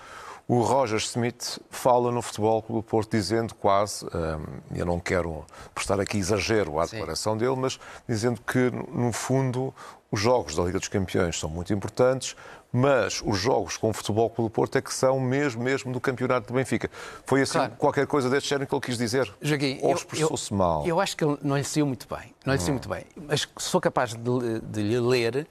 O 0.49 0.63
Roger 0.63 0.97
Smith 0.97 1.59
fala 1.69 2.11
no 2.11 2.23
Futebol 2.23 2.59
Clube 2.63 2.87
Porto 2.87 3.11
dizendo 3.11 3.53
quase, 3.53 4.03
eu 4.75 4.83
não 4.83 4.99
quero 4.99 5.45
prestar 5.75 5.99
aqui 5.99 6.17
exagero 6.17 6.79
à 6.79 6.85
declaração 6.87 7.33
Sim. 7.33 7.37
dele, 7.37 7.55
mas 7.55 7.79
dizendo 8.07 8.41
que, 8.41 8.71
no 8.91 9.13
fundo, 9.13 9.71
os 10.11 10.19
jogos 10.19 10.55
da 10.55 10.63
Liga 10.63 10.79
dos 10.79 10.87
Campeões 10.87 11.39
são 11.39 11.51
muito 11.51 11.71
importantes, 11.71 12.35
mas 12.71 13.21
os 13.23 13.37
jogos 13.37 13.77
com 13.77 13.91
o 13.91 13.93
Futebol 13.93 14.27
Clube 14.27 14.49
do 14.49 14.51
Porto 14.51 14.75
é 14.75 14.81
que 14.81 14.91
são 14.91 15.19
mesmo, 15.19 15.61
mesmo 15.61 15.93
do 15.93 16.01
campeonato 16.01 16.47
do 16.47 16.55
Benfica. 16.55 16.89
Foi 17.27 17.43
assim 17.43 17.59
claro. 17.59 17.73
qualquer 17.77 18.07
coisa 18.07 18.27
deste 18.27 18.49
género 18.49 18.67
que 18.67 18.73
ele 18.73 18.81
quis 18.81 18.97
dizer? 18.97 19.31
Joguei. 19.39 19.77
Ou 19.83 19.93
expressou-se 19.93 20.51
mal? 20.51 20.83
Eu 20.83 20.99
acho 20.99 21.15
que 21.15 21.23
ele 21.23 21.37
não 21.43 21.57
lhe 21.57 21.63
saiu 21.63 21.85
muito 21.85 22.07
bem. 22.09 22.33
Não 22.43 22.55
lhe 22.55 22.59
saiu 22.59 22.71
hum. 22.71 22.73
muito 22.73 22.89
bem. 22.89 23.05
Mas 23.15 23.47
for 23.59 23.79
capaz 23.79 24.15
de, 24.15 24.61
de 24.61 24.81
lhe 24.81 24.99
ler, 24.99 25.47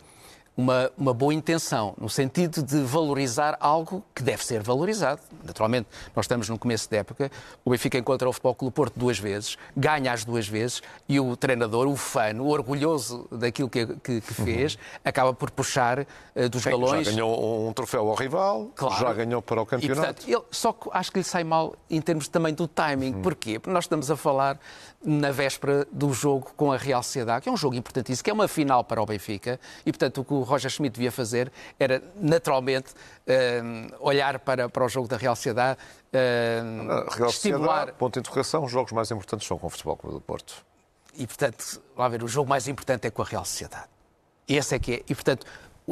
uma, 0.58 0.90
uma 0.98 1.14
boa 1.14 1.32
intenção, 1.32 1.94
no 2.00 2.10
sentido 2.10 2.64
de 2.64 2.82
valorizar 2.82 3.56
algo 3.60 4.02
que 4.12 4.24
deve 4.24 4.44
ser 4.44 4.60
valorizado. 4.60 5.20
Naturalmente, 5.44 5.86
nós 6.16 6.24
estamos 6.24 6.48
no 6.48 6.58
começo 6.58 6.90
da 6.90 6.96
época, 6.96 7.30
o 7.64 7.70
Benfica 7.70 7.96
encontra 7.96 8.28
o 8.28 8.32
Futebol 8.32 8.56
Clube 8.56 8.74
Porto 8.74 8.98
duas 8.98 9.20
vezes, 9.20 9.56
ganha 9.76 10.12
as 10.12 10.24
duas 10.24 10.48
vezes, 10.48 10.82
e 11.08 11.20
o 11.20 11.36
treinador, 11.36 11.86
o 11.86 11.94
fã, 11.94 12.34
o 12.34 12.48
orgulhoso 12.48 13.28
daquilo 13.30 13.70
que, 13.70 13.86
que, 13.86 14.20
que 14.20 14.34
fez, 14.34 14.74
uhum. 14.74 14.80
acaba 15.04 15.32
por 15.32 15.48
puxar 15.52 16.00
uh, 16.00 16.48
dos 16.50 16.64
Sim, 16.64 16.70
galões. 16.70 17.06
Já 17.06 17.12
ganhou 17.12 17.68
um 17.68 17.72
troféu 17.72 18.08
ao 18.08 18.16
rival, 18.16 18.68
claro. 18.74 19.00
já 19.00 19.12
ganhou 19.12 19.40
para 19.40 19.62
o 19.62 19.66
campeonato. 19.66 20.00
E, 20.00 20.04
portanto, 20.04 20.28
ele, 20.28 20.42
só 20.50 20.72
que 20.72 20.88
acho 20.92 21.12
que 21.12 21.18
lhe 21.18 21.24
sai 21.24 21.44
mal 21.44 21.76
em 21.88 22.00
termos 22.00 22.26
também 22.26 22.52
do 22.52 22.66
timing. 22.66 23.14
Uhum. 23.14 23.22
Porquê? 23.22 23.60
Porque 23.60 23.72
nós 23.72 23.84
estamos 23.84 24.10
a 24.10 24.16
falar 24.16 24.58
na 25.04 25.30
véspera 25.30 25.86
do 25.92 26.12
jogo 26.12 26.50
com 26.56 26.72
a 26.72 26.76
Real 26.76 27.00
Sociedade, 27.00 27.42
que 27.42 27.48
é 27.48 27.52
um 27.52 27.56
jogo 27.56 27.76
importantíssimo, 27.76 28.24
que 28.24 28.30
é 28.30 28.32
uma 28.32 28.48
final 28.48 28.82
para 28.82 29.00
o 29.00 29.06
Benfica, 29.06 29.60
e 29.86 29.92
portanto 29.92 30.22
o 30.22 30.24
que 30.24 30.34
o 30.34 30.47
Roger 30.48 30.70
Schmidt 30.70 30.94
devia 30.94 31.12
fazer 31.12 31.52
era 31.78 32.02
naturalmente 32.16 32.92
uh, 32.92 33.94
olhar 34.00 34.38
para, 34.38 34.68
para 34.68 34.84
o 34.84 34.88
jogo 34.88 35.06
da 35.06 35.16
Real 35.16 35.36
Sociedade, 35.36 35.78
uh, 36.12 37.10
Real 37.10 37.28
estimular... 37.28 37.68
Sociedade, 37.68 37.92
ponto 37.98 38.14
de 38.14 38.20
interrogação, 38.20 38.64
os 38.64 38.70
jogos 38.70 38.92
mais 38.92 39.10
importantes 39.10 39.46
são 39.46 39.58
com 39.58 39.66
o 39.66 39.70
Futebol 39.70 39.96
Clube 39.96 40.14
do 40.16 40.20
Porto. 40.20 40.64
E 41.14 41.26
portanto, 41.26 41.82
lá 41.96 42.08
ver, 42.08 42.22
o 42.22 42.28
jogo 42.28 42.48
mais 42.48 42.68
importante 42.68 43.06
é 43.06 43.10
com 43.10 43.22
a 43.22 43.24
Real 43.24 43.44
Sociedade. 43.44 43.88
Esse 44.46 44.74
é 44.74 44.78
que 44.78 44.94
é. 44.94 45.02
E 45.08 45.14
portanto, 45.14 45.46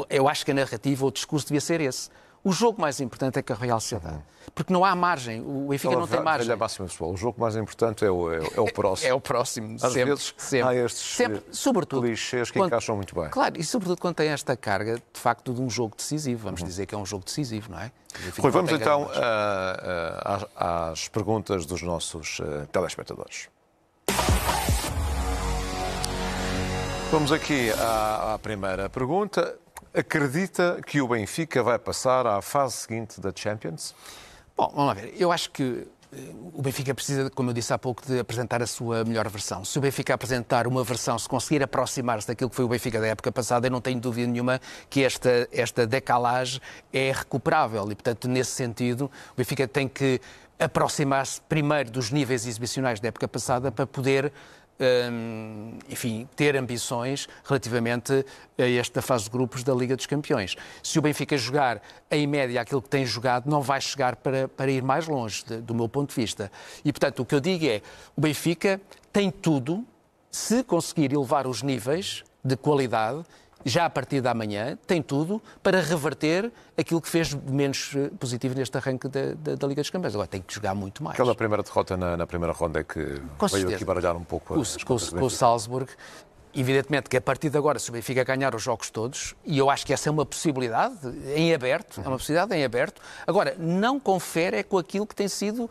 eu 0.08 0.28
acho 0.28 0.44
que 0.44 0.50
a 0.50 0.54
narrativa, 0.54 1.04
o 1.04 1.10
discurso 1.10 1.46
devia 1.46 1.60
ser 1.60 1.80
esse. 1.80 2.10
O 2.42 2.52
jogo 2.52 2.80
mais 2.80 3.00
importante 3.00 3.38
é 3.38 3.42
que 3.42 3.52
a 3.52 3.56
Real 3.56 3.80
Sociedade. 3.80 4.22
Porque 4.54 4.72
não 4.72 4.84
há 4.84 4.94
margem. 4.94 5.40
O 5.40 5.68
Benfica 5.68 5.88
então, 5.88 6.00
não 6.00 6.08
tem 6.08 6.20
margem. 6.22 6.46
Velha 6.46 6.56
máxima 6.56 6.86
pessoal. 6.86 7.12
O 7.12 7.16
jogo 7.16 7.40
mais 7.40 7.56
importante 7.56 8.04
é 8.04 8.10
o, 8.10 8.32
é, 8.32 8.38
é 8.54 8.60
o 8.60 8.72
próximo. 8.72 9.06
É 9.10 9.14
o 9.14 9.20
próximo. 9.20 9.74
Às 9.76 9.92
sempre, 9.92 10.04
vezes 10.04 10.34
sempre, 10.36 10.68
há 10.68 10.74
estes 10.74 11.16
sempre, 11.16 11.42
sobretudo, 11.50 12.02
clichês 12.02 12.50
que 12.50 12.58
quando, 12.58 12.68
encaixam 12.68 12.96
muito 12.96 13.14
bem. 13.14 13.28
Claro, 13.28 13.58
e 13.58 13.64
sobretudo 13.64 14.00
quando 14.00 14.16
tem 14.16 14.28
esta 14.28 14.56
carga, 14.56 14.96
de 14.96 15.20
facto, 15.20 15.52
de 15.52 15.60
um 15.60 15.68
jogo 15.68 15.94
decisivo. 15.96 16.44
Vamos 16.44 16.60
uhum. 16.60 16.66
dizer 16.66 16.86
que 16.86 16.94
é 16.94 16.98
um 16.98 17.06
jogo 17.06 17.24
decisivo, 17.24 17.70
não 17.70 17.80
é? 17.80 17.90
Rui, 18.38 18.50
vamos 18.50 18.72
então 18.72 19.02
uh, 19.02 19.06
uh, 19.06 20.48
às 20.56 21.08
perguntas 21.08 21.66
dos 21.66 21.82
nossos 21.82 22.38
uh, 22.40 22.66
telespectadores. 22.72 23.48
Vamos 27.10 27.30
aqui 27.30 27.70
à, 27.72 28.34
à 28.34 28.38
primeira 28.38 28.88
pergunta. 28.88 29.56
Acredita 29.96 30.78
que 30.84 31.00
o 31.00 31.08
Benfica 31.08 31.62
vai 31.62 31.78
passar 31.78 32.26
à 32.26 32.42
fase 32.42 32.74
seguinte 32.74 33.18
da 33.18 33.32
Champions? 33.34 33.94
Bom, 34.54 34.70
vamos 34.74 34.86
lá 34.88 34.92
ver. 34.92 35.14
Eu 35.18 35.32
acho 35.32 35.50
que 35.50 35.88
eh, 36.12 36.18
o 36.52 36.60
Benfica 36.60 36.94
precisa, 36.94 37.30
como 37.30 37.48
eu 37.48 37.54
disse 37.54 37.72
há 37.72 37.78
pouco, 37.78 38.04
de 38.04 38.18
apresentar 38.18 38.60
a 38.60 38.66
sua 38.66 39.04
melhor 39.04 39.26
versão. 39.30 39.64
Se 39.64 39.78
o 39.78 39.80
Benfica 39.80 40.12
apresentar 40.12 40.66
uma 40.66 40.84
versão, 40.84 41.18
se 41.18 41.26
conseguir 41.26 41.62
aproximar-se 41.62 42.28
daquilo 42.28 42.50
que 42.50 42.56
foi 42.56 42.66
o 42.66 42.68
Benfica 42.68 43.00
da 43.00 43.06
época 43.06 43.32
passada, 43.32 43.68
eu 43.68 43.70
não 43.70 43.80
tenho 43.80 43.98
dúvida 43.98 44.30
nenhuma 44.30 44.60
que 44.90 45.02
esta, 45.02 45.48
esta 45.50 45.86
decalagem 45.86 46.60
é 46.92 47.10
recuperável. 47.10 47.90
E, 47.90 47.94
portanto, 47.94 48.28
nesse 48.28 48.50
sentido, 48.50 49.10
o 49.32 49.34
Benfica 49.34 49.66
tem 49.66 49.88
que 49.88 50.20
aproximar-se 50.58 51.40
primeiro 51.42 51.90
dos 51.90 52.10
níveis 52.10 52.46
exibicionais 52.46 53.00
da 53.00 53.08
época 53.08 53.28
passada 53.28 53.70
para 53.70 53.86
poder 53.86 54.32
Hum, 54.78 55.78
enfim, 55.88 56.28
ter 56.36 56.54
ambições 56.54 57.26
relativamente 57.44 58.12
a 58.58 58.68
esta 58.68 59.00
fase 59.00 59.24
de 59.24 59.30
grupos 59.30 59.64
da 59.64 59.72
Liga 59.72 59.96
dos 59.96 60.04
Campeões. 60.04 60.54
Se 60.82 60.98
o 60.98 61.02
Benfica 61.02 61.36
jogar 61.38 61.80
em 62.10 62.26
média 62.26 62.60
aquilo 62.60 62.82
que 62.82 62.88
tem 62.90 63.06
jogado, 63.06 63.48
não 63.48 63.62
vai 63.62 63.80
chegar 63.80 64.16
para, 64.16 64.48
para 64.48 64.70
ir 64.70 64.82
mais 64.82 65.08
longe, 65.08 65.42
de, 65.46 65.62
do 65.62 65.74
meu 65.74 65.88
ponto 65.88 66.10
de 66.10 66.14
vista. 66.14 66.52
E, 66.84 66.92
portanto, 66.92 67.20
o 67.20 67.24
que 67.24 67.34
eu 67.34 67.40
digo 67.40 67.64
é, 67.64 67.80
o 68.14 68.20
Benfica 68.20 68.78
tem 69.10 69.30
tudo, 69.30 69.82
se 70.30 70.62
conseguir 70.62 71.10
elevar 71.10 71.46
os 71.46 71.62
níveis 71.62 72.22
de 72.44 72.54
qualidade, 72.54 73.24
já 73.64 73.84
a 73.84 73.90
partir 73.90 74.20
da 74.20 74.32
manhã, 74.34 74.78
tem 74.86 75.02
tudo 75.02 75.42
para 75.62 75.80
reverter 75.80 76.52
aquilo 76.76 77.00
que 77.00 77.08
fez 77.08 77.34
menos 77.34 77.92
eh, 77.96 78.10
positivo 78.18 78.54
neste 78.54 78.76
arranque 78.76 79.08
da, 79.08 79.34
da, 79.34 79.54
da, 79.54 79.66
Liga 79.66 79.82
dos 79.82 79.90
Campeões. 79.90 80.14
Agora 80.14 80.28
tem 80.28 80.40
que 80.40 80.54
jogar 80.54 80.74
muito 80.74 81.02
mais. 81.02 81.14
Aquela 81.14 81.34
primeira 81.34 81.62
derrota 81.62 81.96
na, 81.96 82.16
na 82.16 82.26
primeira 82.26 82.52
ronda 82.52 82.80
é 82.80 82.84
que 82.84 83.20
com 83.36 83.46
veio 83.48 83.74
aqui 83.74 83.84
baralhar 83.84 84.16
um 84.16 84.24
pouco 84.24 84.54
com, 84.54 84.62
com, 84.84 84.98
com 84.98 85.24
o 85.24 85.30
Salzburg. 85.30 85.90
Evidentemente 86.58 87.10
que 87.10 87.18
a 87.18 87.20
partir 87.20 87.50
de 87.50 87.58
agora, 87.58 87.78
se 87.78 87.90
o 87.90 87.92
Benfica 87.92 88.24
ganhar 88.24 88.54
os 88.54 88.62
jogos 88.62 88.88
todos, 88.88 89.34
e 89.44 89.58
eu 89.58 89.68
acho 89.68 89.84
que 89.84 89.92
essa 89.92 90.08
é 90.08 90.12
uma 90.12 90.24
possibilidade 90.24 90.96
em 91.34 91.52
aberto, 91.52 92.00
é 92.02 92.08
uma 92.08 92.16
possibilidade 92.16 92.54
em 92.54 92.64
aberto. 92.64 93.02
Agora, 93.26 93.54
não 93.58 94.00
confere 94.00 94.56
é 94.56 94.62
com 94.62 94.78
aquilo 94.78 95.06
que 95.06 95.14
tem 95.14 95.28
sido, 95.28 95.64
uh, 95.64 95.68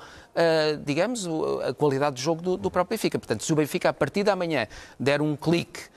digamos, 0.86 1.28
a 1.68 1.74
qualidade 1.74 2.18
de 2.18 2.22
jogo 2.22 2.40
do, 2.40 2.56
do 2.56 2.70
próprio 2.70 2.96
Benfica. 2.96 3.18
Portanto, 3.18 3.44
se 3.44 3.52
o 3.52 3.56
Benfica, 3.56 3.90
a 3.90 3.94
partir 3.94 4.22
da 4.22 4.36
manhã, 4.36 4.68
der 5.00 5.24
um 5.24 5.36
clique 5.36 5.95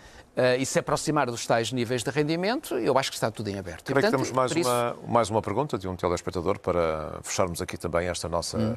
e 0.58 0.64
se 0.64 0.78
aproximar 0.78 1.26
dos 1.26 1.46
tais 1.46 1.72
níveis 1.72 2.02
de 2.02 2.10
rendimento, 2.10 2.74
eu 2.74 2.96
acho 2.96 3.10
que 3.10 3.16
está 3.16 3.30
tudo 3.30 3.48
em 3.48 3.58
aberto. 3.58 3.84
Creio 3.84 4.04
que 4.04 4.10
temos 4.10 4.30
mais, 4.30 4.52
isso... 4.52 4.68
uma, 4.68 4.96
mais 5.06 5.30
uma 5.30 5.42
pergunta 5.42 5.76
de 5.76 5.88
um 5.88 5.96
telespectador 5.96 6.58
para 6.58 7.18
fecharmos 7.22 7.60
aqui 7.60 7.76
também 7.76 8.08
esta 8.08 8.28
nossa. 8.28 8.58
Hum 8.58 8.76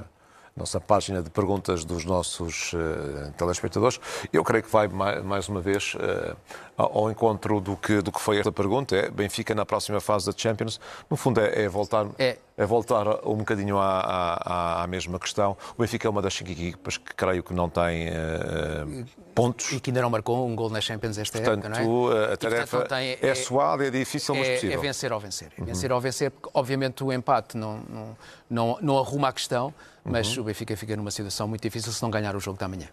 nossa 0.56 0.80
página 0.80 1.22
de 1.22 1.30
perguntas 1.30 1.86
dos 1.86 2.06
nossos 2.06 2.74
uh, 2.74 3.32
telespectadores. 3.38 4.00
Eu 4.32 4.44
creio 4.44 4.64
que 4.64 4.70
vai 4.70 4.88
mais 4.88 5.48
uma 5.48 5.62
vez 5.62 5.96
uh, 5.96 6.36
ao 6.82 7.12
encontro 7.12 7.60
do 7.60 7.76
que, 7.76 8.02
do 8.02 8.12
que 8.12 8.20
foi 8.20 8.38
esta 8.38 8.52
pergunta. 8.52 8.96
É 8.96 9.10
Benfica 9.10 9.54
na 9.54 9.66
próxima 9.66 10.00
fase 10.00 10.26
da 10.26 10.34
Champions. 10.36 10.80
No 11.10 11.18
fundo, 11.18 11.40
é, 11.40 11.64
é 11.64 11.68
voltar, 11.68 12.08
é. 12.18 12.38
é. 12.58 12.66
voltar 12.66 13.08
um 13.26 13.36
bocadinho 13.36 13.78
à, 13.78 14.00
à, 14.00 14.84
à, 14.84 14.88
mesma 14.88 15.20
questão. 15.20 15.58
O 15.78 15.82
Benfica 15.82 16.08
é 16.08 16.10
uma 16.10 16.22
das 16.22 16.34
cinco 16.34 16.52
equipas 16.52 16.98
que 16.98 17.14
creio 17.14 17.44
que 17.44 17.54
não 17.54 17.70
tem 17.70 18.10
uh, 18.10 19.06
pontos. 19.36 19.72
E 19.72 19.80
que 19.80 19.90
ainda 19.90 20.02
não 20.02 20.10
marcou 20.10 20.48
um 20.48 20.56
gol 20.56 20.70
na 20.70 20.82
Champions 20.82 21.18
esta 21.18 21.40
portanto, 21.40 21.66
época, 21.66 21.84
não 21.84 22.12
é? 22.12 22.34
a 22.34 22.38
tarefa 22.38 22.78
portanto, 22.78 22.98
tem, 22.98 23.10
é, 23.10 23.20
é 23.22 23.36
suada, 23.36 23.88
é 23.88 23.90
difícil, 23.90 24.36
mas 24.36 24.48
é, 24.48 24.54
possível. 24.56 24.80
É 24.80 24.82
vencer 24.82 25.14
ou 25.14 25.20
vencer. 25.20 25.52
É 25.58 25.64
vencer 25.64 25.90
uhum. 25.90 25.96
ou 25.96 26.02
vencer, 26.02 26.32
porque 26.32 26.50
obviamente 26.54 27.04
o 27.04 27.12
empate 27.12 27.58
não, 27.58 27.82
não, 27.90 28.18
não, 28.50 28.78
não 28.82 28.98
arruma 28.98 29.30
a 29.30 29.34
questão, 29.34 29.74
mas 30.04 30.36
uhum. 30.36 30.44
o 30.44 30.46
Benfica 30.46 30.76
fica 30.76 30.96
numa 30.96 31.12
situação 31.12 31.48
muito 31.48 31.62
difícil 31.62 31.92
se 31.92 32.02
não 32.02 32.10
ganhar 32.10 32.36
o 32.36 32.40
jogo 32.40 32.58
da 32.58 32.68
manhã. 32.68 32.88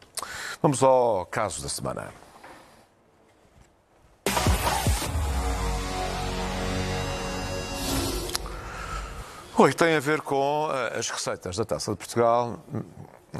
Vamos 0.61 0.83
ao 0.83 1.27
caso 1.27 1.62
da 1.62 1.68
semana. 1.68 2.27
Oi, 9.61 9.73
tem 9.73 9.97
a 9.97 9.99
ver 9.99 10.21
com 10.21 10.71
eh, 10.71 11.01
as 11.01 11.11
receitas 11.11 11.57
da 11.57 11.64
Taça 11.64 11.90
de 11.90 11.97
Portugal. 11.97 12.61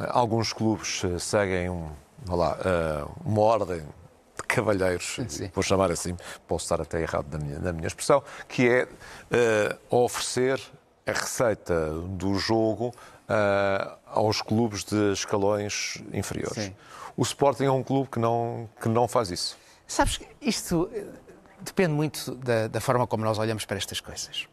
Alguns 0.09 0.53
clubes 0.53 1.05
eh, 1.05 1.17
seguem 1.21 1.71
um, 1.71 1.93
lá, 2.29 2.59
eh, 2.59 3.07
uma 3.25 3.41
ordem 3.43 3.83
de 3.83 4.43
cavalheiros, 4.49 5.17
Sim. 5.29 5.49
vou 5.55 5.63
chamar 5.63 5.93
assim, 5.93 6.17
posso 6.49 6.65
estar 6.65 6.81
até 6.81 7.01
errado 7.01 7.27
na 7.31 7.39
minha, 7.39 7.59
na 7.61 7.73
minha 7.73 7.87
expressão, 7.87 8.21
que 8.49 8.69
é 8.69 8.85
uh, 8.85 9.97
oferecer 9.97 10.61
a 11.07 11.13
receita 11.13 11.93
do 11.93 12.35
jogo 12.35 12.89
uh, 12.89 13.97
aos 14.07 14.43
clubes 14.43 14.83
de 14.83 15.13
escalões 15.13 16.03
inferiores. 16.13 16.65
Sim. 16.65 16.75
O 17.17 17.23
Sporting 17.23 17.67
é 17.67 17.71
um 17.71 17.85
clube 17.85 18.11
que 18.11 18.19
não, 18.19 18.69
que 18.81 18.89
não 18.89 19.07
faz 19.07 19.31
isso. 19.31 19.57
Sabes, 19.87 20.19
isto 20.43 20.91
depende 21.61 21.93
muito 21.93 22.35
da, 22.35 22.67
da 22.67 22.81
forma 22.81 23.07
como 23.07 23.25
nós 23.25 23.39
olhamos 23.39 23.65
para 23.65 23.77
estas 23.77 24.01
coisas. 24.01 24.49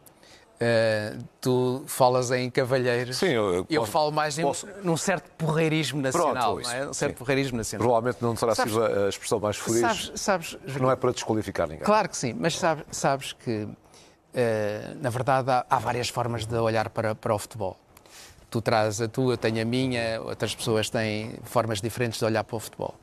Uh, 0.55 1.21
tu 1.41 1.83
falas 1.85 2.31
em 2.31 2.49
cavalheiros. 2.49 3.17
Sim, 3.17 3.27
eu, 3.27 3.53
eu, 3.53 3.67
eu 3.69 3.85
falo 3.85 4.09
mais 4.09 4.39
posso... 4.39 4.65
em, 4.65 4.85
num 4.85 4.95
certo 4.95 5.29
porreirismo 5.37 6.01
nacional. 6.01 6.55
Pronto, 6.55 6.69
é? 6.69 6.87
Um 6.87 6.93
certo 6.93 7.11
sim. 7.11 7.17
porreirismo 7.17 7.57
nacional. 7.57 7.85
Provavelmente 7.85 8.21
não 8.21 8.35
terá 8.35 8.55
sabes, 8.55 8.71
sido 8.71 8.85
a 8.85 9.09
expressão 9.09 9.39
mais 9.39 9.57
feliz. 9.57 9.81
Sabes, 9.81 10.11
sabes, 10.15 10.57
não 10.79 10.89
é 10.89 10.95
para 10.95 11.11
desqualificar 11.11 11.67
ninguém. 11.67 11.83
Claro 11.83 12.07
que 12.07 12.15
sim, 12.15 12.33
mas 12.33 12.57
sabes, 12.57 12.85
sabes 12.89 13.33
que, 13.33 13.63
uh, 13.63 13.75
na 15.01 15.09
verdade, 15.09 15.51
há, 15.51 15.65
há, 15.69 15.77
várias 15.77 16.07
formas 16.07 16.45
de 16.45 16.55
olhar 16.55 16.89
para, 16.89 17.13
para 17.13 17.35
o 17.35 17.37
futebol. 17.37 17.77
Tu 18.49 18.61
trazes 18.61 19.01
a 19.01 19.09
tua, 19.09 19.33
eu 19.33 19.37
tenho 19.37 19.61
a 19.61 19.65
minha, 19.65 20.21
outras 20.21 20.55
pessoas 20.55 20.89
têm 20.89 21.35
formas 21.43 21.81
diferentes 21.81 22.17
de 22.17 22.23
olhar 22.23 22.45
para 22.45 22.55
o 22.55 22.59
futebol. 22.61 22.95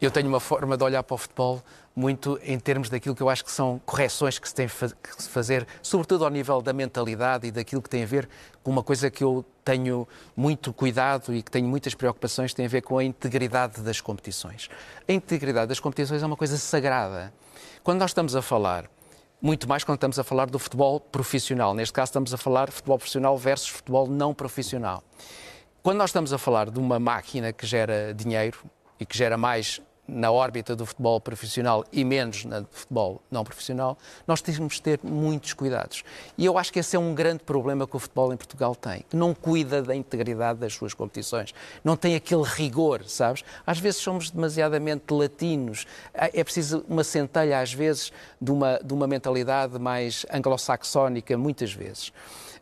Eu 0.00 0.10
tenho 0.10 0.26
uma 0.28 0.40
forma 0.40 0.76
de 0.76 0.82
olhar 0.82 1.04
para 1.04 1.14
o 1.14 1.18
futebol 1.18 1.62
muito 1.98 2.38
em 2.44 2.56
termos 2.60 2.88
daquilo 2.88 3.12
que 3.12 3.20
eu 3.20 3.28
acho 3.28 3.44
que 3.44 3.50
são 3.50 3.80
correções 3.84 4.38
que 4.38 4.48
se 4.48 4.54
tem 4.54 4.68
que 4.68 5.22
se 5.22 5.28
fazer, 5.28 5.66
sobretudo 5.82 6.24
ao 6.24 6.30
nível 6.30 6.62
da 6.62 6.72
mentalidade 6.72 7.48
e 7.48 7.50
daquilo 7.50 7.82
que 7.82 7.90
tem 7.90 8.04
a 8.04 8.06
ver 8.06 8.28
com 8.62 8.70
uma 8.70 8.84
coisa 8.84 9.10
que 9.10 9.24
eu 9.24 9.44
tenho 9.64 10.06
muito 10.36 10.72
cuidado 10.72 11.34
e 11.34 11.42
que 11.42 11.50
tenho 11.50 11.66
muitas 11.66 11.94
preocupações, 11.94 12.54
tem 12.54 12.66
a 12.66 12.68
ver 12.68 12.82
com 12.82 12.98
a 12.98 13.04
integridade 13.04 13.80
das 13.80 14.00
competições. 14.00 14.70
A 15.08 15.12
integridade 15.12 15.66
das 15.66 15.80
competições 15.80 16.22
é 16.22 16.26
uma 16.26 16.36
coisa 16.36 16.56
sagrada. 16.56 17.32
Quando 17.82 17.98
nós 17.98 18.10
estamos 18.10 18.36
a 18.36 18.42
falar, 18.42 18.88
muito 19.42 19.68
mais 19.68 19.82
quando 19.82 19.96
estamos 19.96 20.20
a 20.20 20.24
falar 20.24 20.48
do 20.48 20.58
futebol 20.58 21.00
profissional, 21.00 21.74
neste 21.74 21.92
caso 21.92 22.10
estamos 22.10 22.32
a 22.32 22.36
falar 22.36 22.70
futebol 22.70 22.98
profissional 22.98 23.36
versus 23.36 23.70
futebol 23.70 24.06
não 24.06 24.32
profissional. 24.32 25.02
Quando 25.82 25.98
nós 25.98 26.10
estamos 26.10 26.32
a 26.32 26.38
falar 26.38 26.70
de 26.70 26.78
uma 26.78 27.00
máquina 27.00 27.52
que 27.52 27.66
gera 27.66 28.14
dinheiro 28.14 28.58
e 29.00 29.06
que 29.06 29.18
gera 29.18 29.36
mais 29.36 29.80
na 30.08 30.32
órbita 30.32 30.74
do 30.74 30.86
futebol 30.86 31.20
profissional 31.20 31.84
e 31.92 32.02
menos 32.02 32.44
na 32.46 32.60
do 32.60 32.68
futebol 32.70 33.20
não 33.30 33.44
profissional, 33.44 33.98
nós 34.26 34.40
temos 34.40 34.74
de 34.74 34.82
ter 34.82 35.00
muitos 35.02 35.52
cuidados. 35.52 36.02
E 36.36 36.44
eu 36.46 36.56
acho 36.56 36.72
que 36.72 36.78
esse 36.78 36.96
é 36.96 36.98
um 36.98 37.14
grande 37.14 37.44
problema 37.44 37.86
que 37.86 37.94
o 37.94 37.98
futebol 37.98 38.32
em 38.32 38.36
Portugal 38.36 38.74
tem, 38.74 39.04
que 39.08 39.16
não 39.16 39.34
cuida 39.34 39.82
da 39.82 39.94
integridade 39.94 40.58
das 40.58 40.72
suas 40.72 40.94
competições, 40.94 41.54
não 41.84 41.96
tem 41.96 42.14
aquele 42.14 42.44
rigor, 42.44 43.04
sabes? 43.04 43.44
Às 43.66 43.78
vezes 43.78 44.00
somos 44.00 44.30
demasiadamente 44.30 45.12
latinos, 45.12 45.86
é 46.14 46.42
preciso 46.42 46.84
uma 46.88 47.04
centelha, 47.04 47.60
às 47.60 47.72
vezes, 47.72 48.10
de 48.40 48.50
uma, 48.50 48.78
de 48.82 48.94
uma 48.94 49.06
mentalidade 49.06 49.78
mais 49.78 50.24
anglo-saxónica, 50.32 51.36
muitas 51.36 51.72
vezes. 51.72 52.12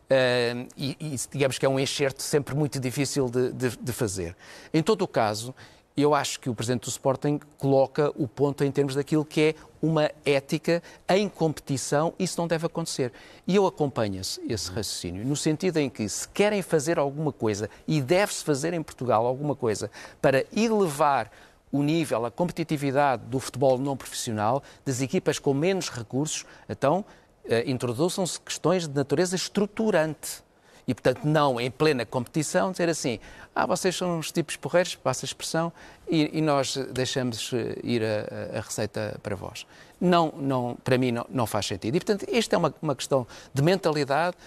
Uh, 0.07 0.65
e, 0.77 0.95
e, 1.01 1.15
digamos 1.29 1.57
que 1.57 1.65
é 1.65 1.69
um 1.69 1.77
enxerto 1.77 2.23
sempre 2.23 2.55
muito 2.55 2.79
difícil 2.79 3.29
de, 3.29 3.51
de, 3.51 3.77
de 3.77 3.91
fazer. 3.91 4.37
Em 4.73 4.81
todo 4.81 5.01
o 5.01 5.07
caso, 5.07 5.53
eu 5.97 6.13
acho 6.13 6.39
que 6.39 6.49
o 6.49 6.53
Presidente 6.53 6.83
do 6.83 6.89
Sporting 6.89 7.39
coloca 7.57 8.11
o 8.15 8.27
ponto 8.27 8.63
em 8.63 8.71
termos 8.71 8.93
daquilo 8.93 9.25
que 9.25 9.41
é 9.41 9.55
uma 9.81 10.11
ética 10.23 10.81
em 11.09 11.27
competição, 11.27 12.13
isso 12.19 12.39
não 12.39 12.47
deve 12.47 12.67
acontecer. 12.67 13.11
E 13.47 13.55
eu 13.55 13.65
acompanho 13.65 14.21
esse, 14.21 14.39
esse 14.47 14.69
raciocínio, 14.69 15.25
no 15.25 15.35
sentido 15.35 15.77
em 15.77 15.89
que 15.89 16.07
se 16.07 16.29
querem 16.29 16.61
fazer 16.61 16.99
alguma 16.99 17.31
coisa, 17.31 17.67
e 17.87 17.99
deve-se 17.99 18.43
fazer 18.43 18.73
em 18.73 18.83
Portugal 18.83 19.25
alguma 19.25 19.55
coisa, 19.55 19.89
para 20.21 20.45
elevar 20.55 21.31
o 21.71 21.81
nível, 21.81 22.25
a 22.25 22.31
competitividade 22.31 23.23
do 23.25 23.39
futebol 23.39 23.77
não 23.77 23.97
profissional, 23.97 24.61
das 24.85 25.01
equipas 25.01 25.39
com 25.39 25.53
menos 25.53 25.89
recursos, 25.89 26.45
então 26.69 27.03
eh, 27.43 27.63
introduzam-se 27.69 28.39
questões 28.39 28.87
de 28.87 28.93
natureza 28.93 29.35
estruturante 29.35 30.43
e, 30.87 30.93
portanto, 30.93 31.25
não 31.25 31.59
em 31.59 31.69
plena 31.69 32.05
competição 32.05 32.71
dizer 32.71 32.87
assim, 32.87 33.19
ah, 33.53 33.65
vocês 33.65 33.93
são 33.95 34.17
uns 34.17 34.31
tipos 34.31 34.55
porreiros, 34.55 34.95
passa 34.95 35.25
a 35.25 35.27
expressão, 35.27 35.73
e, 36.07 36.37
e 36.37 36.41
nós 36.41 36.77
deixamos 36.93 37.51
eh, 37.53 37.77
ir 37.83 38.01
a, 38.03 38.57
a, 38.57 38.61
receita 38.61 39.19
para 39.21 39.35
vós. 39.35 39.67
Não, 39.99 40.33
não, 40.37 40.77
para 40.81 40.97
mim 40.97 41.11
não, 41.11 41.25
não 41.29 41.45
faz 41.45 41.65
sentido. 41.65 41.95
E, 41.95 41.99
portanto, 41.99 42.25
esta 42.31 42.55
é 42.55 42.57
uma, 42.57 42.73
uma 42.81 42.95
questão 42.95 43.27
de 43.53 43.61
mentalidade 43.61 44.37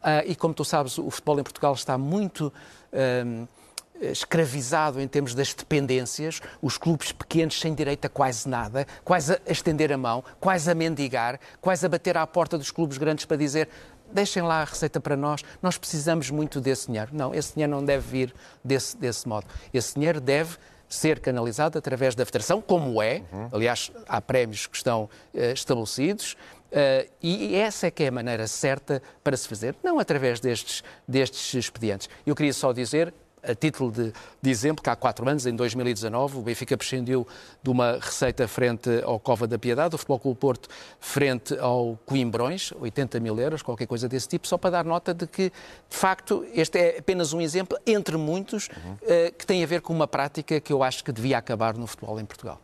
ah, 0.00 0.24
e, 0.24 0.36
como 0.36 0.54
tu 0.54 0.64
sabes, 0.64 0.96
o 0.96 1.10
futebol 1.10 1.40
em 1.40 1.42
Portugal 1.42 1.74
está 1.74 1.98
muito... 1.98 2.52
Ah, 2.92 3.46
escravizado 4.00 5.00
em 5.00 5.06
termos 5.06 5.34
das 5.34 5.52
dependências, 5.52 6.40
os 6.62 6.78
clubes 6.78 7.12
pequenos 7.12 7.60
sem 7.60 7.74
direito 7.74 8.06
a 8.06 8.08
quase 8.08 8.48
nada, 8.48 8.86
quase 9.04 9.34
a 9.34 9.52
estender 9.52 9.92
a 9.92 9.98
mão, 9.98 10.24
quase 10.40 10.70
a 10.70 10.74
mendigar, 10.74 11.38
quase 11.60 11.84
a 11.84 11.88
bater 11.88 12.16
à 12.16 12.26
porta 12.26 12.56
dos 12.56 12.70
clubes 12.70 12.96
grandes 12.96 13.26
para 13.26 13.36
dizer 13.36 13.68
deixem 14.12 14.42
lá 14.42 14.62
a 14.62 14.64
receita 14.64 15.00
para 15.00 15.16
nós, 15.16 15.42
nós 15.62 15.78
precisamos 15.78 16.30
muito 16.30 16.60
desse 16.60 16.86
dinheiro. 16.86 17.10
Não, 17.12 17.34
esse 17.34 17.54
dinheiro 17.54 17.72
não 17.72 17.84
deve 17.84 18.06
vir 18.08 18.34
desse, 18.64 18.96
desse 18.96 19.28
modo. 19.28 19.46
Esse 19.72 19.94
dinheiro 19.94 20.20
deve 20.20 20.56
ser 20.88 21.20
canalizado 21.20 21.78
através 21.78 22.14
da 22.14 22.26
federação, 22.26 22.60
como 22.60 23.00
é. 23.00 23.22
Uhum. 23.32 23.48
Aliás, 23.52 23.92
há 24.08 24.20
prémios 24.20 24.66
que 24.66 24.76
estão 24.76 25.04
uh, 25.04 25.38
estabelecidos. 25.52 26.36
Uh, 26.70 27.08
e 27.22 27.54
essa 27.54 27.86
é 27.86 27.90
que 27.90 28.04
é 28.04 28.08
a 28.08 28.12
maneira 28.12 28.46
certa 28.46 29.02
para 29.24 29.36
se 29.36 29.48
fazer, 29.48 29.74
não 29.82 29.98
através 29.98 30.40
destes, 30.40 30.82
destes 31.06 31.54
expedientes. 31.54 32.08
Eu 32.26 32.34
queria 32.34 32.52
só 32.52 32.72
dizer, 32.72 33.14
a 33.42 33.54
título 33.54 33.90
de, 33.90 34.12
de, 34.40 34.50
exemplo, 34.50 34.82
que 34.82 34.90
há 34.90 34.96
quatro 34.96 35.28
anos, 35.28 35.46
em 35.46 35.54
2019, 35.54 36.38
o 36.38 36.42
Benfica 36.42 36.76
prescindiu 36.76 37.26
de 37.62 37.70
uma 37.70 37.98
receita 38.00 38.46
frente 38.48 38.90
ao 39.04 39.18
Cova 39.18 39.46
da 39.46 39.58
Piedade, 39.58 39.94
o 39.94 39.98
Futebol 39.98 40.18
Clube 40.18 40.38
Porto 40.38 40.68
frente 40.98 41.58
ao 41.58 41.98
Coimbrões, 42.06 42.72
80 42.78 43.20
mil 43.20 43.38
euros, 43.38 43.62
qualquer 43.62 43.86
coisa 43.86 44.08
desse 44.08 44.28
tipo, 44.28 44.46
só 44.46 44.58
para 44.58 44.70
dar 44.70 44.84
nota 44.84 45.14
de 45.14 45.26
que, 45.26 45.50
de 45.88 45.96
facto, 45.96 46.44
este 46.54 46.78
é 46.78 46.98
apenas 46.98 47.32
um 47.32 47.40
exemplo, 47.40 47.78
entre 47.86 48.16
muitos, 48.16 48.68
uhum. 48.68 48.92
uh, 48.92 49.32
que 49.36 49.46
tem 49.46 49.62
a 49.62 49.66
ver 49.66 49.80
com 49.80 49.92
uma 49.92 50.06
prática 50.06 50.60
que 50.60 50.72
eu 50.72 50.82
acho 50.82 51.02
que 51.04 51.12
devia 51.12 51.38
acabar 51.38 51.76
no 51.76 51.86
futebol 51.86 52.18
em 52.20 52.24
Portugal. 52.24 52.60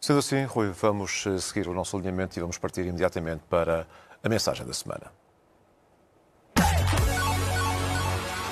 Sendo 0.00 0.18
assim, 0.18 0.44
Rui, 0.44 0.70
vamos 0.70 1.26
eh, 1.26 1.38
seguir 1.38 1.68
o 1.68 1.74
nosso 1.74 1.94
alinhamento 1.94 2.38
e 2.38 2.40
vamos 2.40 2.56
partir 2.56 2.86
imediatamente 2.86 3.42
para 3.50 3.86
a 4.22 4.28
mensagem 4.30 4.66
da 4.66 4.72
semana. 4.72 5.12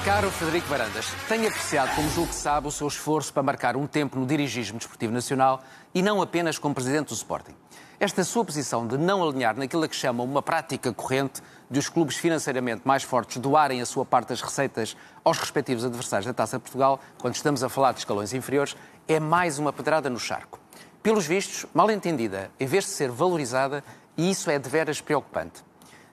Caro 0.09 0.31
Frederico 0.31 0.69
Varandas, 0.69 1.05
tenho 1.29 1.47
apreciado, 1.49 1.95
como 1.95 2.09
julgo 2.09 2.31
que 2.31 2.35
sabe, 2.35 2.67
o 2.67 2.71
seu 2.71 2.89
esforço 2.89 3.31
para 3.31 3.43
marcar 3.43 3.77
um 3.77 3.87
tempo 3.87 4.19
no 4.19 4.25
dirigismo 4.25 4.79
desportivo 4.79 5.13
nacional 5.13 5.61
e 5.95 6.01
não 6.01 6.23
apenas 6.23 6.59
como 6.59 6.75
presidente 6.75 7.09
do 7.09 7.15
Sporting. 7.15 7.55
Esta 8.01 8.25
sua 8.25 8.43
posição 8.43 8.87
de 8.87 8.97
não 8.97 9.23
alinhar 9.23 9.55
naquilo 9.55 9.85
a 9.85 9.89
que 9.89 9.95
chama 9.95 10.23
uma 10.23 10.41
prática 10.41 10.95
corrente 10.95 11.43
de 11.71 11.79
os 11.79 11.91
clubes 11.91 12.17
financeiramente 12.17 12.81
mais 12.87 13.03
fortes 13.03 13.37
doarem 13.37 13.83
a 13.83 13.85
sua 13.85 14.03
parte 14.03 14.31
das 14.31 14.41
receitas 14.41 14.97
aos 15.23 15.37
respectivos 15.37 15.85
adversários 15.85 16.25
da 16.25 16.33
Taça 16.33 16.57
de 16.57 16.63
Portugal, 16.63 16.99
quando 17.19 17.35
estamos 17.35 17.63
a 17.63 17.69
falar 17.69 17.93
de 17.93 17.99
escalões 17.99 18.33
inferiores, 18.33 18.75
é 19.07 19.21
mais 19.21 19.59
uma 19.59 19.75
pedrada 19.75 20.09
no 20.09 20.19
charco. 20.19 20.59
Pelos 21.03 21.27
vistos, 21.27 21.67
mal 21.75 21.91
entendida, 21.91 22.51
em 22.59 22.67
vez 22.67 22.85
de 22.85 22.91
ser 22.93 23.11
valorizada, 23.11 23.85
e 24.17 24.31
isso 24.31 24.51
é 24.51 24.59
de 24.59 24.71
veras 24.71 25.03
preocupante. 25.03 25.63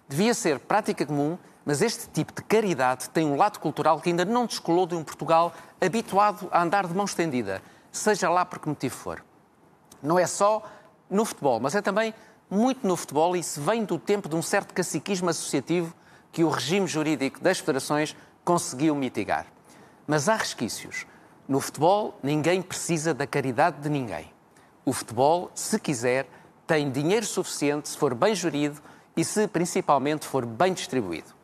Devia 0.06 0.34
ser 0.34 0.60
prática 0.60 1.06
comum 1.06 1.38
mas 1.66 1.82
este 1.82 2.08
tipo 2.10 2.32
de 2.32 2.44
caridade 2.44 3.10
tem 3.10 3.26
um 3.26 3.36
lado 3.36 3.60
cultural 3.60 4.00
que 4.00 4.10
ainda 4.10 4.24
não 4.24 4.46
descolou 4.46 4.86
de 4.86 4.96
um 4.96 5.04
Portugal 5.04 5.52
habituado 5.82 6.48
a 6.52 6.62
andar 6.62 6.86
de 6.86 6.94
mão 6.94 7.06
estendida, 7.06 7.62
seja 7.92 8.30
lá 8.30 8.46
por 8.46 8.60
que 8.60 8.70
motivo 8.70 8.96
for. 8.96 9.26
Não 10.02 10.20
é 10.20 10.28
só 10.28 10.64
no 11.10 11.26
futebol, 11.26 11.60
mas 11.60 11.74
é 11.74 11.82
também 11.82 12.14
muito 12.50 12.88
no 12.88 12.96
futebol 12.96 13.36
e 13.36 13.40
isso 13.40 13.60
vem 13.62 13.84
do 13.84 13.98
tempo 13.98 14.30
de 14.30 14.36
um 14.36 14.42
certo 14.42 14.74
caciquismo 14.74 15.30
associativo 15.30 15.94
que 16.32 16.44
o 16.44 16.50
regime 16.50 16.86
jurídico 16.86 17.40
das 17.40 17.60
federações 17.60 18.16
conseguiu 18.44 18.94
mitigar. 18.94 19.48
Mas 20.06 20.30
há 20.30 20.36
resquícios. 20.36 21.08
No 21.48 21.60
futebol, 21.60 22.20
ninguém 22.22 22.62
precisa 22.62 23.14
da 23.14 23.26
caridade 23.26 23.82
de 23.82 23.90
ninguém. 23.90 24.32
O 24.84 24.94
futebol, 24.94 25.52
se 25.56 25.80
quiser, 25.80 26.28
tem 26.68 26.92
dinheiro 26.92 27.26
suficiente 27.26 27.90
se 27.90 27.98
for 27.98 28.14
bem 28.14 28.36
gerido 28.36 28.82
e 29.16 29.24
se 29.24 29.48
principalmente 29.48 30.28
for 30.28 30.46
bem 30.46 30.74
distribuído. 30.74 31.35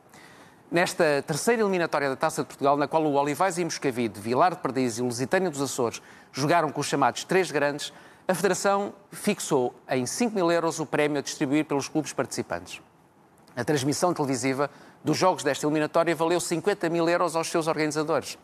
Nesta 0.71 1.21
terceira 1.27 1.63
eliminatória 1.63 2.07
da 2.07 2.15
Taça 2.15 2.43
de 2.43 2.47
Portugal, 2.47 2.77
na 2.77 2.87
qual 2.87 3.03
o 3.03 3.11
Olivais 3.15 3.57
e 3.57 3.63
Moscavide, 3.65 4.21
Vilar 4.21 4.51
de 4.51 4.61
Perdiz 4.61 4.97
e 4.97 5.01
Lusitânia 5.01 5.49
dos 5.49 5.61
Açores 5.61 6.01
jogaram 6.31 6.71
com 6.71 6.79
os 6.79 6.87
chamados 6.87 7.25
três 7.25 7.51
grandes, 7.51 7.91
a 8.25 8.33
Federação 8.33 8.93
fixou 9.11 9.75
em 9.89 10.05
5 10.05 10.33
mil 10.33 10.49
euros 10.49 10.79
o 10.79 10.85
prémio 10.85 11.19
a 11.19 11.21
distribuir 11.21 11.65
pelos 11.65 11.89
clubes 11.89 12.13
participantes. 12.13 12.81
A 13.53 13.65
transmissão 13.65 14.13
televisiva 14.13 14.71
dos 15.03 15.17
jogos 15.17 15.43
desta 15.43 15.65
eliminatória 15.65 16.15
valeu 16.15 16.39
50 16.39 16.89
mil 16.89 17.09
euros 17.09 17.35
aos 17.35 17.49
seus 17.49 17.67
organizadores. 17.67 18.37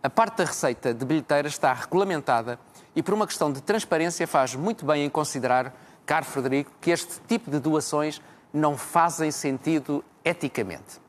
A 0.00 0.08
parte 0.08 0.36
da 0.36 0.44
receita 0.44 0.94
de 0.94 1.04
bilheteira 1.04 1.48
está 1.48 1.72
regulamentada 1.72 2.60
e, 2.94 3.02
por 3.02 3.12
uma 3.12 3.26
questão 3.26 3.52
de 3.52 3.60
transparência, 3.60 4.24
faz 4.28 4.54
muito 4.54 4.86
bem 4.86 5.04
em 5.04 5.10
considerar, 5.10 5.74
caro 6.06 6.26
Frederico, 6.26 6.70
que 6.80 6.92
este 6.92 7.20
tipo 7.26 7.50
de 7.50 7.58
doações 7.58 8.22
não 8.54 8.76
fazem 8.76 9.32
sentido 9.32 10.04
eticamente. 10.24 11.04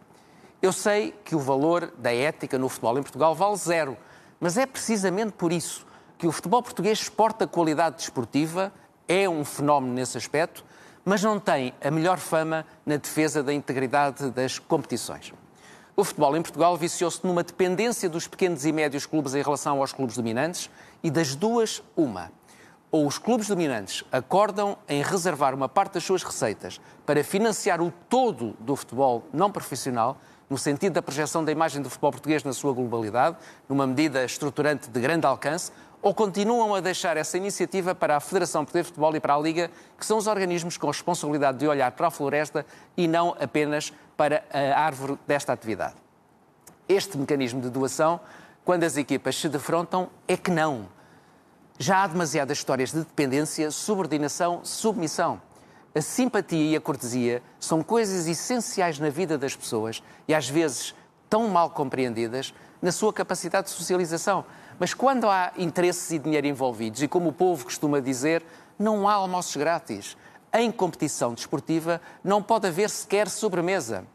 Eu 0.60 0.74
sei 0.74 1.14
que 1.24 1.36
o 1.36 1.40
valor 1.40 1.94
da 2.00 2.12
ética 2.12 2.58
no 2.58 2.68
futebol 2.68 2.98
em 2.98 3.04
Portugal 3.04 3.36
vale 3.36 3.56
zero, 3.58 3.96
mas 4.40 4.58
é 4.58 4.66
precisamente 4.66 5.34
por 5.34 5.52
isso 5.52 5.86
que 6.18 6.26
o 6.26 6.32
futebol 6.32 6.64
português 6.64 7.00
exporta 7.00 7.46
qualidade 7.46 7.98
desportiva, 7.98 8.74
é 9.08 9.30
um 9.30 9.46
fenómeno 9.46 9.94
nesse 9.94 10.18
aspecto, 10.18 10.66
mas 11.06 11.22
não 11.22 11.40
tem 11.40 11.76
a 11.80 11.92
melhor 11.92 12.18
fama 12.18 12.66
na 12.84 12.98
defesa 12.98 13.44
da 13.44 13.54
integridade 13.54 14.32
das 14.32 14.58
competições. 14.58 15.32
O 15.96 16.04
futebol 16.04 16.36
em 16.36 16.42
Portugal 16.42 16.76
viciou-se 16.76 17.26
numa 17.26 17.44
dependência 17.44 18.10
dos 18.10 18.28
pequenos 18.28 18.66
e 18.66 18.72
médios 18.72 19.06
clubes 19.06 19.36
em 19.36 19.44
relação 19.44 19.80
aos 19.80 19.94
clubes 19.94 20.16
dominantes 20.16 20.72
e 21.04 21.12
das 21.12 21.36
duas, 21.36 21.84
uma. 21.96 22.32
Ou 22.90 23.06
os 23.06 23.18
clubes 23.18 23.48
dominantes 23.48 24.04
acordam 24.12 24.78
em 24.88 25.04
reservar 25.04 25.54
uma 25.54 25.70
parte 25.70 25.94
das 25.94 26.04
suas 26.04 26.24
receitas 26.24 26.82
para 27.06 27.24
financiar 27.24 27.80
o 27.80 27.94
todo 28.10 28.56
do 28.60 28.76
futebol 28.76 29.24
não 29.32 29.52
profissional, 29.52 30.18
no 30.50 30.58
sentido 30.58 30.94
da 30.94 31.02
projeção 31.02 31.44
da 31.44 31.52
imagem 31.52 31.82
do 31.82 31.90
futebol 31.90 32.12
português 32.12 32.44
na 32.44 32.54
sua 32.54 32.74
globalidade, 32.74 33.38
numa 33.68 33.86
medida 33.86 34.24
estruturante 34.24 34.90
de 34.90 35.00
grande 35.00 35.26
alcance, 35.26 35.72
ou 36.02 36.14
continuam 36.14 36.76
a 36.76 36.80
deixar 36.80 37.18
essa 37.18 37.38
iniciativa 37.38 37.94
para 37.94 38.16
a 38.16 38.20
Federação 38.20 38.64
Portuguesa 38.64 38.84
de 38.84 38.88
Futebol 38.90 39.16
e 39.16 39.20
para 39.20 39.36
a 39.36 39.40
Liga, 39.40 39.72
que 39.98 40.06
são 40.06 40.18
os 40.18 40.28
organismos 40.28 40.78
com 40.78 40.88
a 40.88 40.92
responsabilidade 40.92 41.58
de 41.58 41.68
olhar 41.68 41.92
para 41.92 42.08
a 42.08 42.12
floresta 42.12 42.66
e 42.96 43.08
não 43.08 43.36
apenas 43.40 43.92
para 44.16 44.44
a 44.52 44.80
árvore 44.80 45.18
desta 45.26 45.54
atividade? 45.54 45.96
Este 46.88 47.18
mecanismo 47.18 47.60
de 47.62 47.70
doação, 47.70 48.20
quando 48.64 48.84
as 48.84 48.96
equipas 48.96 49.36
se 49.36 49.50
defrontam, 49.50 50.10
é 50.28 50.38
que 50.38 50.52
não. 50.52 50.88
Já 51.80 52.04
há 52.04 52.08
demasiadas 52.08 52.58
histórias 52.58 52.92
de 52.92 53.00
dependência, 53.00 53.70
subordinação, 53.72 54.62
submissão. 54.64 55.42
A 55.98 56.02
simpatia 56.02 56.74
e 56.74 56.76
a 56.76 56.80
cortesia 56.80 57.42
são 57.60 57.82
coisas 57.82 58.28
essenciais 58.28 59.00
na 59.00 59.10
vida 59.10 59.36
das 59.36 59.56
pessoas 59.56 60.04
e 60.28 60.36
às 60.36 60.48
vezes 60.48 60.94
tão 61.28 61.48
mal 61.48 61.72
compreendidas 61.72 62.54
na 62.80 62.92
sua 62.92 63.12
capacidade 63.12 63.66
de 63.66 63.74
socialização. 63.74 64.46
Mas 64.78 64.94
quando 64.94 65.28
há 65.28 65.52
interesses 65.58 66.12
e 66.12 66.20
dinheiro 66.20 66.46
envolvidos, 66.46 67.02
e 67.02 67.08
como 67.08 67.30
o 67.30 67.34
povo 67.34 67.66
costuma 67.66 68.00
dizer, 68.00 68.46
não 68.78 69.10
há 69.10 69.14
almoços 69.14 69.56
grátis. 69.56 70.16
Em 70.54 70.72
competição 70.72 71.34
desportiva 71.34 72.00
não 72.24 72.44
pode 72.44 72.68
haver 72.68 72.92
sequer 72.92 73.28
sobremesa. 73.28 74.06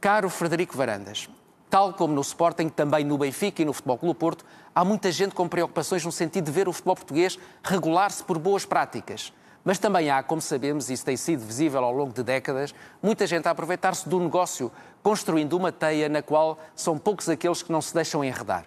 Caro 0.00 0.30
Frederico 0.30 0.74
Varandas, 0.74 1.28
tal 1.68 1.92
como 1.92 2.14
no 2.14 2.22
Sporting, 2.22 2.70
também 2.70 3.04
no 3.04 3.18
Benfica 3.18 3.60
e 3.60 3.66
no 3.66 3.74
Futebol 3.74 3.98
Clube 3.98 4.18
Porto, 4.18 4.46
há 4.74 4.82
muita 4.82 5.12
gente 5.12 5.34
com 5.34 5.46
preocupações 5.46 6.02
no 6.02 6.10
sentido 6.10 6.46
de 6.46 6.50
ver 6.52 6.66
o 6.66 6.72
futebol 6.72 6.96
português 6.96 7.38
regular-se 7.62 8.24
por 8.24 8.38
boas 8.38 8.64
práticas. 8.64 9.34
Mas 9.64 9.78
também 9.78 10.10
há, 10.10 10.22
como 10.22 10.42
sabemos, 10.42 10.90
e 10.90 10.92
isso 10.92 11.04
tem 11.04 11.16
sido 11.16 11.44
visível 11.44 11.82
ao 11.82 11.92
longo 11.92 12.12
de 12.12 12.22
décadas, 12.22 12.74
muita 13.02 13.26
gente 13.26 13.48
a 13.48 13.50
aproveitar-se 13.50 14.08
do 14.08 14.20
negócio, 14.20 14.70
construindo 15.02 15.54
uma 15.54 15.72
teia 15.72 16.08
na 16.08 16.20
qual 16.20 16.58
são 16.76 16.98
poucos 16.98 17.28
aqueles 17.28 17.62
que 17.62 17.72
não 17.72 17.80
se 17.80 17.94
deixam 17.94 18.22
enredar 18.22 18.66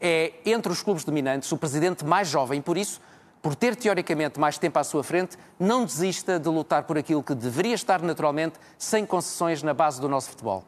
é, 0.00 0.32
entre 0.44 0.70
os 0.70 0.82
clubes 0.82 1.04
dominantes, 1.04 1.50
o 1.52 1.56
presidente 1.56 2.04
mais 2.04 2.28
jovem, 2.28 2.60
por 2.60 2.76
isso, 2.76 3.00
por 3.42 3.54
ter 3.54 3.76
teoricamente 3.76 4.40
mais 4.40 4.58
tempo 4.58 4.78
à 4.78 4.84
sua 4.84 5.04
frente, 5.04 5.36
não 5.58 5.84
desista 5.84 6.38
de 6.38 6.48
lutar 6.48 6.84
por 6.84 6.98
aquilo 6.98 7.22
que 7.22 7.34
deveria 7.34 7.74
estar 7.74 8.02
naturalmente 8.02 8.58
sem 8.78 9.06
concessões 9.06 9.62
na 9.62 9.72
base 9.72 10.00
do 10.00 10.08
nosso 10.08 10.30
futebol. 10.30 10.64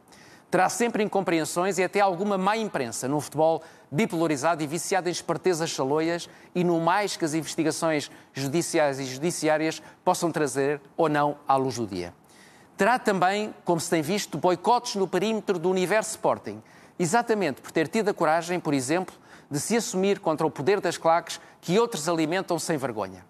Terá 0.50 0.68
sempre 0.68 1.02
incompreensões 1.02 1.76
e 1.78 1.85
até 1.85 2.00
alguma 2.00 2.38
má 2.38 2.57
imprensa 2.57 3.07
num 3.07 3.20
futebol 3.20 3.62
bipolarizado 3.90 4.62
e 4.62 4.66
viciado 4.66 5.09
em 5.09 5.12
espertezas 5.12 5.70
chaloias 5.70 6.29
e 6.55 6.62
no 6.62 6.81
mais 6.81 7.16
que 7.16 7.24
as 7.24 7.35
investigações 7.35 8.11
judiciais 8.33 8.98
e 8.98 9.05
judiciárias 9.05 9.83
possam 10.05 10.31
trazer 10.31 10.81
ou 10.96 11.09
não 11.09 11.37
à 11.46 11.57
luz 11.57 11.77
do 11.77 11.87
dia. 11.87 12.14
Terá 12.77 12.98
também, 12.98 13.55
como 13.64 13.81
se 13.81 13.90
tem 13.90 14.03
visto, 14.03 14.38
boicotes 14.38 14.94
no 14.94 15.09
perímetro 15.09 15.59
do 15.59 15.68
universo 15.68 16.11
Sporting, 16.11 16.62
exatamente 16.98 17.61
por 17.61 17.72
ter 17.72 17.88
tido 17.88 18.09
a 18.09 18.14
coragem, 18.14 18.61
por 18.61 18.72
exemplo, 18.72 19.14
de 19.51 19.59
se 19.59 19.77
assumir 19.77 20.20
contra 20.20 20.46
o 20.46 20.51
poder 20.51 20.81
das 20.81 20.96
claques 20.96 21.40
que 21.61 21.79
outros 21.79 22.09
alimentam 22.09 22.59
sem 22.59 22.77
vergonha. 22.77 23.24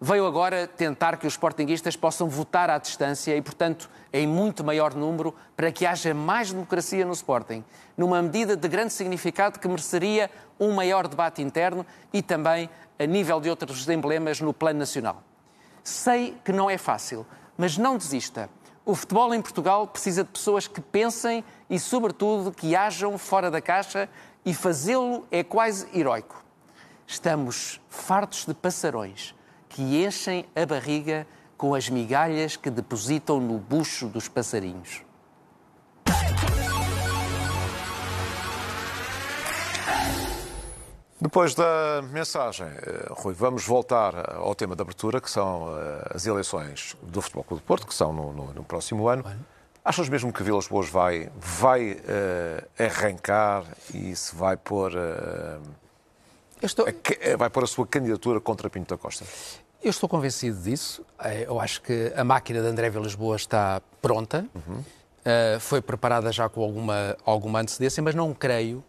Veio 0.00 0.24
agora 0.28 0.68
tentar 0.68 1.16
que 1.16 1.26
os 1.26 1.32
sportinguistas 1.32 1.96
possam 1.96 2.28
votar 2.28 2.70
à 2.70 2.78
distância 2.78 3.36
e, 3.36 3.42
portanto, 3.42 3.90
em 4.12 4.28
muito 4.28 4.62
maior 4.62 4.94
número, 4.94 5.34
para 5.56 5.72
que 5.72 5.84
haja 5.84 6.14
mais 6.14 6.52
democracia 6.52 7.04
no 7.04 7.12
Sporting, 7.12 7.64
numa 7.96 8.22
medida 8.22 8.56
de 8.56 8.68
grande 8.68 8.92
significado 8.92 9.58
que 9.58 9.66
mereceria 9.66 10.30
um 10.58 10.72
maior 10.72 11.08
debate 11.08 11.42
interno 11.42 11.84
e 12.12 12.22
também 12.22 12.70
a 12.96 13.06
nível 13.06 13.40
de 13.40 13.50
outros 13.50 13.88
emblemas 13.88 14.40
no 14.40 14.54
plano 14.54 14.78
nacional. 14.78 15.20
Sei 15.82 16.36
que 16.44 16.52
não 16.52 16.70
é 16.70 16.78
fácil, 16.78 17.26
mas 17.56 17.76
não 17.76 17.98
desista. 17.98 18.48
O 18.84 18.94
futebol 18.94 19.34
em 19.34 19.42
Portugal 19.42 19.84
precisa 19.88 20.22
de 20.22 20.30
pessoas 20.30 20.68
que 20.68 20.80
pensem 20.80 21.44
e, 21.68 21.76
sobretudo, 21.76 22.52
que 22.52 22.76
hajam 22.76 23.18
fora 23.18 23.50
da 23.50 23.60
caixa 23.60 24.08
e 24.44 24.54
fazê-lo 24.54 25.26
é 25.28 25.42
quase 25.42 25.88
heroico. 25.92 26.44
Estamos 27.04 27.80
fartos 27.88 28.46
de 28.46 28.54
passarões 28.54 29.36
que 29.68 30.04
enchem 30.04 30.44
a 30.54 30.64
barriga 30.64 31.26
com 31.56 31.74
as 31.74 31.88
migalhas 31.88 32.56
que 32.56 32.70
depositam 32.70 33.40
no 33.40 33.58
bucho 33.58 34.06
dos 34.06 34.28
passarinhos. 34.28 35.02
Depois 41.20 41.52
da 41.52 42.00
mensagem, 42.12 42.68
eh, 42.68 43.06
Rui, 43.10 43.34
vamos 43.34 43.66
voltar 43.66 44.36
ao 44.36 44.54
tema 44.54 44.76
da 44.76 44.82
abertura, 44.82 45.20
que 45.20 45.28
são 45.28 45.76
eh, 45.76 46.12
as 46.14 46.26
eleições 46.26 46.96
do 47.02 47.20
Futebol 47.20 47.42
Clube 47.42 47.60
de 47.60 47.66
Porto, 47.66 47.86
que 47.88 47.94
são 47.94 48.12
no, 48.12 48.32
no, 48.32 48.54
no 48.54 48.62
próximo 48.62 49.08
ano. 49.08 49.24
Achas 49.84 50.08
mesmo 50.08 50.32
que 50.32 50.42
Vilas 50.42 50.68
Boas 50.68 50.88
vai, 50.88 51.30
vai 51.34 51.92
uh, 51.92 52.68
arrancar 52.78 53.64
e 53.94 54.14
se 54.14 54.36
vai 54.36 54.54
pôr, 54.54 54.92
uh, 54.92 55.60
estou... 56.66 56.86
a, 56.86 57.36
vai 57.36 57.50
pôr 57.50 57.64
a 57.64 57.66
sua 57.66 57.86
candidatura 57.86 58.40
contra 58.40 58.68
Pinto 58.68 58.94
da 58.94 58.98
Costa? 58.98 59.24
Eu 59.82 59.90
estou 59.90 60.08
convencido 60.08 60.60
disso. 60.60 61.04
Eu 61.46 61.60
acho 61.60 61.80
que 61.82 62.12
a 62.16 62.24
máquina 62.24 62.60
de 62.60 62.66
André 62.66 62.90
Vilas 62.90 63.14
Boas 63.14 63.42
está 63.42 63.80
pronta. 64.02 64.44
Uhum. 64.54 64.78
Uh, 64.78 65.60
foi 65.60 65.80
preparada 65.80 66.32
já 66.32 66.48
com 66.48 66.62
alguma, 66.62 67.16
alguma 67.24 67.60
antecedência, 67.60 68.02
mas 68.02 68.14
não 68.14 68.32
creio 68.34 68.82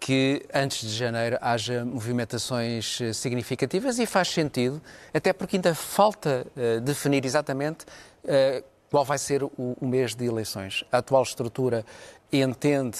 que 0.00 0.42
antes 0.52 0.88
de 0.88 0.96
janeiro 0.96 1.36
haja 1.42 1.84
movimentações 1.84 2.98
eh, 3.02 3.12
significativas 3.12 3.98
e 3.98 4.06
faz 4.06 4.28
sentido, 4.28 4.80
até 5.12 5.30
porque 5.30 5.56
ainda 5.56 5.74
falta 5.74 6.46
uh, 6.56 6.80
definir 6.80 7.26
exatamente 7.26 7.84
uh, 8.24 8.64
qual 8.90 9.04
vai 9.04 9.18
ser 9.18 9.44
o, 9.44 9.52
o, 9.58 9.86
mês 9.86 10.14
de 10.14 10.24
eleições. 10.24 10.82
A 10.90 10.98
atual 10.98 11.22
estrutura 11.22 11.84
entende 12.32 12.98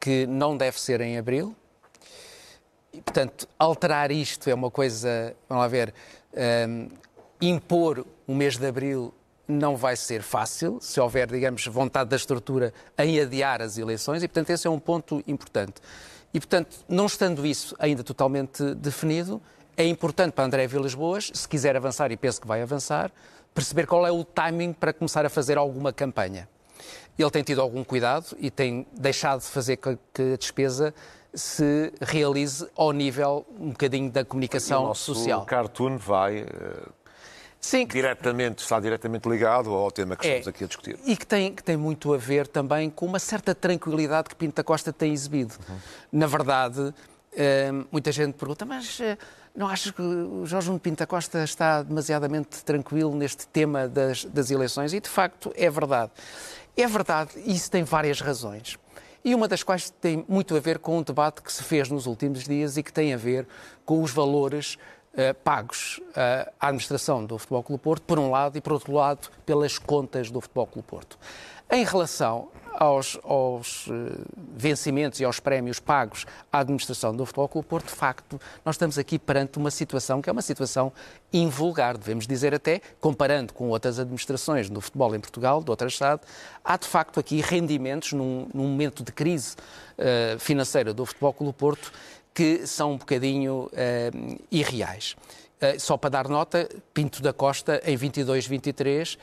que 0.00 0.26
não 0.26 0.56
deve 0.56 0.80
ser 0.80 1.02
em 1.02 1.18
abril. 1.18 1.54
E, 2.92 3.00
portanto, 3.00 3.48
alterar 3.58 4.10
isto 4.10 4.50
é 4.50 4.54
uma 4.54 4.70
coisa, 4.70 5.34
vamos 5.48 5.62
lá 5.62 5.68
ver, 5.68 5.94
um, 6.68 6.88
impor 7.40 8.04
o 8.26 8.34
mês 8.34 8.56
de 8.56 8.66
abril 8.66 9.14
não 9.46 9.76
vai 9.76 9.96
ser 9.96 10.22
fácil, 10.22 10.78
se 10.80 11.00
houver, 11.00 11.28
digamos, 11.28 11.66
vontade 11.66 12.10
da 12.10 12.16
estrutura 12.16 12.72
em 12.96 13.20
adiar 13.20 13.60
as 13.62 13.78
eleições, 13.78 14.22
e, 14.22 14.28
portanto, 14.28 14.50
esse 14.50 14.66
é 14.66 14.70
um 14.70 14.78
ponto 14.78 15.22
importante. 15.26 15.74
E, 16.32 16.38
portanto, 16.38 16.84
não 16.88 17.06
estando 17.06 17.44
isso 17.44 17.74
ainda 17.78 18.04
totalmente 18.04 18.74
definido, 18.74 19.42
é 19.76 19.84
importante 19.84 20.32
para 20.32 20.44
André 20.44 20.66
Vilas 20.66 20.94
Boas, 20.94 21.30
se 21.32 21.48
quiser 21.48 21.76
avançar, 21.76 22.12
e 22.12 22.16
penso 22.16 22.40
que 22.40 22.46
vai 22.46 22.62
avançar, 22.62 23.10
perceber 23.54 23.86
qual 23.86 24.06
é 24.06 24.12
o 24.12 24.24
timing 24.24 24.72
para 24.72 24.92
começar 24.92 25.26
a 25.26 25.28
fazer 25.30 25.58
alguma 25.58 25.92
campanha. 25.92 26.48
Ele 27.18 27.30
tem 27.30 27.42
tido 27.42 27.60
algum 27.60 27.84
cuidado 27.84 28.36
e 28.38 28.50
tem 28.50 28.86
deixado 28.96 29.40
de 29.40 29.46
fazer 29.46 29.76
que 29.76 30.32
a 30.32 30.36
despesa 30.36 30.94
se 31.32 31.92
realize 32.00 32.66
ao 32.76 32.92
nível 32.92 33.46
um 33.58 33.70
bocadinho 33.70 34.10
da 34.10 34.24
comunicação 34.24 34.84
o 34.84 34.88
nosso 34.88 35.14
social. 35.14 35.42
O 35.42 35.46
cartoon 35.46 35.96
vai 35.96 36.40
eh, 36.40 36.46
Sim, 37.60 37.86
diretamente, 37.86 38.62
está 38.62 38.80
diretamente 38.80 39.28
ligado 39.28 39.70
ao 39.70 39.90
tema 39.90 40.16
que 40.16 40.26
estamos 40.26 40.46
é, 40.46 40.50
aqui 40.50 40.64
a 40.64 40.66
discutir. 40.66 40.98
E 41.04 41.16
que 41.16 41.26
tem, 41.26 41.54
que 41.54 41.62
tem 41.62 41.76
muito 41.76 42.12
a 42.14 42.16
ver 42.16 42.46
também 42.46 42.88
com 42.88 43.04
uma 43.04 43.18
certa 43.18 43.54
tranquilidade 43.54 44.30
que 44.30 44.34
Pinto 44.34 44.56
da 44.56 44.64
Costa 44.64 44.92
tem 44.92 45.12
exibido. 45.12 45.54
Uhum. 45.68 45.76
Na 46.10 46.26
verdade, 46.26 46.94
eh, 47.36 47.70
muita 47.92 48.10
gente 48.10 48.34
pergunta, 48.34 48.64
mas 48.64 48.98
eh, 49.00 49.18
não 49.54 49.68
acho 49.68 49.92
que 49.92 50.00
o 50.00 50.46
Jorge 50.46 50.68
Nuno 50.68 50.80
Pinta 50.80 51.06
Costa 51.06 51.44
está 51.44 51.82
demasiadamente 51.82 52.64
tranquilo 52.64 53.14
neste 53.14 53.46
tema 53.46 53.86
das, 53.86 54.24
das 54.24 54.50
eleições 54.50 54.94
e, 54.94 55.00
de 55.00 55.08
facto, 55.08 55.52
é 55.54 55.68
verdade. 55.68 56.10
É 56.76 56.86
verdade 56.86 57.32
e 57.44 57.54
isso 57.54 57.70
tem 57.70 57.82
várias 57.82 58.20
razões. 58.20 58.78
E 59.24 59.34
uma 59.34 59.46
das 59.46 59.62
quais 59.62 59.90
tem 59.90 60.24
muito 60.28 60.56
a 60.56 60.60
ver 60.60 60.78
com 60.78 60.98
um 60.98 61.02
debate 61.02 61.42
que 61.42 61.52
se 61.52 61.62
fez 61.62 61.90
nos 61.90 62.06
últimos 62.06 62.44
dias 62.44 62.76
e 62.76 62.82
que 62.82 62.92
tem 62.92 63.12
a 63.12 63.18
ver 63.18 63.46
com 63.84 64.02
os 64.02 64.10
valores 64.10 64.78
uh, 65.12 65.34
pagos 65.44 66.00
uh, 66.10 66.50
à 66.58 66.68
administração 66.68 67.24
do 67.26 67.36
Futebol 67.36 67.62
Clube 67.62 67.82
Porto, 67.82 68.02
por 68.04 68.18
um 68.18 68.30
lado, 68.30 68.56
e 68.56 68.60
por 68.62 68.72
outro 68.72 68.92
lado, 68.92 69.28
pelas 69.44 69.78
contas 69.78 70.30
do 70.30 70.40
Futebol 70.40 70.66
Clube 70.66 70.88
Porto. 70.88 71.18
Em 71.72 71.84
relação 71.84 72.48
aos, 72.72 73.16
aos 73.22 73.86
uh, 73.86 73.92
vencimentos 74.56 75.20
e 75.20 75.24
aos 75.24 75.38
prémios 75.38 75.78
pagos 75.78 76.26
à 76.52 76.58
administração 76.58 77.14
do 77.14 77.24
Futebol 77.24 77.48
Clube 77.48 77.68
Porto, 77.68 77.86
de 77.86 77.94
facto, 77.94 78.40
nós 78.64 78.74
estamos 78.74 78.98
aqui 78.98 79.20
perante 79.20 79.56
uma 79.56 79.70
situação 79.70 80.20
que 80.20 80.28
é 80.28 80.32
uma 80.32 80.42
situação 80.42 80.92
invulgar, 81.32 81.96
devemos 81.96 82.26
dizer 82.26 82.52
até, 82.52 82.80
comparando 83.00 83.52
com 83.52 83.68
outras 83.68 84.00
administrações 84.00 84.68
do 84.68 84.80
futebol 84.80 85.14
em 85.14 85.20
Portugal, 85.20 85.62
de 85.62 85.70
outra 85.70 85.86
Estado, 85.86 86.22
há 86.64 86.76
de 86.76 86.88
facto 86.88 87.20
aqui 87.20 87.40
rendimentos 87.40 88.14
num, 88.14 88.48
num 88.52 88.66
momento 88.66 89.04
de 89.04 89.12
crise 89.12 89.54
uh, 89.54 90.36
financeira 90.40 90.92
do 90.92 91.06
Futebol 91.06 91.32
Clube 91.32 91.54
Porto 91.56 91.92
que 92.34 92.66
são 92.66 92.94
um 92.94 92.96
bocadinho 92.96 93.70
uh, 93.72 94.40
irreais. 94.50 95.14
só 95.78 95.96
para 95.96 96.10
dar 96.10 96.28
nota, 96.28 96.68
Pinto 96.94 97.20
da 97.22 97.32
Costa, 97.32 97.80
em 97.84 97.96
22-23, 97.96 99.18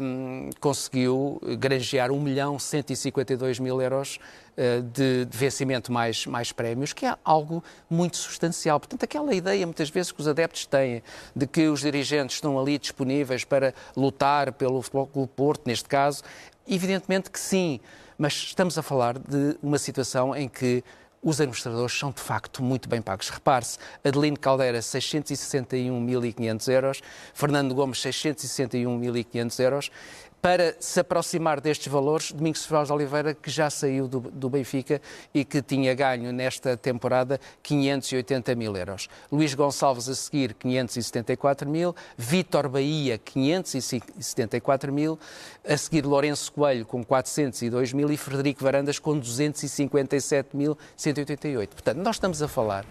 um, 0.00 0.50
conseguiu 0.60 1.40
granjear 1.58 2.10
1 2.10 2.20
milhão 2.20 2.58
152 2.58 3.58
mil 3.58 3.80
euros 3.80 4.18
uh, 4.56 4.82
de, 4.82 5.24
de, 5.24 5.36
vencimento 5.36 5.92
mais, 5.92 6.26
mais 6.26 6.52
prémios, 6.52 6.92
que 6.92 7.06
é 7.06 7.16
algo 7.24 7.62
muito 7.88 8.16
substancial. 8.16 8.80
Portanto, 8.80 9.04
aquela 9.04 9.34
ideia 9.34 9.64
muitas 9.66 9.90
vezes 9.90 10.10
que 10.10 10.20
os 10.20 10.28
adeptos 10.28 10.66
têm 10.66 11.02
de 11.34 11.46
que 11.46 11.68
os 11.68 11.80
dirigentes 11.80 12.36
estão 12.36 12.58
ali 12.58 12.78
disponíveis 12.78 13.44
para 13.44 13.74
lutar 13.96 14.52
pelo 14.52 14.82
Futebol 14.82 15.06
Clube 15.06 15.32
Porto, 15.34 15.62
neste 15.66 15.88
caso, 15.88 16.22
evidentemente 16.66 17.30
que 17.30 17.38
sim, 17.38 17.80
mas 18.18 18.34
estamos 18.34 18.76
a 18.78 18.82
falar 18.82 19.18
de 19.18 19.56
uma 19.62 19.78
situação 19.78 20.34
em 20.34 20.48
que 20.48 20.82
os 21.22 21.40
administradores 21.40 21.96
são 21.96 22.10
de 22.10 22.20
facto 22.20 22.62
muito 22.62 22.88
bem 22.88 23.00
pagos. 23.00 23.28
Repare-se, 23.28 23.78
Adelino 24.04 24.38
Caldeira, 24.38 24.80
661.500 24.80 26.68
euros, 26.72 27.00
Fernando 27.32 27.74
Gomes, 27.74 27.98
661.500 27.98 29.60
euros 29.60 29.90
para 30.42 30.76
se 30.80 30.98
aproximar 30.98 31.60
destes 31.60 31.86
valores, 31.86 32.32
Domingos 32.32 32.66
Ferraz 32.66 32.88
de 32.88 32.92
Oliveira, 32.92 33.32
que 33.32 33.48
já 33.48 33.70
saiu 33.70 34.08
do, 34.08 34.18
do, 34.18 34.50
Benfica 34.50 35.00
e 35.32 35.44
que 35.44 35.62
tinha 35.62 35.94
ganho 35.94 36.32
nesta 36.32 36.76
temporada 36.76 37.40
580 37.62 38.52
mil 38.56 38.76
euros. 38.76 39.08
Luís 39.30 39.54
Gonçalves 39.54 40.08
a 40.08 40.16
seguir 40.16 40.54
574 40.54 41.70
mil, 41.70 41.94
Vítor 42.18 42.68
Bahia 42.68 43.18
574 43.18 44.92
mil, 44.92 45.16
a 45.64 45.76
seguir 45.76 46.04
Lourenço 46.04 46.50
Coelho 46.50 46.84
com 46.84 47.04
402 47.04 47.92
mil 47.92 48.10
e 48.10 48.16
Frederico 48.16 48.64
Varandas 48.64 48.98
com 48.98 49.20
257.188. 49.20 51.68
Portanto, 51.68 51.98
nós 51.98 52.16
estamos 52.16 52.42
a 52.42 52.48
falar, 52.48 52.84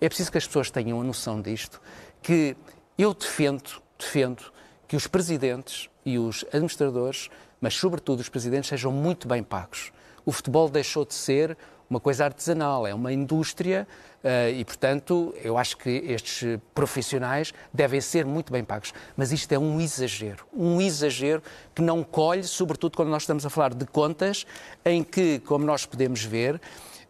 é 0.00 0.08
preciso 0.08 0.32
que 0.32 0.38
as 0.38 0.46
pessoas 0.46 0.70
tenham 0.70 0.98
a 0.98 1.04
noção 1.04 1.42
disto, 1.42 1.82
que 2.22 2.56
eu 2.96 3.12
defendo, 3.12 3.82
defendo 3.98 4.42
que 4.88 4.96
os 4.96 5.06
presidentes 5.06 5.90
e 6.04 6.18
os 6.18 6.44
administradores, 6.52 7.30
mas 7.60 7.74
sobretudo 7.74 8.20
os 8.20 8.28
presidentes, 8.28 8.68
sejam 8.68 8.92
muito 8.92 9.26
bem 9.26 9.42
pagos. 9.42 9.92
O 10.24 10.32
futebol 10.32 10.68
deixou 10.68 11.04
de 11.04 11.14
ser 11.14 11.56
uma 11.88 12.00
coisa 12.00 12.24
artesanal, 12.24 12.86
é 12.86 12.94
uma 12.94 13.12
indústria 13.12 13.86
uh, 14.22 14.50
e, 14.52 14.64
portanto, 14.64 15.34
eu 15.42 15.56
acho 15.56 15.76
que 15.76 15.90
estes 15.90 16.58
profissionais 16.74 17.52
devem 17.72 18.00
ser 18.00 18.24
muito 18.24 18.52
bem 18.52 18.64
pagos. 18.64 18.92
Mas 19.16 19.32
isto 19.32 19.52
é 19.52 19.58
um 19.58 19.80
exagero, 19.80 20.46
um 20.52 20.80
exagero 20.80 21.42
que 21.74 21.82
não 21.82 22.02
colhe, 22.02 22.42
sobretudo 22.42 22.96
quando 22.96 23.10
nós 23.10 23.22
estamos 23.22 23.44
a 23.44 23.50
falar 23.50 23.74
de 23.74 23.86
contas 23.86 24.46
em 24.84 25.02
que, 25.02 25.38
como 25.40 25.64
nós 25.64 25.86
podemos 25.86 26.24
ver, 26.24 26.54
um, 26.54 26.58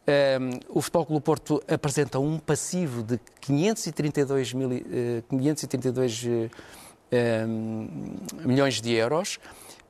eh, 0.06 0.38
o 0.68 0.82
Futebol 0.82 1.06
Clube 1.06 1.24
Porto 1.24 1.62
apresenta 1.66 2.18
um 2.18 2.38
passivo 2.38 3.02
de 3.02 3.18
532, 3.40 4.52
mil, 4.52 4.68
uh, 4.68 5.22
532 5.30 6.24
uh, 6.24 6.50
milhões 8.44 8.80
de 8.80 8.92
euros. 8.92 9.38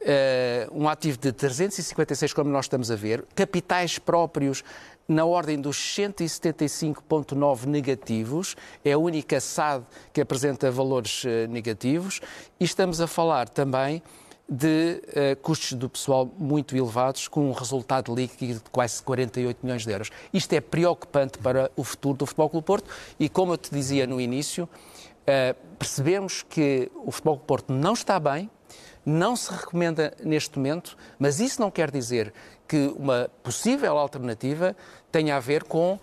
Uh, 0.05 0.83
um 0.83 0.87
ativo 0.87 1.17
de 1.17 1.33
356, 1.33 2.35
como 2.35 2.51
nós 2.51 2.67
estamos 2.67 2.91
a 2.91 2.95
ver, 2.95 3.25
capitais 3.35 3.99
próprios 3.99 4.63
na 5.09 5.25
ordem 5.25 5.59
dos 5.59 5.79
175,9 5.79 7.65
negativos, 7.65 8.55
é 8.85 8.93
a 8.93 8.99
única 8.99 9.41
SAD 9.41 9.83
que 10.13 10.21
apresenta 10.21 10.71
valores 10.71 11.25
uh, 11.25 11.49
negativos, 11.49 12.21
e 12.61 12.65
estamos 12.65 13.01
a 13.01 13.07
falar 13.07 13.49
também 13.49 14.03
de 14.49 15.01
uh, 15.09 15.37
custos 15.41 15.73
do 15.73 15.89
pessoal 15.89 16.31
muito 16.39 16.77
elevados, 16.77 17.27
com 17.27 17.49
um 17.49 17.53
resultado 17.53 18.15
líquido 18.15 18.61
de 18.63 18.71
quase 18.71 19.03
48 19.03 19.59
milhões 19.63 19.87
de 19.87 19.91
euros. 19.93 20.11
Isto 20.33 20.53
é 20.53 20.61
preocupante 20.61 21.39
para 21.39 21.71
o 21.75 21.83
futuro 21.83 22.19
do 22.19 22.27
Futebol 22.27 22.51
Clube 22.51 22.67
Porto 22.67 22.91
e, 23.19 23.29
como 23.29 23.55
eu 23.55 23.57
te 23.57 23.71
dizia 23.71 24.07
no 24.07 24.21
início, 24.21 24.69
percebemos 25.79 26.43
que 26.43 26.91
o 26.95 27.11
Futebol 27.11 27.39
Porto 27.39 27.73
não 27.73 27.93
está 27.93 28.19
bem, 28.19 28.51
não 29.05 29.37
se 29.37 29.53
recomenda 29.53 30.15
neste 30.23 30.59
momento, 30.59 30.97
mas 31.19 31.41
isso 31.41 31.61
não 31.61 31.71
quer 31.71 31.91
dizer 31.91 32.33
que 32.67 32.93
uma 32.97 33.31
possível 33.43 33.99
alternativa 33.99 34.75
tenha 35.13 35.37
a 35.37 35.41
ver 35.41 35.65
com, 35.65 35.99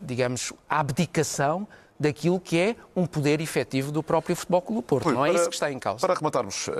digamos, 0.00 0.52
a 0.68 0.80
abdicação 0.80 1.66
daquilo 1.98 2.40
que 2.40 2.58
é 2.58 2.76
um 2.94 3.06
poder 3.06 3.40
efetivo 3.40 3.92
do 3.92 4.02
próprio 4.02 4.34
Futebol 4.34 4.62
Clube 4.62 4.82
Porto. 4.82 5.04
Rui, 5.04 5.14
não 5.14 5.24
é 5.24 5.30
para, 5.30 5.40
isso 5.40 5.48
que 5.48 5.54
está 5.54 5.70
em 5.70 5.78
causa. 5.78 6.00
Para 6.00 6.14
rematarmos 6.14 6.68
uh, 6.68 6.72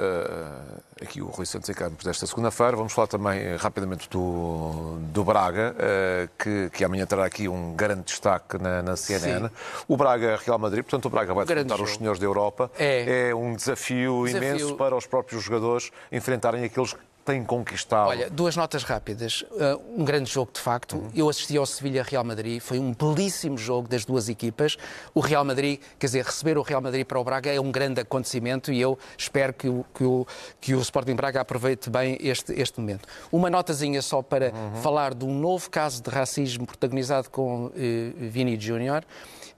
aqui 1.00 1.22
o 1.22 1.26
Rui 1.26 1.46
Santos 1.46 1.68
em 1.68 1.74
Campos 1.74 2.04
desta 2.04 2.26
segunda-feira, 2.26 2.76
vamos 2.76 2.92
falar 2.92 3.06
também 3.06 3.54
uh, 3.54 3.56
rapidamente 3.56 4.08
do, 4.10 4.98
do 5.12 5.24
Braga, 5.24 5.74
uh, 5.74 6.30
que, 6.38 6.70
que 6.70 6.84
amanhã 6.84 7.06
terá 7.06 7.24
aqui 7.24 7.48
um 7.48 7.74
grande 7.74 8.02
destaque 8.02 8.58
na, 8.58 8.82
na 8.82 8.96
CNN. 8.96 9.48
Sim. 9.48 9.54
O 9.88 9.96
Braga-Real 9.96 10.58
Madrid, 10.58 10.82
portanto 10.82 11.06
o 11.06 11.10
Braga 11.10 11.32
vai 11.34 11.44
enfrentar 11.44 11.80
os 11.80 11.94
senhores 11.94 12.18
da 12.18 12.26
Europa. 12.26 12.70
É, 12.78 13.28
é 13.28 13.34
um 13.34 13.54
desafio, 13.54 14.24
desafio, 14.26 14.48
imenso 14.48 14.76
para 14.76 14.96
os 14.96 15.06
próprios 15.06 15.42
jogadores 15.42 15.90
enfrentarem 16.10 16.64
aqueles 16.64 16.94
tem 17.24 17.44
conquistado? 17.44 18.08
Olha, 18.08 18.28
duas 18.28 18.56
notas 18.56 18.82
rápidas. 18.82 19.42
Uh, 19.42 20.00
um 20.00 20.04
grande 20.04 20.30
jogo, 20.30 20.50
de 20.52 20.60
facto. 20.60 20.96
Uhum. 20.96 21.10
Eu 21.14 21.28
assisti 21.28 21.56
ao 21.56 21.64
Sevilha-Real 21.64 22.24
Madrid. 22.24 22.60
Foi 22.60 22.78
um 22.78 22.92
belíssimo 22.92 23.56
jogo 23.56 23.88
das 23.88 24.04
duas 24.04 24.28
equipas. 24.28 24.76
O 25.14 25.20
Real 25.20 25.44
Madrid, 25.44 25.80
quer 25.98 26.06
dizer, 26.06 26.24
receber 26.24 26.58
o 26.58 26.62
Real 26.62 26.80
Madrid 26.80 27.06
para 27.06 27.18
o 27.18 27.24
Braga 27.24 27.52
é 27.52 27.60
um 27.60 27.70
grande 27.70 28.00
acontecimento 28.00 28.72
e 28.72 28.80
eu 28.80 28.98
espero 29.16 29.52
que 29.52 29.68
o, 29.68 29.84
que 29.94 30.04
o, 30.04 30.26
que 30.60 30.74
o 30.74 30.80
Sporting 30.80 31.14
Braga 31.14 31.40
aproveite 31.40 31.88
bem 31.88 32.18
este, 32.20 32.52
este 32.52 32.80
momento. 32.80 33.08
Uma 33.30 33.48
notazinha 33.48 34.02
só 34.02 34.22
para 34.22 34.52
uhum. 34.52 34.82
falar 34.82 35.14
de 35.14 35.24
um 35.24 35.38
novo 35.38 35.70
caso 35.70 36.02
de 36.02 36.10
racismo 36.10 36.66
protagonizado 36.66 37.30
com 37.30 37.66
uh, 37.66 37.72
Vini 38.18 38.58
Júnior. 38.60 39.04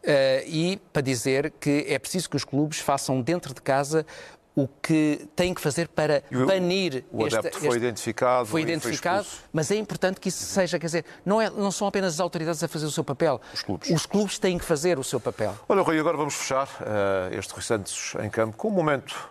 Uh, 0.04 0.44
e 0.46 0.78
para 0.92 1.00
dizer 1.00 1.50
que 1.58 1.86
é 1.88 1.98
preciso 1.98 2.28
que 2.28 2.36
os 2.36 2.44
clubes 2.44 2.78
façam 2.78 3.22
dentro 3.22 3.54
de 3.54 3.62
casa 3.62 4.04
o 4.56 4.68
que 4.68 5.28
tem 5.34 5.52
que 5.52 5.60
fazer 5.60 5.88
para 5.88 6.22
o, 6.30 6.46
banir 6.46 7.04
o 7.10 7.26
este, 7.26 7.38
adepto 7.38 7.58
foi 7.58 7.68
este, 7.68 7.78
identificado 7.78 8.46
foi 8.46 8.62
identificado 8.62 9.24
foi 9.24 9.48
mas 9.52 9.70
é 9.70 9.76
importante 9.76 10.20
que 10.20 10.28
isso 10.28 10.44
seja 10.44 10.78
quer 10.78 10.86
dizer 10.86 11.04
não 11.24 11.40
é 11.40 11.50
não 11.50 11.72
são 11.72 11.88
apenas 11.88 12.14
as 12.14 12.20
autoridades 12.20 12.62
a 12.62 12.68
fazer 12.68 12.86
o 12.86 12.90
seu 12.90 13.02
papel. 13.02 13.40
Os 13.52 13.62
clubes. 13.62 13.90
Os 13.90 14.06
clubes 14.06 14.38
têm 14.38 14.56
que 14.58 14.64
fazer 14.64 14.98
o 14.98 15.04
seu 15.04 15.18
papel. 15.18 15.54
Olha 15.68 15.82
Rui 15.82 15.98
agora 15.98 16.16
vamos 16.16 16.34
fechar 16.34 16.66
uh, 16.66 17.36
este 17.36 17.52
Rui 17.52 17.62
Santos 17.62 18.14
em 18.22 18.30
campo 18.30 18.56
com 18.56 18.68
um 18.68 18.72
momento 18.72 19.30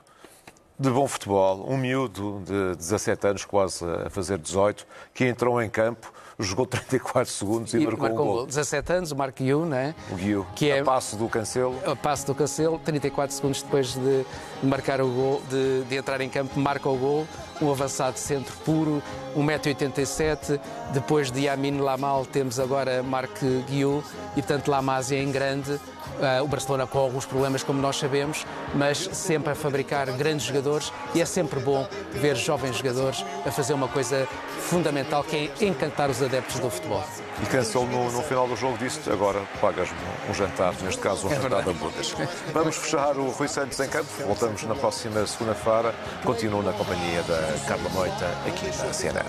de 0.77 0.89
bom 0.89 1.07
futebol 1.07 1.65
um 1.69 1.77
miúdo 1.77 2.41
de 2.45 2.75
17 2.75 3.27
anos 3.27 3.45
quase 3.45 3.85
a 4.05 4.09
fazer 4.09 4.37
18 4.37 4.85
que 5.13 5.25
entrou 5.25 5.61
em 5.61 5.69
campo 5.69 6.11
jogou 6.39 6.65
34 6.67 7.31
segundos 7.31 7.73
e, 7.73 7.77
e 7.77 7.85
marcou, 7.85 8.07
marcou 8.07 8.25
um 8.25 8.33
gol. 8.37 8.45
17 8.45 8.93
anos, 8.93 9.11
o 9.11 9.15
Marco 9.15 9.43
Guiu, 9.43 9.65
não 9.65 9.77
é? 9.77 9.95
O 10.11 10.15
Guiu, 10.15 10.45
que 10.55 10.69
é 10.69 10.79
a 10.79 10.83
passo 10.83 11.15
do 11.15 11.27
Cancelo. 11.27 11.79
A 11.85 11.95
passo 11.95 12.25
do 12.27 12.35
Cancelo, 12.35 12.79
34 12.79 13.35
segundos 13.35 13.61
depois 13.61 13.93
de 13.93 14.25
marcar 14.61 15.01
o 15.01 15.07
gol, 15.07 15.41
de, 15.49 15.83
de 15.83 15.95
entrar 15.95 16.21
em 16.21 16.29
campo, 16.29 16.59
marca 16.59 16.89
o 16.89 16.97
gol, 16.97 17.27
um 17.61 17.71
avançado 17.71 18.17
centro 18.17 18.55
puro, 18.65 19.01
1,87m. 19.35 20.59
Depois 20.91 21.31
de 21.31 21.41
Yamin 21.41 21.79
Lamal 21.79 22.25
temos 22.25 22.59
agora 22.59 23.01
Marco 23.03 23.45
Guiu 23.67 24.03
e, 24.35 24.41
portanto, 24.41 24.69
Lamazia 24.69 25.21
em 25.21 25.31
grande. 25.31 25.79
Uh, 26.13 26.43
o 26.43 26.47
Barcelona 26.47 26.85
com 26.85 26.99
alguns 26.99 27.25
problemas, 27.25 27.63
como 27.63 27.81
nós 27.81 27.97
sabemos, 27.97 28.45
mas 28.75 28.99
sempre 29.13 29.51
a 29.51 29.55
fabricar 29.55 30.05
grandes 30.15 30.45
jogadores 30.45 30.93
e 31.15 31.21
é 31.21 31.25
sempre 31.25 31.59
bom 31.59 31.87
ver 32.11 32.35
jovens 32.35 32.77
jogadores 32.77 33.25
a 33.43 33.51
fazer 33.51 33.73
uma 33.73 33.87
coisa 33.87 34.27
fundamental 34.63 35.23
que 35.23 35.51
é 35.59 35.65
encantar 35.65 36.09
os 36.09 36.21
adeptos 36.21 36.59
do 36.59 36.69
futebol. 36.69 37.03
E 37.41 37.45
Cancel 37.45 37.85
no, 37.85 38.11
no 38.11 38.21
final 38.23 38.47
do 38.47 38.55
jogo 38.55 38.77
disse 38.77 39.09
agora 39.09 39.41
pagas 39.59 39.89
um, 40.29 40.33
jantar, 40.33 40.73
neste 40.81 41.01
caso 41.01 41.27
um 41.27 41.31
é 41.31 41.35
jantar 41.35 41.63
de 41.63 41.69
hambúrgueres. 41.69 42.15
Vamos 42.53 42.75
fechar 42.77 43.17
o 43.17 43.29
Rui 43.29 43.47
Santos 43.47 43.79
em 43.79 43.89
campo, 43.89 44.09
voltamos 44.25 44.63
na 44.63 44.75
próxima 44.75 45.25
segunda-feira, 45.27 45.93
continuo 46.23 46.63
na 46.63 46.73
companhia 46.73 47.21
da 47.23 47.67
Carla 47.67 47.89
Moita 47.89 48.25
aqui 48.47 48.65
na 48.65 48.93
CNN. 48.93 49.25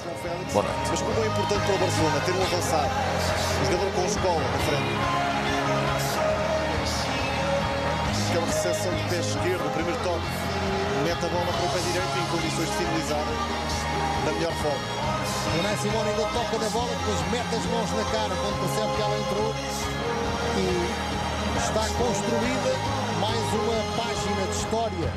Boa 0.52 0.64
noite. 0.64 0.90
Mas 0.90 1.02
como 1.02 1.24
é 1.24 1.26
importante 1.26 1.66
para 1.66 1.74
o 1.74 1.78
Barcelona 1.78 2.20
ter 2.24 2.32
um 2.32 2.42
avançado, 2.42 2.90
um 3.60 3.64
jogador 3.64 3.92
com 3.92 4.06
escola 4.06 4.40
na 4.40 4.58
frente. 4.58 5.34
boa 8.34 8.46
recepção 8.46 8.94
de 8.94 9.02
pé 9.08 9.20
esquerdo, 9.20 9.66
o 9.66 9.70
primeiro 9.70 9.98
toque, 10.02 10.26
mete 11.04 11.24
a 11.24 11.28
bola 11.28 11.52
para 11.52 11.66
o 11.66 11.70
pé 11.70 11.78
direito 11.80 12.18
em 12.18 12.26
condições 12.30 12.68
de 12.68 12.76
finalizar 12.76 13.83
da 14.24 14.32
melhor 14.32 14.52
forma. 14.52 15.04
O 15.58 15.62
Nai 15.62 15.76
Simone 15.76 16.08
ainda 16.10 16.22
toca 16.22 16.58
na 16.58 16.70
bola, 16.70 16.88
depois 16.88 17.20
mete 17.30 17.54
as 17.54 17.66
mãos 17.66 17.90
na 17.92 18.04
cara 18.10 18.34
quando 18.34 18.60
percebe 18.60 18.96
que 18.96 19.02
ela 19.02 19.18
entrou 19.18 19.54
e 20.56 21.58
está 21.58 21.88
construída 21.96 22.72
mais 23.20 23.44
uma 23.52 24.02
página 24.02 24.46
de 24.46 24.56
história 24.56 25.12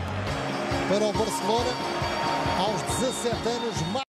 para 0.89 1.05
o 1.05 1.13
Barcelona 1.13 1.71
aos 2.59 2.81
17 2.99 3.49
anos. 3.49 4.06